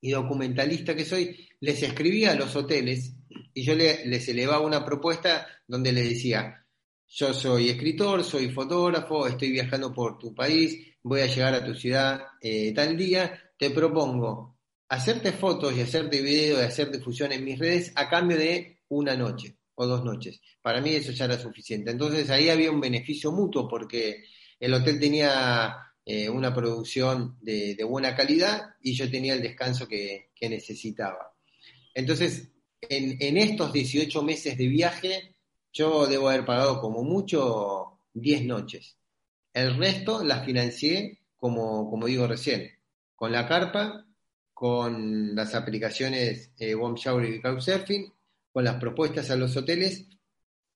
y 0.00 0.10
documentalista 0.10 0.94
que 0.94 1.04
soy, 1.04 1.48
les 1.60 1.82
escribía 1.82 2.32
a 2.32 2.36
los 2.36 2.54
hoteles 2.56 3.14
y 3.52 3.62
yo 3.62 3.74
les 3.74 4.28
elevaba 4.28 4.66
una 4.66 4.84
propuesta 4.84 5.46
donde 5.66 5.92
les 5.92 6.08
decía, 6.08 6.66
yo 7.06 7.34
soy 7.34 7.68
escritor, 7.68 8.24
soy 8.24 8.50
fotógrafo, 8.50 9.26
estoy 9.26 9.50
viajando 9.50 9.92
por 9.92 10.18
tu 10.18 10.34
país, 10.34 10.96
voy 11.02 11.20
a 11.20 11.26
llegar 11.26 11.54
a 11.54 11.64
tu 11.64 11.74
ciudad 11.74 12.22
eh, 12.40 12.72
tal 12.72 12.96
día, 12.96 13.38
te 13.58 13.70
propongo 13.70 14.58
hacerte 14.88 15.32
fotos 15.32 15.76
y 15.76 15.82
hacerte 15.82 16.22
video 16.22 16.58
y 16.58 16.64
hacer 16.64 16.90
difusión 16.90 17.30
en 17.32 17.44
mis 17.44 17.58
redes 17.58 17.92
a 17.94 18.08
cambio 18.08 18.38
de 18.38 18.80
una 18.88 19.16
noche 19.16 19.59
o 19.80 19.86
dos 19.86 20.04
noches. 20.04 20.40
Para 20.60 20.82
mí 20.82 20.90
eso 20.90 21.10
ya 21.12 21.24
era 21.24 21.38
suficiente. 21.38 21.90
Entonces 21.90 22.28
ahí 22.28 22.50
había 22.50 22.70
un 22.70 22.80
beneficio 22.80 23.32
mutuo 23.32 23.66
porque 23.66 24.24
el 24.58 24.74
hotel 24.74 25.00
tenía 25.00 25.74
eh, 26.04 26.28
una 26.28 26.54
producción 26.54 27.38
de, 27.40 27.82
buena 27.84 28.14
calidad 28.14 28.74
y 28.82 28.92
yo 28.92 29.10
tenía 29.10 29.32
el 29.32 29.40
descanso 29.40 29.88
que, 29.88 30.28
necesitaba. 30.42 31.34
Entonces, 31.94 32.48
en, 32.82 33.36
estos 33.36 33.72
18 33.72 34.22
meses 34.22 34.56
de 34.56 34.68
viaje, 34.68 35.36
yo 35.72 36.06
debo 36.06 36.28
haber 36.28 36.44
pagado 36.44 36.80
como 36.80 37.02
mucho 37.02 38.00
10 38.14 38.44
noches. 38.44 38.96
El 39.54 39.76
resto 39.78 40.22
las 40.22 40.44
financié, 40.44 41.20
como, 41.36 41.88
como 41.90 42.06
digo 42.06 42.26
recién, 42.26 42.70
con 43.16 43.32
la 43.32 43.48
carpa, 43.48 44.06
con 44.52 45.34
las 45.34 45.54
aplicaciones 45.54 46.52
eh, 46.58 46.74
Shower 46.74 47.34
y 47.34 47.40
Couchsurfing 47.40 48.12
con 48.52 48.64
las 48.64 48.76
propuestas 48.76 49.30
a 49.30 49.36
los 49.36 49.56
hoteles 49.56 50.06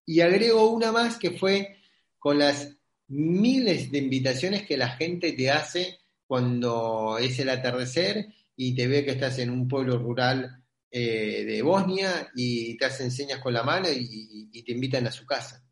y 0.06 0.20
agrego 0.20 0.70
una 0.70 0.92
más 0.92 1.18
que 1.18 1.32
fue 1.32 1.76
con 2.18 2.38
las 2.38 2.76
miles 3.08 3.90
de 3.90 3.98
invitaciones 3.98 4.66
que 4.66 4.76
la 4.76 4.88
gente 4.88 5.32
te 5.32 5.50
hace 5.50 5.98
cuando 6.26 7.18
es 7.18 7.38
el 7.38 7.48
atardecer 7.48 8.26
y 8.56 8.74
te 8.74 8.86
ve 8.86 9.04
que 9.04 9.12
estás 9.12 9.38
en 9.38 9.50
un 9.50 9.68
pueblo 9.68 9.98
rural 9.98 10.62
eh, 10.90 11.44
de 11.44 11.62
Bosnia 11.62 12.30
y 12.34 12.76
te 12.76 12.86
hacen 12.86 13.10
señas 13.10 13.40
con 13.40 13.52
la 13.52 13.62
mano 13.62 13.88
y, 13.90 14.62
te 14.64 14.72
invitan 14.72 15.06
a 15.06 15.12
su 15.12 15.26
casa. 15.26 15.62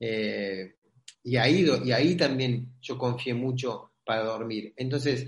Eh, 0.00 0.76
y, 1.24 1.36
ahí, 1.36 1.66
y 1.84 1.92
ahí 1.92 2.14
también 2.16 2.74
yo 2.80 2.96
confié 2.96 3.34
mucho 3.34 3.92
para 4.04 4.22
dormir. 4.24 4.72
Entonces, 4.76 5.26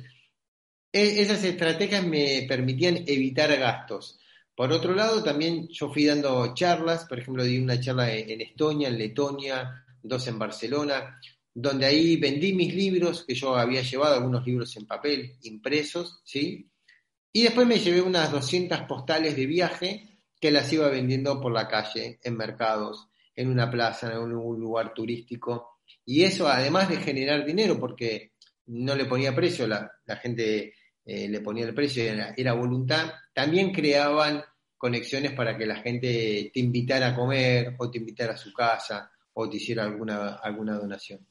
e, 0.93 1.21
esas 1.21 1.43
estrategias 1.45 2.07
me 2.07 2.47
permitían 2.49 3.03
evitar 3.07 3.55
gastos. 3.59 4.19
Por 4.57 4.73
otro 4.73 4.95
lado, 4.95 5.23
también 5.23 5.69
yo 5.69 5.93
fui 5.93 6.05
dando 6.05 6.55
charlas, 6.55 7.07
por 7.07 7.19
ejemplo, 7.19 7.43
di 7.43 7.59
una 7.59 7.81
charla 7.81 8.15
en 8.15 8.41
Estonia, 8.41 8.89
en 8.89 8.99
Letonia, 8.99 9.85
dos 10.03 10.27
en 10.29 10.39
Barcelona, 10.39 11.19
donde 11.53 11.87
ahí 11.87 12.17
vendí 12.17 12.53
mis 12.53 12.75
libros, 12.75 13.25
que 13.27 13.35
yo 13.35 13.57
había 13.57 13.83
llevado 13.83 14.15
algunos 14.15 14.47
libros 14.47 14.77
en 14.77 14.87
papel, 14.87 15.37
impresos, 15.43 16.21
¿sí? 16.25 16.71
Y 17.33 17.43
después 17.43 17.67
me 17.67 17.79
llevé 17.79 18.01
unas 18.01 18.31
200 18.31 18.83
postales 18.83 19.35
de 19.37 19.47
viaje 19.47 20.21
que 20.41 20.53
las 20.53 20.73
iba 20.73 20.89
vendiendo 20.89 21.41
por 21.41 21.53
la 21.53 21.67
calle, 21.67 22.21
en 22.23 22.37
mercados, 22.37 23.09
en 23.35 23.49
una 23.49 23.71
plaza, 23.71 24.13
en 24.13 24.19
un 24.19 24.61
lugar 24.61 24.95
turístico. 24.95 25.79
Y 26.05 26.23
eso 26.23 26.49
además 26.49 26.89
de 26.89 26.99
generar 26.99 27.45
dinero, 27.45 27.79
porque 27.81 28.33
no 28.67 28.95
le 28.95 29.07
ponía 29.07 29.35
precio, 29.35 29.67
la, 29.67 29.91
la 30.05 30.17
gente 30.17 30.75
eh, 31.05 31.29
le 31.29 31.41
ponía 31.41 31.65
el 31.65 31.75
precio, 31.75 32.03
era, 32.03 32.35
era, 32.37 32.53
voluntad, 32.53 33.13
también 33.35 33.73
creaban 33.73 34.43
conexiones 34.79 35.33
para 35.33 35.57
que 35.59 35.67
la 35.67 35.77
gente 35.77 36.51
te 36.53 36.61
invitara 36.61 37.09
a 37.09 37.15
comer 37.17 37.75
o 37.79 37.91
te 37.91 37.99
invitara 37.99 38.35
a 38.35 38.39
su 38.39 38.53
casa 38.53 39.11
o 39.35 39.49
te 39.49 39.57
hiciera 39.57 39.85
alguna, 39.85 40.37
alguna 40.37 40.79
donación. 40.79 41.27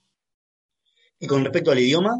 ¿Y 1.20 1.28
con 1.28 1.44
respecto 1.44 1.72
al 1.72 1.80
idioma? 1.80 2.20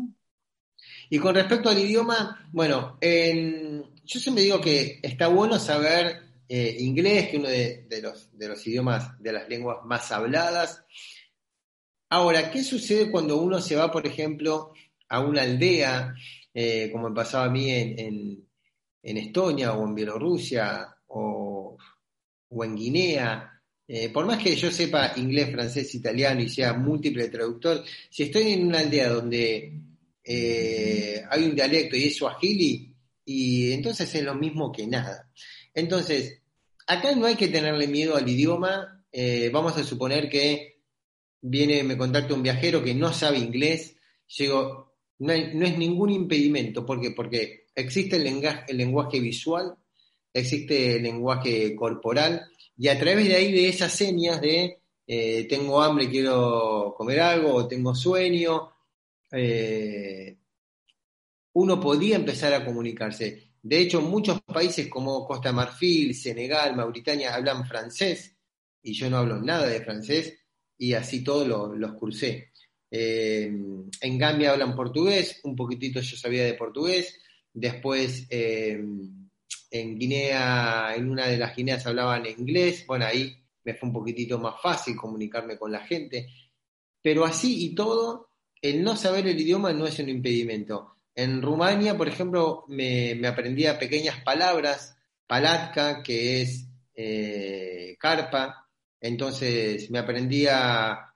Y 1.10 1.20
con 1.20 1.36
respecto 1.36 1.70
al 1.70 1.80
idioma, 1.80 2.50
bueno, 2.52 2.98
yo 3.02 4.20
siempre 4.20 4.44
digo 4.44 4.62
que 4.62 5.00
está 5.02 5.28
bueno 5.28 5.60
saber 5.60 6.22
eh, 6.48 6.78
inglés, 6.80 7.28
que 7.28 7.38
es 7.38 7.40
uno 7.40 7.50
de, 7.50 8.02
los, 8.02 8.38
de 8.38 8.48
los 8.48 8.66
idiomas, 8.66 9.22
de 9.22 9.34
las 9.34 9.50
lenguas 9.50 9.80
más 9.86 10.12
habladas. 10.12 10.84
Ahora, 12.10 12.52
¿qué 12.52 12.64
sucede 12.64 13.12
cuando 13.12 13.38
uno 13.38 13.60
se 13.60 13.76
va, 13.76 13.92
por 13.92 14.08
ejemplo, 14.08 14.72
a 15.10 15.20
una 15.20 15.42
aldea 15.42 16.16
eh, 16.54 16.90
como 16.92 17.10
me 17.10 17.16
pasaba 17.16 17.46
a 17.46 17.50
mí 17.50 17.72
en, 17.72 18.00
en 18.00 18.43
Estonia 19.04 19.74
o 19.74 19.86
en 19.86 19.96
Bielorrusia 19.96 20.96
o, 21.08 21.78
en 22.64 22.76
Guinea, 22.76 23.62
eh, 23.88 24.10
por 24.10 24.26
más 24.26 24.42
que 24.42 24.56
yo 24.56 24.72
sepa 24.72 25.14
inglés, 25.18 25.52
francés, 25.52 25.94
italiano 25.96 26.42
y 26.42 26.50
sea 26.50 26.74
múltiple 26.74 27.28
traductor, 27.28 27.84
si 28.10 28.24
estoy 28.24 28.54
en 28.54 28.68
una 28.68 28.80
aldea 28.80 29.10
donde 29.10 29.74
eh, 30.24 31.24
hay 31.30 31.44
un 31.44 31.56
dialecto 31.56 31.98
y 31.98 32.06
es 32.06 32.16
suajili, 32.16 32.96
y 33.26 33.72
entonces 33.74 34.14
es 34.16 34.24
lo 34.24 34.36
mismo 34.36 34.72
que 34.72 34.88
nada. 34.88 35.30
Entonces, 35.74 36.42
acá 36.88 37.16
no 37.16 37.26
hay 37.26 37.36
que 37.36 37.48
tenerle 37.50 37.88
miedo 37.88 38.16
al 38.16 38.28
idioma, 38.28 39.04
eh, 39.12 39.50
vamos 39.52 39.78
a 39.78 39.84
suponer 39.84 40.30
que 40.30 40.82
viene, 41.42 41.84
me 41.84 41.98
contacta 41.98 42.34
un 42.34 42.44
viajero 42.44 42.84
que 42.84 42.96
no 42.96 43.12
sabe 43.12 43.38
inglés, 43.40 43.96
llego, 44.38 44.93
no, 45.20 45.34
es 45.34 45.78
ningún 45.78 46.10
impedimento, 46.10 46.86
¿por 46.86 47.00
qué? 47.00 47.12
Porque 47.12 47.68
existe 47.76 48.18
el 48.18 48.24
lenguaje, 48.24 48.64
el 48.68 48.78
lenguaje 48.78 49.20
visual, 49.20 49.76
existe 50.34 50.98
el 50.98 51.04
lenguaje 51.04 51.76
corporal, 51.76 52.46
y 52.78 52.88
a 52.88 53.00
través 53.00 53.28
de 53.28 53.36
ahí 53.36 53.52
de 53.52 53.70
esas 53.70 53.94
señas 53.94 54.42
de 54.42 54.80
eh, 55.06 55.46
tengo 55.48 55.82
hambre, 55.82 56.10
quiero 56.10 56.94
comer 56.98 57.20
algo, 57.20 57.54
o 57.54 57.68
tengo 57.68 57.94
sueño, 57.94 58.72
eh, 59.32 60.38
uno 61.54 61.80
podía 61.80 62.16
empezar 62.16 62.54
a 62.54 62.66
comunicarse. 62.66 63.52
De 63.62 63.80
hecho, 63.80 64.02
muchos 64.02 64.42
países 64.42 64.88
como 64.88 65.26
Costa 65.26 65.52
Marfil, 65.52 66.16
Senegal, 66.16 66.76
Mauritania 66.76 67.34
hablan 67.34 67.66
francés, 67.66 68.36
y 68.82 68.94
yo 68.94 69.10
no 69.10 69.18
hablo 69.18 69.42
nada 69.42 69.68
de 69.68 69.82
francés, 69.82 70.38
y 70.78 70.94
así 70.94 71.24
todos 71.24 71.48
los 71.78 71.94
cursé. 71.94 72.53
Eh, 72.96 73.52
en 74.02 74.18
Gambia 74.20 74.52
hablan 74.52 74.76
portugués, 74.76 75.40
un 75.44 75.56
poquitito 75.56 76.00
yo 76.00 76.16
sabía 76.16 76.46
de 76.46 76.54
portugués, 76.54 77.20
después 77.52 78.28
en 78.30 79.98
Guinea, 79.98 80.94
en 80.96 81.10
una 81.10 81.26
de 81.26 81.38
las 81.38 81.56
Guineas 81.56 81.88
hablaban 81.88 82.28
inglés, 82.28 82.86
bueno, 82.86 83.06
ahí 83.06 83.36
me 83.64 83.74
fue 83.74 83.90
un 83.90 83.94
poquitito 83.94 84.38
más 84.38 84.62
fácil 84.62 84.96
comunicarme 84.96 85.58
con 85.58 85.72
la 85.72 85.80
gente, 85.80 86.30
pero 87.02 87.26
así 87.26 87.66
y 87.66 87.76
todo, 87.76 88.30
el 88.62 88.84
no 88.84 88.96
saber 88.96 89.28
el 89.28 89.40
idioma 89.40 89.74
no 89.74 89.88
es 89.88 89.98
un 89.98 90.10
impedimento. 90.10 90.98
En 91.16 91.42
Rumania, 91.42 91.98
por 91.98 92.08
ejemplo, 92.08 92.66
me, 92.68 93.20
aprendía 93.28 93.80
pequeñas 93.80 94.22
palabras, 94.24 94.96
palatka, 95.26 96.04
que 96.04 96.42
es 96.42 96.68
eh, 96.94 97.98
carpa, 98.00 98.70
entonces 99.02 99.90
me 99.90 100.00
aprendía, 100.00 101.13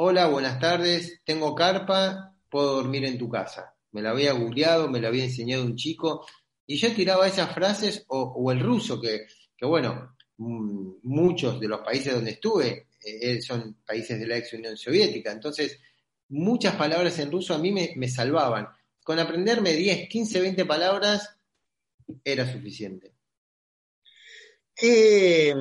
hola, 0.00 0.28
buenas 0.28 0.60
tardes, 0.60 1.22
tengo 1.24 1.56
carpa, 1.56 2.32
puedo 2.48 2.76
dormir 2.76 3.04
en 3.04 3.18
tu 3.18 3.28
casa. 3.28 3.74
Me 3.90 4.00
la 4.00 4.10
había 4.10 4.32
googleado, 4.32 4.88
me 4.88 5.00
la 5.00 5.08
había 5.08 5.24
enseñado 5.24 5.64
un 5.64 5.74
chico, 5.74 6.24
y 6.64 6.76
yo 6.76 6.94
tiraba 6.94 7.26
esas 7.26 7.52
frases, 7.52 8.04
o, 8.06 8.52
el 8.52 8.60
ruso, 8.60 9.00
que, 9.00 9.26
bueno, 9.60 10.16
mm, 10.36 10.98
muchos 11.02 11.58
de 11.58 11.66
los 11.66 11.80
países 11.80 12.14
donde 12.14 12.30
estuve 12.30 12.86
eh, 13.04 13.42
son 13.42 13.78
países 13.84 14.20
de 14.20 14.26
la 14.28 14.36
ex 14.36 14.52
Unión 14.52 14.76
Soviética, 14.76 15.32
entonces 15.32 15.80
muchas 16.28 16.76
palabras 16.76 17.18
en 17.18 17.32
ruso 17.32 17.52
a 17.54 17.58
mí 17.58 17.72
me, 17.72 18.08
salvaban. 18.08 18.68
Con 19.02 19.18
aprenderme 19.18 19.72
10, 19.72 20.08
15, 20.08 20.40
20 20.40 20.64
palabras 20.64 21.36
era 22.22 22.50
suficiente. 22.50 23.14
¿Qué 24.76 25.52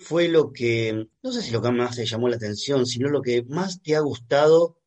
fue 0.00 0.28
lo 0.28 0.52
que, 0.52 1.06
no 1.22 1.32
sé 1.32 1.42
si 1.42 1.50
lo 1.50 1.62
que 1.62 1.70
más 1.70 1.96
te 1.96 2.06
llamó 2.06 2.28
la 2.28 2.36
atención, 2.36 2.86
sino 2.86 3.08
lo 3.08 3.20
que 3.22 3.42
más 3.44 3.82
te 3.82 3.94
ha 3.94 4.00
gustado? 4.00 4.78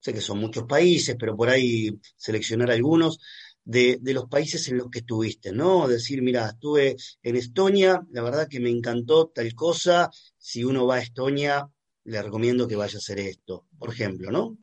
Sé 0.00 0.12
que 0.12 0.20
son 0.20 0.38
muchos 0.38 0.64
países, 0.64 1.16
pero 1.18 1.36
por 1.36 1.48
ahí 1.48 1.98
seleccionar 2.16 2.70
algunos 2.70 3.18
de, 3.64 3.98
los 4.02 4.26
países 4.28 4.68
en 4.68 4.78
los 4.78 4.90
que 4.90 5.00
estuviste, 5.00 5.52
¿no? 5.52 5.88
Decir, 5.88 6.20
mira, 6.22 6.46
estuve 6.46 6.96
en 7.22 7.36
Estonia, 7.36 8.00
la 8.10 8.22
verdad 8.22 8.48
que 8.48 8.60
me 8.60 8.70
encantó 8.70 9.28
tal 9.28 9.54
cosa, 9.54 10.10
si 10.36 10.64
uno 10.64 10.86
va 10.86 10.96
a 10.96 11.02
Estonia, 11.02 11.68
le 12.04 12.22
recomiendo 12.22 12.68
que 12.68 12.76
vaya 12.76 12.96
a 12.96 12.98
hacer 12.98 13.20
esto, 13.20 13.66
por 13.78 13.90
ejemplo, 13.90 14.30
¿no? 14.30 14.56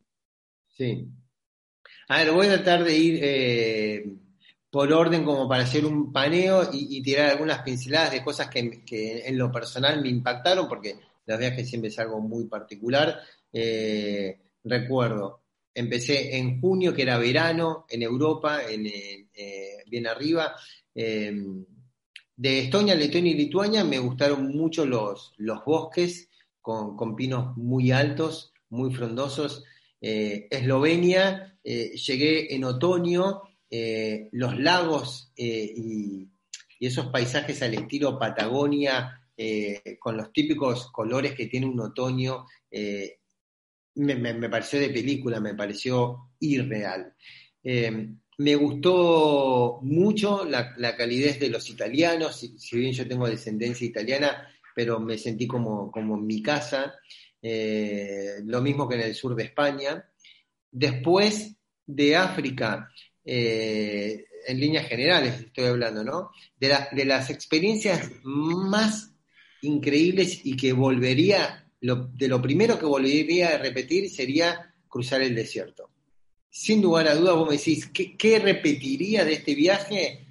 Sí. 0.68 1.08
A 2.08 2.20
ver, 2.20 2.32
voy 2.32 2.48
a 2.48 2.56
tratar 2.56 2.84
de 2.84 2.98
ir 2.98 3.20
eh, 3.22 4.06
por 4.74 4.92
orden 4.92 5.24
como 5.24 5.48
para 5.48 5.66
hacer 5.66 5.86
un 5.86 6.12
paneo 6.12 6.68
y, 6.74 7.00
tirar 7.04 7.30
algunas 7.30 7.62
pinceladas 7.62 8.12
de 8.12 8.24
cosas 8.24 8.50
que, 8.50 9.22
en 9.24 9.38
lo 9.38 9.52
personal 9.52 10.02
me 10.02 10.10
impactaron, 10.10 10.68
porque 10.68 10.96
los 11.28 11.38
viajes 11.38 11.70
siempre 11.70 11.90
es 11.92 12.00
algo 12.00 12.20
muy 12.20 12.46
particular. 12.46 13.20
Eh, 13.52 14.36
recuerdo, 14.64 15.44
empecé 15.76 16.38
en 16.38 16.60
junio, 16.60 16.92
que 16.92 17.04
era 17.04 17.20
verano, 17.20 17.86
en 17.88 18.02
Europa, 18.02 18.64
en, 18.68 18.88
eh, 18.88 19.84
bien 19.86 20.08
arriba. 20.08 20.56
Em, 20.96 21.64
de 22.36 22.60
Estonia, 22.62 22.96
Letonia 22.96 23.32
y 23.32 23.36
Lituania 23.36 23.84
me 23.84 24.00
gustaron 24.00 24.58
mucho 24.58 24.88
los, 24.88 25.36
los 25.38 25.64
bosques 25.64 26.30
con, 26.62 27.16
pinos 27.16 27.56
muy 27.58 27.92
altos, 27.92 28.52
muy 28.70 28.92
frondosos. 28.92 29.66
Eh, 30.02 30.48
Eslovenia, 30.50 31.60
llegué 31.64 32.56
en 32.56 32.64
otoño, 32.64 33.44
los 34.32 34.60
lagos 34.60 35.32
y, 35.36 36.28
esos 36.80 37.08
paisajes 37.08 37.62
al 37.64 37.74
estilo 37.76 38.20
Patagonia, 38.20 39.22
con 40.00 40.18
los 40.18 40.34
típicos 40.34 40.92
colores 40.92 41.34
que 41.34 41.48
tiene 41.48 41.66
un 41.66 41.80
otoño, 41.80 42.46
me, 43.96 44.50
pareció 44.50 44.80
de 44.80 44.90
película, 44.90 45.40
me 45.40 45.56
pareció 45.56 46.32
irreal. 46.40 47.14
Eh, 47.64 48.10
me 48.38 48.56
gustó 48.56 49.80
mucho 49.84 50.46
la, 50.46 50.96
calidez 50.96 51.40
de 51.40 51.50
los 51.50 51.70
italianos, 51.70 52.36
si, 52.38 52.78
bien 52.78 52.94
yo 52.94 53.08
tengo 53.08 53.28
descendencia 53.28 53.86
italiana, 53.86 54.48
pero 54.76 55.00
me 55.00 55.18
sentí 55.18 55.46
como, 55.46 55.92
como 55.92 56.16
en 56.16 56.26
mi 56.26 56.42
casa, 56.42 56.96
eh, 57.42 58.40
lo 58.44 58.62
mismo 58.62 58.88
que 58.88 58.96
en 58.96 59.02
el 59.02 59.16
sur 59.16 59.36
de 59.36 59.44
España. 59.44 60.10
Después 60.72 61.56
de 61.86 62.16
África, 62.16 62.90
eh, 63.26 64.26
en 64.46 64.60
líneas 64.60 64.88
generales 64.88 65.40
estoy 65.40 65.66
hablando, 65.66 66.04
¿no? 66.04 66.32
De, 66.60 67.06
las 67.06 67.30
experiencias 67.30 68.12
más 68.24 69.12
increíbles 69.62 70.46
y 70.46 70.56
que 70.56 70.74
volvería 70.74 71.66
de 71.80 72.28
lo 72.28 72.42
primero 72.42 72.80
que 72.80 72.86
volvería 72.86 73.56
a 73.56 73.58
repetir 73.58 74.10
sería 74.10 74.74
cruzar 74.88 75.22
el 75.22 75.36
desierto. 75.36 75.90
Sin 76.50 76.82
lugar 76.82 77.08
a 77.08 77.16
dudas, 77.16 77.36
vos 77.36 77.50
me 77.50 77.58
decís, 77.58 77.90
¿qué, 77.92 78.40
repetiría 78.40 79.26
de 79.26 79.34
este 79.34 79.56
viaje? 79.56 80.28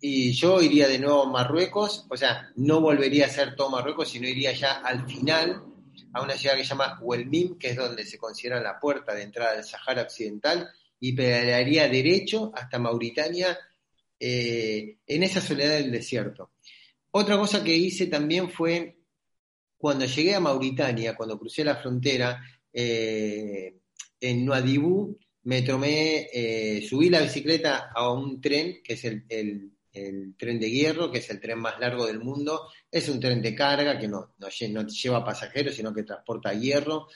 Y 0.00 0.32
yo 0.32 0.62
iría 0.62 0.86
de 0.86 0.98
nuevo 0.98 1.24
a 1.24 1.30
Marruecos, 1.30 2.06
o 2.08 2.16
sea, 2.16 2.50
no 2.56 2.80
volvería 2.80 3.26
a 3.26 3.30
ser 3.30 3.56
todo 3.56 3.70
Marruecos, 3.70 4.10
sino 4.10 4.28
iría 4.28 4.52
ya 4.52 4.74
al 4.74 5.06
final, 5.06 5.64
a 6.12 6.22
una 6.22 6.34
ciudad 6.34 6.56
que 6.56 6.62
se 6.62 6.70
llama 6.70 6.98
Huelmim, 7.02 7.58
que 7.58 7.70
es 7.70 7.76
donde 7.76 8.04
se 8.04 8.18
considera 8.18 8.60
la 8.60 8.78
puerta 8.78 9.14
de 9.14 9.22
entrada 9.22 9.54
del 9.54 9.64
Sahara 9.64 10.02
Occidental, 10.02 10.70
y 11.04 11.12
pedalearía 11.12 11.86
derecho 11.86 12.50
hasta 12.54 12.78
Mauritania 12.78 13.58
eh, 14.18 14.96
en 15.06 15.22
esa 15.22 15.42
soledad 15.42 15.76
del 15.76 15.92
desierto. 15.92 16.52
Otra 17.10 17.36
cosa 17.36 17.62
que 17.62 17.76
hice 17.76 18.06
también 18.06 18.48
fue 18.48 18.96
cuando 19.76 20.06
llegué 20.06 20.34
a 20.34 20.40
Mauritania, 20.40 21.14
cuando 21.14 21.38
crucé 21.38 21.62
la 21.62 21.76
frontera, 21.76 22.42
eh, 22.72 23.80
en 24.18 24.46
Nuadibú, 24.46 25.18
me 25.42 25.60
tomé, 25.60 26.26
eh, 26.32 26.86
subí 26.88 27.10
la 27.10 27.20
bicicleta 27.20 27.90
a 27.94 28.10
un 28.10 28.40
tren, 28.40 28.80
que 28.82 28.94
es 28.94 29.04
el, 29.04 29.26
tren 30.38 30.58
de 30.58 30.70
hierro, 30.70 31.12
que 31.12 31.18
es 31.18 31.28
el 31.28 31.38
tren 31.38 31.58
más 31.58 31.78
largo 31.78 32.06
del 32.06 32.20
mundo. 32.20 32.62
Es 32.90 33.10
un 33.10 33.20
tren 33.20 33.42
de 33.42 33.54
carga 33.54 33.98
que 33.98 34.08
no, 34.08 34.36
no, 34.38 34.48
lleva 34.86 35.22
pasajeros, 35.22 35.74
sino 35.74 35.92
que 35.92 36.02
transporta 36.02 36.54
hierro. 36.54 37.08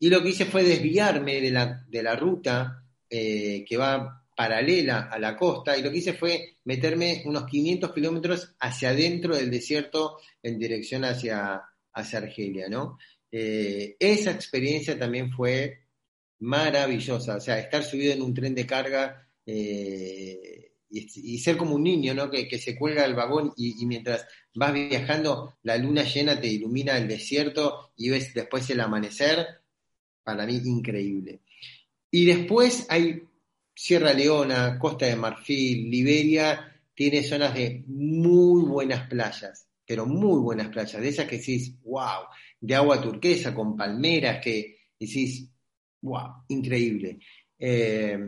Y 0.00 0.10
lo 0.10 0.20
que 0.20 0.30
hice 0.30 0.46
fue 0.46 0.64
desviarme 0.64 1.40
de 1.40 1.52
la, 1.52 1.84
de 1.86 2.02
la 2.02 2.16
ruta 2.16 2.82
eh, 3.10 3.64
que 3.66 3.76
va 3.76 4.24
paralela 4.36 5.08
a 5.10 5.18
la 5.18 5.36
costa 5.36 5.76
y 5.76 5.82
lo 5.82 5.90
que 5.90 5.98
hice 5.98 6.12
fue 6.12 6.58
meterme 6.64 7.22
unos 7.24 7.46
500 7.46 7.92
kilómetros 7.92 8.54
hacia 8.60 8.90
adentro 8.90 9.34
del 9.34 9.50
desierto 9.50 10.18
en 10.42 10.58
dirección 10.58 11.04
hacia, 11.04 11.62
hacia 11.92 12.18
Argelia, 12.18 12.68
¿no? 12.68 12.98
Eh, 13.32 13.96
esa 13.98 14.30
experiencia 14.30 14.98
también 14.98 15.30
fue 15.32 15.86
maravillosa, 16.40 17.36
o 17.36 17.40
sea, 17.40 17.58
estar 17.58 17.82
subido 17.82 18.12
en 18.12 18.22
un 18.22 18.34
tren 18.34 18.54
de 18.54 18.66
carga 18.66 19.28
eh, 19.46 20.72
y, 20.88 21.38
ser 21.38 21.56
como 21.56 21.74
un 21.74 21.82
niño, 21.82 22.14
¿no? 22.14 22.30
Que, 22.30 22.58
se 22.58 22.76
cuelga 22.76 23.04
el 23.04 23.14
vagón 23.14 23.52
y, 23.56 23.84
mientras 23.86 24.26
vas 24.54 24.72
viajando, 24.72 25.58
la 25.62 25.76
luna 25.76 26.04
llena 26.04 26.40
te 26.40 26.48
ilumina 26.48 26.96
el 26.96 27.08
desierto 27.08 27.92
y 27.96 28.10
ves 28.10 28.32
después 28.34 28.68
el 28.70 28.80
amanecer, 28.80 29.46
para 30.22 30.46
mí 30.46 30.60
increíble. 30.64 31.40
Y 32.10 32.26
después 32.26 32.86
hay 32.88 33.22
Sierra 33.74 34.12
Leona, 34.12 34.78
Costa 34.78 35.06
de 35.06 35.16
Marfil, 35.16 35.90
Liberia, 35.90 36.72
tiene 36.94 37.22
zonas 37.22 37.54
de 37.54 37.84
muy 37.86 38.62
buenas 38.62 39.08
playas 39.08 39.66
pero 39.86 40.04
muy 40.04 40.40
buenas 40.40 40.68
playas, 40.68 41.00
de 41.00 41.08
esas 41.08 41.26
que 41.26 41.38
decís, 41.38 41.72
wow, 41.84 42.26
de 42.60 42.74
agua 42.74 43.00
turquesa 43.00 43.54
con 43.54 43.76
palmeras, 43.76 44.42
que 44.42 44.78
decís, 44.98 45.48
wow, 46.02 46.44
increíble. 46.48 47.20
Eh, 47.58 48.18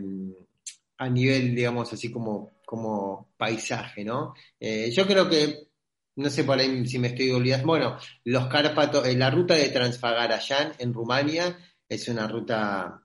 a 0.99 1.09
nivel, 1.09 1.55
digamos, 1.55 1.93
así 1.93 2.11
como 2.11 2.59
como 2.65 3.33
paisaje, 3.39 4.05
¿no? 4.05 4.35
Eh, 4.61 4.91
yo 4.91 5.07
creo 5.07 5.29
que, 5.29 5.69
no 6.17 6.29
sé 6.29 6.45
por 6.45 6.59
ahí 6.59 6.87
si 6.87 6.99
me 6.99 7.09
estoy 7.09 7.31
olvidando, 7.31 7.67
bueno, 7.67 7.99
los 8.25 8.47
Cárpatos, 8.47 9.07
eh, 9.07 9.17
la 9.17 9.31
ruta 9.31 9.55
de 9.55 9.71
Transfagarayan 9.71 10.75
en 10.79 10.93
Rumania 10.93 11.59
es 11.89 12.09
una 12.09 12.29
ruta 12.29 13.03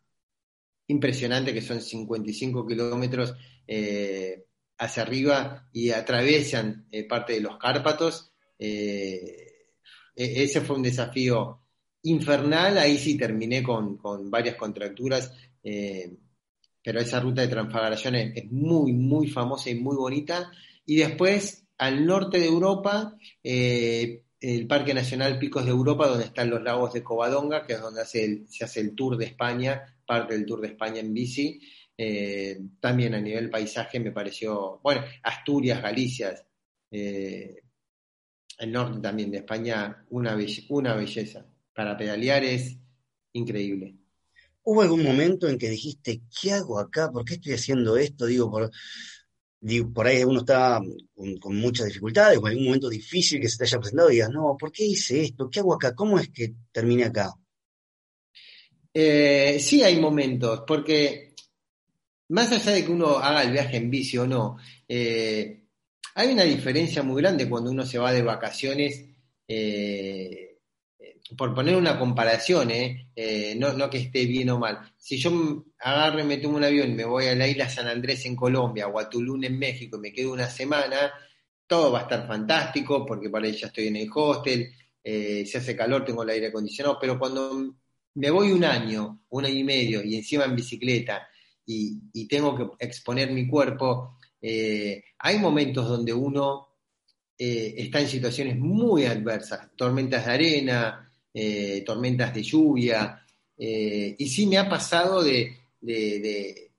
impresionante 0.87 1.53
que 1.53 1.61
son 1.61 1.81
55 1.81 2.65
kilómetros 2.65 3.33
eh, 3.67 4.45
hacia 4.77 5.03
arriba 5.03 5.69
y 5.71 5.91
atraviesan 5.91 6.87
parte 7.07 7.33
de 7.33 7.41
los 7.41 7.57
Cárpatos. 7.57 8.31
E-, 8.59 9.67
ese 10.15 10.61
fue 10.61 10.75
un 10.75 10.83
desafío 10.83 11.59
infernal, 12.03 12.77
ahí 12.77 12.97
sí 12.97 13.17
terminé 13.17 13.63
con, 13.63 13.99
varias 14.29 14.55
contracturas 14.55 15.31
pero 16.83 16.99
esa 16.99 17.19
ruta 17.19 17.41
de 17.41 17.47
Transfagaración 17.47 18.15
es, 18.15 18.51
muy, 18.51 18.91
muy 18.91 19.27
famosa 19.27 19.69
y 19.69 19.75
muy 19.75 19.95
bonita. 19.95 20.51
Y 20.85 20.97
después, 20.97 21.65
al 21.77 22.05
norte 22.05 22.39
de 22.39 22.47
Europa, 22.47 23.15
eh, 23.41 24.23
el 24.41 24.67
Parque 24.67 24.93
Nacional 24.93 25.39
Picos 25.39 25.63
de 25.63 25.71
Europa, 25.71 26.07
donde 26.07 26.25
están 26.25 26.49
los 26.49 26.61
lagos 26.61 26.93
de 26.93 27.01
Covadonga, 27.01 27.65
que 27.65 27.73
es 27.73 27.81
donde 27.81 28.05
se 28.05 28.63
hace 28.63 28.81
el 28.81 28.93
Tour 28.93 29.15
de 29.15 29.25
España, 29.25 29.92
parte 30.05 30.33
del 30.33 30.45
Tour 30.45 30.61
de 30.61 30.67
España 30.67 30.99
en 30.99 31.13
bici. 31.13 31.61
Eh, 31.97 32.59
también 32.79 33.13
a 33.13 33.21
nivel 33.21 33.49
paisaje 33.49 33.99
me 33.99 34.11
pareció, 34.11 34.79
bueno, 34.83 35.03
Asturias, 35.21 35.81
Galicia, 35.81 36.33
eh, 36.89 37.61
el 38.59 38.71
norte 38.71 38.99
también 38.99 39.31
de 39.31 39.37
España, 39.37 40.05
una, 40.09 40.37
una 40.69 40.95
belleza. 40.95 41.45
Para 41.73 41.97
pedalear 41.97 42.43
es 42.43 42.77
increíble. 43.33 43.95
¿Hubo 44.63 44.81
algún 44.81 45.03
momento 45.03 45.49
en 45.49 45.57
que 45.57 45.69
dijiste, 45.69 46.21
¿qué 46.41 46.53
hago 46.53 46.79
acá? 46.79 47.11
¿Por 47.11 47.25
qué 47.25 47.33
estoy 47.33 47.53
haciendo 47.53 47.97
esto? 47.97 48.25
Digo, 48.25 48.49
por, 48.49 48.71
por 49.93 50.07
ahí 50.07 50.23
uno 50.23 50.39
está 50.39 50.79
con, 51.39 51.55
muchas 51.57 51.87
dificultades, 51.87 52.37
o 52.37 52.45
algún 52.45 52.65
momento 52.65 52.89
difícil 52.89 53.41
que 53.41 53.49
se 53.49 53.57
te 53.57 53.63
haya 53.65 53.79
presentado 53.79 54.09
y 54.09 54.13
digas, 54.13 54.29
no, 54.29 54.55
¿por 54.57 54.71
qué 54.71 54.85
hice 54.85 55.23
esto? 55.23 55.49
¿Qué 55.49 55.59
hago 55.59 55.73
acá? 55.73 55.93
¿Cómo 55.93 56.17
es 56.17 56.29
que 56.29 56.53
terminé 56.71 57.05
acá? 57.05 57.33
Eh, 58.93 59.57
sí 59.59 59.83
hay 59.83 59.99
momentos, 59.99 60.63
porque 60.67 61.33
más 62.29 62.51
allá 62.51 62.71
de 62.71 62.85
que 62.85 62.91
uno 62.91 63.17
haga 63.17 63.43
el 63.43 63.51
viaje 63.51 63.77
en 63.77 63.89
bici 63.89 64.17
o 64.17 64.27
no, 64.27 64.57
eh, 64.87 65.63
hay 66.15 66.31
una 66.31 66.43
diferencia 66.43 67.03
muy 67.03 67.21
grande 67.21 67.49
cuando 67.49 67.71
uno 67.71 67.85
se 67.85 67.97
va 67.97 68.11
de 68.11 68.21
vacaciones. 68.21 69.05
Eh, 69.47 70.49
por 71.37 71.55
poner 71.55 71.75
una 71.75 71.97
comparación, 71.97 72.67
no, 72.67 73.89
que 73.89 73.97
esté 73.97 74.25
bien 74.25 74.49
o 74.51 74.59
mal, 74.59 74.93
si 74.97 75.17
yo 75.17 75.65
agarro 75.79 76.23
me 76.25 76.37
tomo 76.37 76.57
un 76.57 76.63
avión 76.63 76.91
y 76.91 76.93
me 76.93 77.05
voy 77.05 77.25
a 77.25 77.35
la 77.35 77.47
isla 77.47 77.69
San 77.69 77.87
Andrés 77.87 78.25
en 78.25 78.35
Colombia 78.35 78.87
o 78.87 78.99
a 78.99 79.09
Tulum 79.09 79.43
en 79.43 79.57
México 79.57 79.97
y 79.97 80.01
me 80.01 80.13
quedo 80.13 80.33
una 80.33 80.49
semana, 80.49 81.11
todo 81.67 81.91
va 81.91 81.99
a 81.99 82.01
estar 82.03 82.27
fantástico 82.27 83.05
porque 83.05 83.29
para 83.29 83.47
ahí 83.47 83.53
ya 83.53 83.67
estoy 83.67 83.87
en 83.87 83.95
el 83.95 84.09
hostel, 84.13 84.71
eh, 85.03 85.45
si 85.45 85.57
hace 85.57 85.75
calor 85.75 86.05
tengo 86.05 86.23
el 86.23 86.29
aire 86.29 86.47
acondicionado, 86.47 86.97
pero 86.99 87.17
cuando 87.17 87.75
me 88.15 88.29
voy 88.29 88.51
un 88.51 88.63
año, 88.63 89.23
un 89.29 89.45
año 89.45 89.55
y 89.55 89.63
medio 89.63 90.03
y 90.03 90.15
encima 90.15 90.45
en 90.45 90.55
bicicleta 90.55 91.27
y, 91.65 92.27
tengo 92.27 92.55
que 92.55 92.85
exponer 92.85 93.31
mi 93.31 93.47
cuerpo, 93.47 94.17
eh, 94.41 95.03
hay 95.19 95.39
momentos 95.39 95.87
donde 95.87 96.13
uno 96.13 96.67
está 97.37 97.99
en 97.99 98.07
situaciones 98.07 98.57
muy 98.57 99.05
adversas, 99.05 99.69
tormentas 99.75 100.25
de 100.25 100.31
arena, 100.31 101.03
eh, 101.33 101.81
tormentas 101.83 102.31
de 102.31 102.43
lluvia, 102.43 103.25
eh, 103.57 104.15
y 104.19 104.29
sí 104.29 104.45
me 104.45 104.59
ha 104.59 104.69
pasado 104.69 105.23
de, 105.23 105.57
de, 105.81 106.69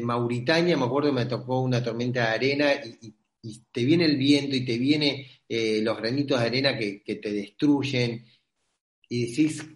Mauritania, 0.00 0.76
me 0.76 0.84
acuerdo 0.84 1.08
que 1.08 1.14
me 1.14 1.26
tocó 1.26 1.60
una 1.60 1.82
tormenta 1.82 2.20
de 2.20 2.34
arena 2.34 2.74
y, 3.00 3.14
te 3.72 3.84
viene 3.84 4.04
el 4.04 4.18
viento 4.18 4.54
y 4.54 4.64
te 4.64 4.78
viene 4.78 5.26
eh, 5.48 5.80
los 5.82 5.96
granitos 5.96 6.38
de 6.38 6.46
arena 6.46 6.78
que, 6.78 7.00
te 7.00 7.32
destruyen 7.32 8.24
y 9.08 9.26
decís, 9.26 9.66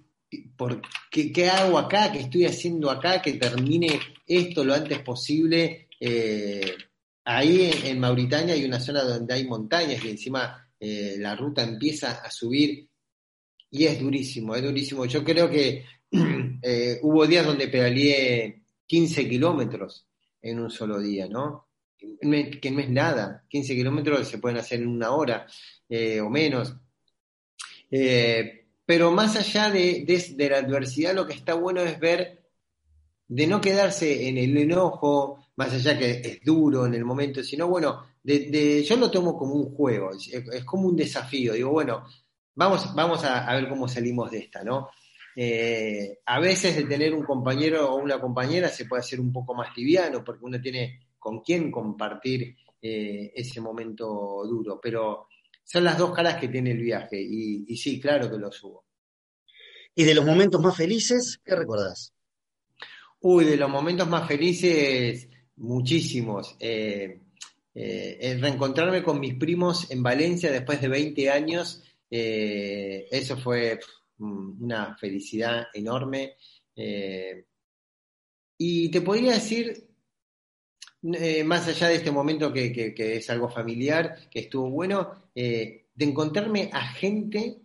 ¿por 0.56 0.82
qué, 1.10 1.48
hago 1.48 1.78
acá? 1.78 2.12
¿Qué 2.12 2.20
estoy 2.20 2.44
haciendo 2.46 2.90
acá? 2.90 3.22
Que 3.22 3.34
termine 3.34 4.00
esto 4.26 4.64
lo 4.64 4.74
antes 4.74 5.00
posible. 5.00 5.88
ahí 7.24 7.70
en, 7.84 7.98
Mauritania 7.98 8.54
hay 8.54 8.64
una 8.64 8.80
zona 8.80 9.02
donde 9.02 9.34
hay 9.34 9.46
montañas 9.46 10.04
y 10.04 10.10
encima 10.10 10.68
la 10.78 11.34
ruta 11.34 11.62
empieza 11.62 12.12
a 12.22 12.30
subir 12.30 12.88
y 13.70 13.84
es 13.84 14.00
durísimo, 14.00 14.54
es 14.54 14.62
durísimo. 14.62 15.04
Yo 15.06 15.24
creo 15.24 15.50
que 15.50 15.84
eh, 16.62 16.98
hubo 17.02 17.26
días 17.26 17.46
donde 17.46 17.68
pedaleé 17.68 18.62
15 18.86 19.28
kilómetros 19.28 20.06
en 20.40 20.60
un 20.60 20.70
solo 20.70 21.00
día, 21.00 21.26
¿no? 21.28 21.68
Que 21.98 22.70
no 22.70 22.80
es 22.80 22.90
nada. 22.90 23.44
15 23.48 23.74
kilómetros 23.74 24.28
se 24.28 24.38
pueden 24.38 24.58
hacer 24.58 24.80
en 24.80 24.88
una 24.88 25.10
hora 25.10 25.46
eh, 25.88 26.20
o 26.20 26.30
menos. 26.30 26.74
Eh, 27.90 28.65
pero 28.86 29.10
más 29.10 29.36
allá 29.36 29.68
de, 29.68 30.06
la 30.38 30.58
adversidad, 30.58 31.14
lo 31.14 31.26
que 31.26 31.34
está 31.34 31.54
bueno 31.54 31.82
es 31.82 31.98
ver 31.98 32.46
de 33.28 33.46
no 33.48 33.60
quedarse 33.60 34.28
en 34.28 34.38
el 34.38 34.56
enojo, 34.56 35.44
más 35.56 35.72
allá 35.74 35.98
que 35.98 36.10
es 36.10 36.40
duro 36.44 36.86
en 36.86 36.94
el 36.94 37.04
momento, 37.04 37.42
sino 37.42 37.66
bueno, 37.66 38.04
de, 38.22 38.84
yo 38.84 38.96
lo 38.96 39.10
tomo 39.10 39.36
como 39.36 39.54
un 39.54 39.74
juego, 39.74 40.12
es 40.12 40.64
como 40.64 40.86
un 40.86 40.96
desafío. 40.96 41.54
Digo, 41.54 41.70
bueno, 41.70 42.04
vamos, 42.54 42.94
vamos 42.94 43.24
a, 43.24 43.52
ver 43.54 43.68
cómo 43.68 43.88
salimos 43.88 44.30
de 44.30 44.38
esta, 44.38 44.62
¿no? 44.62 44.88
Eh, 45.34 46.20
a 46.24 46.40
veces 46.40 46.76
de 46.76 46.84
tener 46.84 47.12
un 47.12 47.24
compañero 47.24 47.92
o 47.92 47.96
una 47.96 48.20
compañera 48.20 48.68
se 48.68 48.86
puede 48.86 49.00
hacer 49.00 49.20
un 49.20 49.32
poco 49.32 49.52
más 49.52 49.76
liviano 49.76 50.24
porque 50.24 50.44
uno 50.44 50.58
tiene 50.60 51.08
con 51.18 51.40
quién 51.40 51.70
compartir 51.70 52.56
eh, 52.80 53.32
ese 53.34 53.60
momento 53.60 54.44
duro, 54.46 54.80
pero 54.80 55.26
son 55.66 55.84
las 55.84 55.98
dos 55.98 56.14
caras 56.14 56.36
que 56.36 56.48
tiene 56.48 56.70
el 56.70 56.80
viaje 56.80 57.20
y, 57.20 57.76
sí, 57.76 58.00
claro 58.00 58.30
que 58.30 58.38
lo 58.38 58.50
subo. 58.50 58.86
¿Y 59.94 60.04
de 60.04 60.14
los 60.14 60.24
momentos 60.24 60.62
más 60.62 60.76
felices, 60.76 61.40
qué 61.44 61.54
recordás? 61.54 62.14
Uy, 63.20 63.44
de 63.44 63.58
los 63.58 63.68
momentos 63.68 64.08
más 64.08 64.26
felices, 64.26 65.28
muchísimos. 65.56 66.56
Eh, 66.58 67.20
reencontrarme 67.74 69.02
con 69.02 69.20
mis 69.20 69.34
primos 69.34 69.90
en 69.90 70.02
Valencia 70.02 70.50
después 70.50 70.80
de 70.80 70.88
20 70.88 71.30
años 71.30 71.82
eh, 72.10 73.08
eso 73.10 73.36
fue 73.36 73.78
una 74.18 74.96
felicidad 74.96 75.66
enorme. 75.74 76.36
Eh, 76.74 77.44
y 78.58 78.90
te 78.90 79.00
podría 79.00 79.32
decir, 79.32 79.88
eh, 81.02 81.44
más 81.44 81.68
allá 81.68 81.88
de 81.88 81.96
este 81.96 82.10
momento 82.10 82.52
que, 82.52 82.94
es 82.96 83.30
algo 83.30 83.48
familiar, 83.48 84.28
que 84.30 84.40
estuvo 84.40 84.70
bueno, 84.70 85.25
de 85.36 86.04
encontrarme 86.04 86.70
a 86.72 86.80
gente 86.88 87.60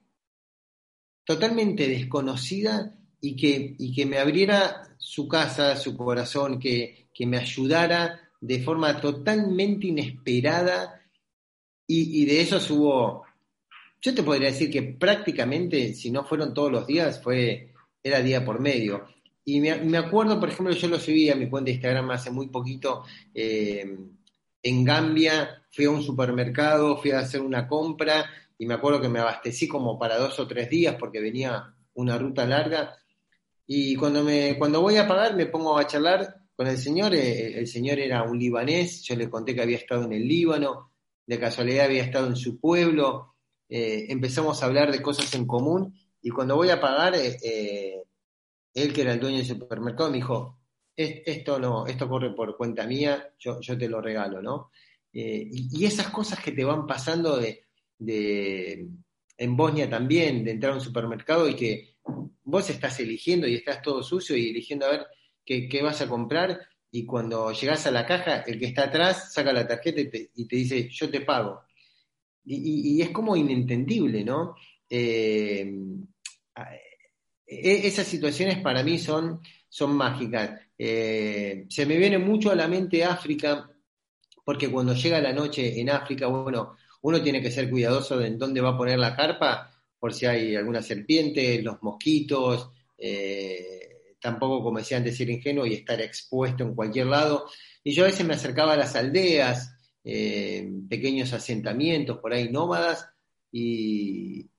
totalmente 1.23 1.87
desconocida 1.87 2.95
y 3.21 3.35
que, 3.35 3.77
que 3.95 4.05
me 4.05 4.17
abriera 4.17 4.95
su 4.97 5.27
casa, 5.27 5.75
su 5.77 5.95
corazón, 5.95 6.59
que, 6.59 7.07
me 7.23 7.37
ayudara 7.37 8.19
de 8.39 8.63
forma 8.63 8.99
totalmente 8.99 9.85
inesperada 9.87 11.03
y, 11.85 12.23
y 12.23 12.25
de 12.25 12.41
eso 12.41 12.57
hubo 12.73 13.25
yo 14.01 14.15
te 14.15 14.23
podría 14.23 14.49
decir 14.49 14.71
que 14.71 14.81
prácticamente, 14.81 15.93
si 15.93 16.09
no 16.09 16.23
fueron 16.23 16.53
todos 16.53 16.71
los 16.71 16.87
días, 16.87 17.21
fue, 17.21 17.71
era 18.03 18.21
día 18.21 18.43
por 18.43 18.59
medio. 18.59 19.07
Y 19.45 19.59
me, 19.59 19.97
acuerdo, 19.97 20.39
por 20.39 20.49
ejemplo, 20.49 20.73
yo 20.73 20.87
lo 20.87 20.99
subí 20.99 21.29
a 21.29 21.35
mi 21.35 21.49
cuenta 21.49 21.67
de 21.67 21.73
Instagram 21.73 22.09
hace 22.11 22.31
muy 22.31 22.47
poquito, 22.47 23.03
eh, 23.33 23.97
en 24.63 24.83
Gambia, 24.83 25.60
fui 25.71 25.85
a 25.85 25.89
un 25.89 26.03
supermercado, 26.03 26.97
fui 26.97 27.11
a 27.11 27.19
hacer 27.19 27.41
una 27.41 27.67
compra 27.67 28.25
y 28.57 28.65
me 28.65 28.75
acuerdo 28.75 29.01
que 29.01 29.09
me 29.09 29.19
abastecí 29.19 29.67
como 29.67 29.97
para 29.97 30.17
dos 30.17 30.39
o 30.39 30.47
tres 30.47 30.69
días 30.69 30.95
porque 30.99 31.19
venía 31.19 31.73
una 31.95 32.17
ruta 32.17 32.45
larga. 32.45 32.97
Y 33.65 33.95
cuando, 33.95 34.23
me, 34.23 34.57
cuando 34.57 34.81
voy 34.81 34.97
a 34.97 35.07
pagar 35.07 35.35
me 35.35 35.45
pongo 35.45 35.77
a 35.77 35.87
charlar 35.87 36.35
con 36.55 36.67
el 36.67 36.77
señor, 36.77 37.15
eh, 37.15 37.57
el 37.57 37.67
señor 37.67 37.99
era 37.99 38.23
un 38.23 38.37
libanés, 38.37 39.01
yo 39.03 39.15
le 39.15 39.29
conté 39.29 39.55
que 39.55 39.61
había 39.61 39.77
estado 39.77 40.03
en 40.03 40.13
el 40.13 40.27
Líbano, 40.27 40.91
de 41.25 41.39
casualidad 41.39 41.85
había 41.85 42.03
estado 42.03 42.27
en 42.27 42.35
su 42.35 42.59
pueblo, 42.59 43.35
eh, 43.69 44.07
empezamos 44.09 44.61
a 44.61 44.65
hablar 44.65 44.91
de 44.91 45.01
cosas 45.01 45.33
en 45.33 45.47
común 45.47 45.95
y 46.21 46.29
cuando 46.29 46.57
voy 46.57 46.69
a 46.69 46.81
pagar, 46.81 47.15
eh, 47.15 47.37
eh, 47.41 48.03
él 48.73 48.93
que 48.93 49.01
era 49.01 49.13
el 49.13 49.19
dueño 49.21 49.37
del 49.37 49.45
supermercado 49.45 50.09
me 50.09 50.17
dijo, 50.17 50.57
esto 50.93 51.57
no, 51.57 51.87
esto 51.87 52.07
corre 52.07 52.33
por 52.35 52.57
cuenta 52.57 52.85
mía, 52.85 53.33
yo, 53.39 53.59
te 53.61 53.87
lo 53.87 54.01
regalo, 54.01 54.41
¿no? 54.41 54.71
Y, 55.13 55.85
esas 55.85 56.09
cosas 56.09 56.39
que 56.39 56.51
te 56.51 56.63
van 56.63 56.87
pasando 56.87 57.37
de, 57.37 58.87
en 59.37 59.57
Bosnia 59.57 59.89
también, 59.89 60.43
de 60.43 60.51
entrar 60.51 60.73
a 60.73 60.75
un 60.75 60.81
supermercado 60.81 61.47
y 61.49 61.55
que 61.55 61.95
vos 62.43 62.69
estás 62.69 62.99
eligiendo 62.99 63.47
y 63.47 63.55
estás 63.55 63.81
todo 63.81 64.03
sucio 64.03 64.35
y 64.35 64.49
eligiendo 64.49 64.85
a 64.85 64.91
ver 64.91 65.07
qué, 65.45 65.81
vas 65.81 66.01
a 66.01 66.07
comprar 66.07 66.59
y 66.91 67.05
cuando 67.05 67.51
llegas 67.51 67.87
a 67.87 67.91
la 67.91 68.05
caja, 68.05 68.41
el 68.41 68.59
que 68.59 68.65
está 68.65 68.83
atrás 68.83 69.33
saca 69.33 69.53
la 69.53 69.67
tarjeta 69.67 70.01
y 70.35 70.45
te 70.45 70.55
dice, 70.55 70.89
yo 70.89 71.09
te 71.09 71.21
pago. 71.21 71.61
Y, 72.43 73.01
es 73.01 73.11
como 73.11 73.35
inentendible, 73.35 74.23
¿no? 74.23 74.55
Eh, 74.89 75.71
e, 77.45 77.87
esas 77.87 78.07
situaciones 78.07 78.59
para 78.59 78.83
mí 78.83 78.97
son, 78.97 79.41
son 79.69 79.95
mágicas. 79.95 80.59
Eh, 80.77 81.65
se 81.69 81.85
me 81.85 81.97
viene 81.97 82.17
mucho 82.17 82.51
a 82.51 82.55
la 82.55 82.67
mente 82.67 83.03
África, 83.03 83.70
porque 84.43 84.69
cuando 84.69 84.93
llega 84.93 85.21
la 85.21 85.33
noche 85.33 85.79
en 85.79 85.89
África, 85.89 86.27
bueno, 86.27 86.75
uno 87.01 87.21
tiene 87.21 87.41
que 87.41 87.51
ser 87.51 87.69
cuidadoso 87.69 88.17
de 88.17 88.27
en 88.27 88.37
dónde 88.37 88.61
va 88.61 88.69
a 88.69 88.77
poner 88.77 88.99
la 88.99 89.15
carpa, 89.15 89.71
por 89.99 90.13
si 90.13 90.25
hay 90.25 90.55
alguna 90.55 90.81
serpiente, 90.81 91.61
los 91.61 91.81
mosquitos, 91.83 92.71
eh, 92.97 94.15
tampoco, 94.19 94.63
como 94.63 94.79
decía 94.79 94.97
antes, 94.97 95.17
ser 95.17 95.29
ingenuo 95.29 95.65
y 95.65 95.73
estar 95.73 95.99
expuesto 96.01 96.63
en 96.63 96.75
cualquier 96.75 97.07
lado. 97.07 97.45
Y 97.83 97.91
yo 97.91 98.03
a 98.03 98.07
veces 98.07 98.25
me 98.25 98.35
acercaba 98.35 98.73
a 98.73 98.77
las 98.77 98.95
aldeas, 98.95 99.75
eh, 100.03 100.71
pequeños 100.89 101.33
asentamientos 101.33 102.19
por 102.19 102.33
ahí 102.33 102.49
nómadas, 102.49 103.07
y, 103.51 104.49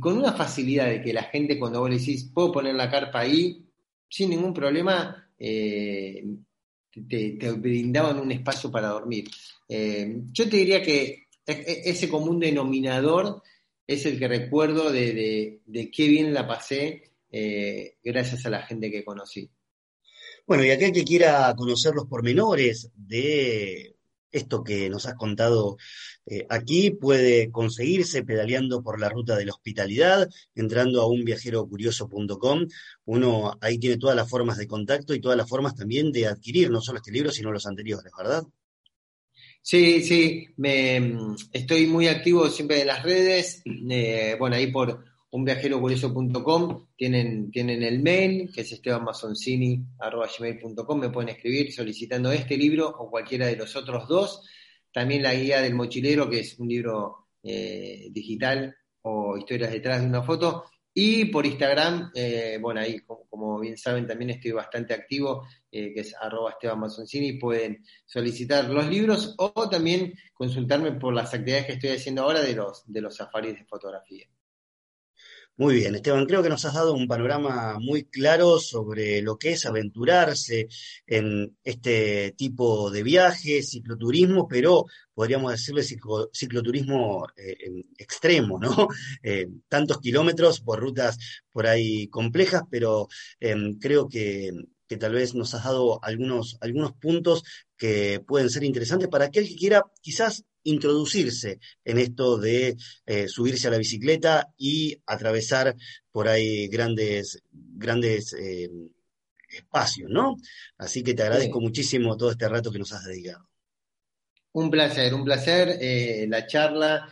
con 0.00 0.18
una 0.18 0.32
facilidad 0.32 0.86
de 0.86 1.02
que 1.02 1.12
la 1.12 1.24
gente 1.24 1.58
cuando 1.58 1.80
vos 1.80 1.88
le 1.88 1.98
decís, 1.98 2.30
puedo 2.34 2.50
poner 2.50 2.74
la 2.74 2.90
carpa 2.90 3.20
ahí, 3.20 3.64
sin 4.08 4.30
ningún 4.30 4.52
problema, 4.52 5.30
eh, 5.38 6.24
te, 7.08 7.52
brindaban 7.52 8.18
un 8.20 8.32
espacio 8.32 8.70
para 8.70 8.88
dormir. 8.88 9.28
yo 9.68 10.48
te 10.48 10.56
diría 10.56 10.82
que 10.82 11.24
e, 11.46 11.52
e, 11.52 11.90
ese 11.90 12.08
común 12.08 12.40
denominador 12.40 13.42
es 13.86 14.06
el 14.06 14.18
que 14.18 14.28
recuerdo 14.28 14.90
de, 14.90 15.60
qué 15.92 16.08
bien 16.08 16.32
la 16.32 16.46
pasé 16.46 17.10
eh, 17.30 17.96
gracias 18.02 18.46
a 18.46 18.50
la 18.50 18.62
gente 18.62 18.90
que 18.90 19.04
conocí. 19.04 19.50
Bueno, 20.46 20.64
y 20.64 20.70
aquel 20.70 20.92
que 20.92 21.04
quiera 21.04 21.54
conocer 21.56 21.94
los 21.94 22.06
pormenores 22.06 22.90
de 22.94 23.96
esto 24.34 24.62
que 24.62 24.90
nos 24.90 25.06
has 25.06 25.14
contado 25.14 25.76
eh, 26.26 26.46
aquí 26.48 26.90
puede 26.90 27.50
conseguirse 27.50 28.24
pedaleando 28.24 28.82
por 28.82 28.98
la 28.98 29.08
ruta 29.08 29.36
de 29.36 29.44
la 29.44 29.52
hospitalidad, 29.52 30.28
entrando 30.54 31.02
a 31.02 31.08
unviajerocurioso.com. 31.08 32.66
Uno 33.04 33.58
ahí 33.60 33.78
tiene 33.78 33.98
todas 33.98 34.16
las 34.16 34.28
formas 34.28 34.56
de 34.56 34.66
contacto 34.66 35.14
y 35.14 35.20
todas 35.20 35.36
las 35.36 35.48
formas 35.48 35.74
también 35.74 36.12
de 36.12 36.26
adquirir 36.26 36.70
no 36.70 36.80
solo 36.80 36.98
este 36.98 37.12
libro, 37.12 37.30
sino 37.30 37.52
los 37.52 37.66
anteriores, 37.66 38.12
¿verdad? 38.16 38.42
Sí, 39.60 40.02
sí, 40.02 40.48
me, 40.56 41.16
estoy 41.52 41.86
muy 41.86 42.08
activo 42.08 42.48
siempre 42.48 42.82
en 42.82 42.86
las 42.86 43.02
redes. 43.02 43.62
Eh, 43.64 44.36
bueno, 44.38 44.56
ahí 44.56 44.70
por 44.70 45.04
unviajerocurioso.com 45.34 46.86
tienen, 46.96 47.50
tienen 47.50 47.82
el 47.82 48.00
mail, 48.00 48.52
que 48.54 48.60
es 48.60 48.70
estebanmasoncini.com, 48.70 51.00
me 51.00 51.10
pueden 51.10 51.30
escribir 51.30 51.72
solicitando 51.72 52.30
este 52.30 52.56
libro 52.56 52.86
o 52.86 53.10
cualquiera 53.10 53.48
de 53.48 53.56
los 53.56 53.74
otros 53.74 54.06
dos. 54.06 54.48
También 54.92 55.24
la 55.24 55.34
guía 55.34 55.60
del 55.60 55.74
mochilero, 55.74 56.30
que 56.30 56.38
es 56.38 56.56
un 56.60 56.68
libro 56.68 57.30
eh, 57.42 58.10
digital 58.12 58.76
o 59.02 59.36
historias 59.36 59.72
detrás 59.72 60.02
de 60.02 60.06
una 60.06 60.22
foto. 60.22 60.66
Y 60.94 61.24
por 61.24 61.44
Instagram, 61.44 62.12
eh, 62.14 62.58
bueno, 62.60 62.80
ahí 62.80 63.00
como, 63.00 63.58
bien 63.58 63.76
saben 63.76 64.06
también 64.06 64.30
estoy 64.30 64.52
bastante 64.52 64.94
activo, 64.94 65.48
eh, 65.72 65.92
que 65.92 66.02
es 66.02 66.14
arroba 66.14 66.56
pueden 67.40 67.84
solicitar 68.06 68.70
los 68.70 68.86
libros 68.86 69.34
o 69.38 69.68
también 69.68 70.14
consultarme 70.32 70.92
por 70.92 71.12
las 71.12 71.34
actividades 71.34 71.66
que 71.66 71.72
estoy 71.72 71.90
haciendo 71.90 72.22
ahora 72.22 72.40
de 72.40 72.54
los, 72.54 72.84
de 72.86 73.00
los 73.00 73.16
safaris 73.16 73.54
de 73.54 73.64
fotografía. 73.64 74.28
Muy 75.56 75.76
bien, 75.76 75.94
Esteban, 75.94 76.26
creo 76.26 76.42
que 76.42 76.48
nos 76.48 76.64
has 76.64 76.74
dado 76.74 76.94
un 76.94 77.06
panorama 77.06 77.78
muy 77.78 78.04
claro 78.06 78.58
sobre 78.58 79.22
lo 79.22 79.38
que 79.38 79.52
es 79.52 79.64
aventurarse 79.66 80.66
en 81.06 81.56
este 81.62 82.32
tipo 82.32 82.90
de 82.90 83.04
viajes, 83.04 83.70
cicloturismo, 83.70 84.48
pero 84.48 84.86
podríamos 85.14 85.52
decirle 85.52 85.84
cicloturismo 85.84 87.28
eh, 87.36 87.84
extremo, 87.98 88.58
¿no? 88.58 88.88
Eh, 89.22 89.46
tantos 89.68 90.00
kilómetros 90.00 90.60
por 90.60 90.80
rutas 90.80 91.18
por 91.52 91.66
ahí 91.68 92.08
complejas, 92.08 92.62
pero 92.68 93.06
em, 93.38 93.78
creo 93.78 94.08
que, 94.08 94.50
que 94.86 94.96
tal 94.96 95.12
vez 95.12 95.34
nos 95.34 95.54
has 95.54 95.64
dado 95.64 96.02
algunos, 96.02 96.56
algunos 96.60 96.92
puntos 96.92 97.42
que 97.76 98.20
pueden 98.26 98.50
ser 98.50 98.64
interesantes 98.64 99.08
para 99.08 99.26
aquel 99.26 99.48
que 99.48 99.56
quiera 99.56 99.82
quizás 100.00 100.44
introducirse 100.64 101.60
en 101.84 101.98
esto 101.98 102.38
de 102.38 102.76
eh, 103.06 103.28
subirse 103.28 103.68
a 103.68 103.70
la 103.70 103.78
bicicleta 103.78 104.48
y 104.56 104.96
atravesar 105.06 105.76
por 106.10 106.28
ahí 106.28 106.68
grandes, 106.68 107.42
grandes 107.50 108.34
eh, 108.34 108.70
espacios, 109.48 110.10
¿no? 110.10 110.36
Así 110.78 111.02
que 111.02 111.14
te 111.14 111.22
agradezco 111.22 111.60
muchísimo 111.60 112.16
todo 112.16 112.30
este 112.30 112.48
rato 112.48 112.72
que 112.72 112.78
nos 112.78 112.92
has 112.92 113.04
dedicado. 113.04 113.48
Un 114.52 114.70
placer, 114.70 115.12
un 115.14 115.24
placer 115.24 115.78
eh, 115.80 116.26
la 116.28 116.46
charla, 116.46 117.08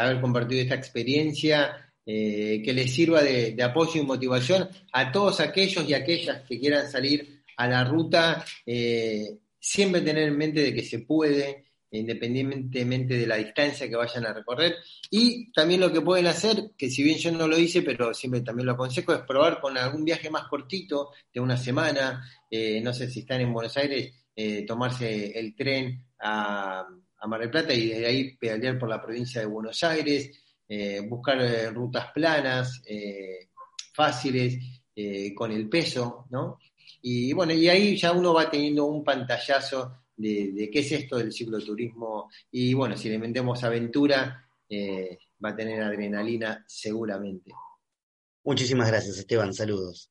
haber 0.00 0.20
compartido 0.20 0.62
esta 0.62 0.74
experiencia. 0.74 1.85
Que 2.06 2.72
les 2.72 2.94
sirva 2.94 3.20
de, 3.20 3.60
apoyo 3.62 4.00
y 4.00 4.04
motivación 4.04 4.68
a 4.92 5.10
todos 5.10 5.40
aquellos 5.40 5.88
y 5.88 5.94
aquellas 5.94 6.42
que 6.42 6.60
quieran 6.60 6.88
salir 6.88 7.42
a 7.56 7.66
la 7.66 7.82
ruta, 7.84 8.44
siempre 9.58 10.02
tener 10.02 10.28
en 10.28 10.38
mente 10.38 10.62
de 10.62 10.72
que 10.72 10.84
se 10.84 11.00
puede, 11.00 11.66
independientemente 11.90 13.16
de 13.16 13.26
la 13.26 13.36
distancia 13.36 13.88
que 13.88 13.96
vayan 13.96 14.26
a 14.26 14.32
recorrer. 14.32 14.76
Y 15.10 15.52
también 15.52 15.80
lo 15.80 15.92
que 15.92 16.00
pueden 16.00 16.26
hacer, 16.26 16.72
que 16.76 16.90
si 16.90 17.02
bien 17.02 17.18
yo 17.18 17.32
no 17.32 17.48
lo 17.48 17.58
hice, 17.58 17.82
pero 17.82 18.12
siempre 18.14 18.40
también 18.40 18.66
lo 18.66 18.72
aconsejo, 18.72 19.12
es 19.14 19.20
probar 19.20 19.60
con 19.60 19.76
algún 19.76 20.04
viaje 20.04 20.30
más 20.30 20.48
cortito, 20.48 21.10
de 21.32 21.40
una 21.40 21.56
semana, 21.56 22.24
eh, 22.50 22.80
no 22.80 22.92
sé 22.92 23.08
si 23.10 23.20
están 23.20 23.40
en 23.40 23.52
Buenos 23.52 23.76
Aires, 23.76 24.12
eh, 24.34 24.64
tomarse 24.66 25.38
el 25.38 25.54
tren 25.54 26.04
a, 26.20 26.86
Mar 27.26 27.40
del 27.40 27.50
Plata 27.50 27.74
y 27.74 27.88
desde 27.88 28.06
ahí 28.06 28.36
pedalear 28.36 28.78
por 28.78 28.88
la 28.88 29.02
provincia 29.02 29.40
de 29.40 29.48
Buenos 29.48 29.82
Aires, 29.82 30.30
eh, 30.68 31.00
buscar 31.08 31.38
rutas 31.74 32.12
planas, 32.12 32.82
fáciles, 33.92 34.58
con 35.34 35.52
el 35.52 35.68
peso, 35.68 36.26
¿no? 36.30 36.58
Y 37.02 37.32
bueno, 37.32 37.52
y 37.52 37.68
ahí 37.68 37.96
ya 37.96 38.12
uno 38.12 38.34
va 38.34 38.50
teniendo 38.50 38.86
un 38.86 39.04
pantallazo 39.04 40.06
de, 40.16 40.70
qué 40.72 40.80
es 40.80 40.92
esto 40.92 41.16
del 41.16 41.32
cicloturismo. 41.32 42.30
Y 42.50 42.74
bueno, 42.74 42.96
si 42.96 43.08
le 43.08 43.18
metemos 43.18 43.62
aventura, 43.64 44.48
eh, 44.68 45.18
va 45.44 45.50
a 45.50 45.56
tener 45.56 45.82
adrenalina 45.82 46.64
seguramente. 46.66 47.52
Muchísimas 48.44 48.88
gracias, 48.88 49.18
Esteban. 49.18 49.52
Saludos. 49.52 50.10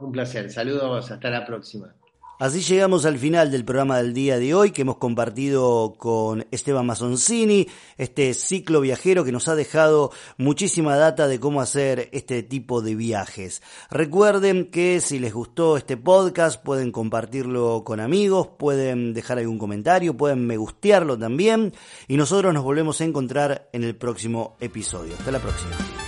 Un 0.00 0.12
placer. 0.12 0.50
Saludos. 0.50 1.10
Hasta 1.10 1.30
la 1.30 1.44
próxima. 1.44 1.94
Así 2.38 2.60
llegamos 2.60 3.04
al 3.04 3.18
final 3.18 3.50
del 3.50 3.64
programa 3.64 3.96
del 3.96 4.14
día 4.14 4.38
de 4.38 4.54
hoy 4.54 4.70
que 4.70 4.82
hemos 4.82 4.98
compartido 4.98 5.94
con 5.98 6.46
Esteban 6.52 6.86
Masoncini, 6.86 7.66
este 7.96 8.32
ciclo 8.32 8.80
viajero 8.80 9.24
que 9.24 9.32
nos 9.32 9.48
ha 9.48 9.56
dejado 9.56 10.12
muchísima 10.36 10.96
data 10.96 11.26
de 11.26 11.40
cómo 11.40 11.60
hacer 11.60 12.08
este 12.12 12.44
tipo 12.44 12.80
de 12.80 12.94
viajes. 12.94 13.60
Recuerden 13.90 14.70
que 14.70 15.00
si 15.00 15.18
les 15.18 15.34
gustó 15.34 15.76
este 15.76 15.96
podcast 15.96 16.62
pueden 16.62 16.92
compartirlo 16.92 17.82
con 17.84 17.98
amigos, 17.98 18.46
pueden 18.56 19.14
dejar 19.14 19.38
algún 19.38 19.58
comentario, 19.58 20.16
pueden 20.16 20.46
me 20.46 20.56
gustearlo 20.56 21.18
también 21.18 21.72
y 22.06 22.16
nosotros 22.16 22.54
nos 22.54 22.62
volvemos 22.62 23.00
a 23.00 23.04
encontrar 23.04 23.68
en 23.72 23.82
el 23.82 23.96
próximo 23.96 24.56
episodio. 24.60 25.14
Hasta 25.18 25.32
la 25.32 25.40
próxima. 25.40 26.07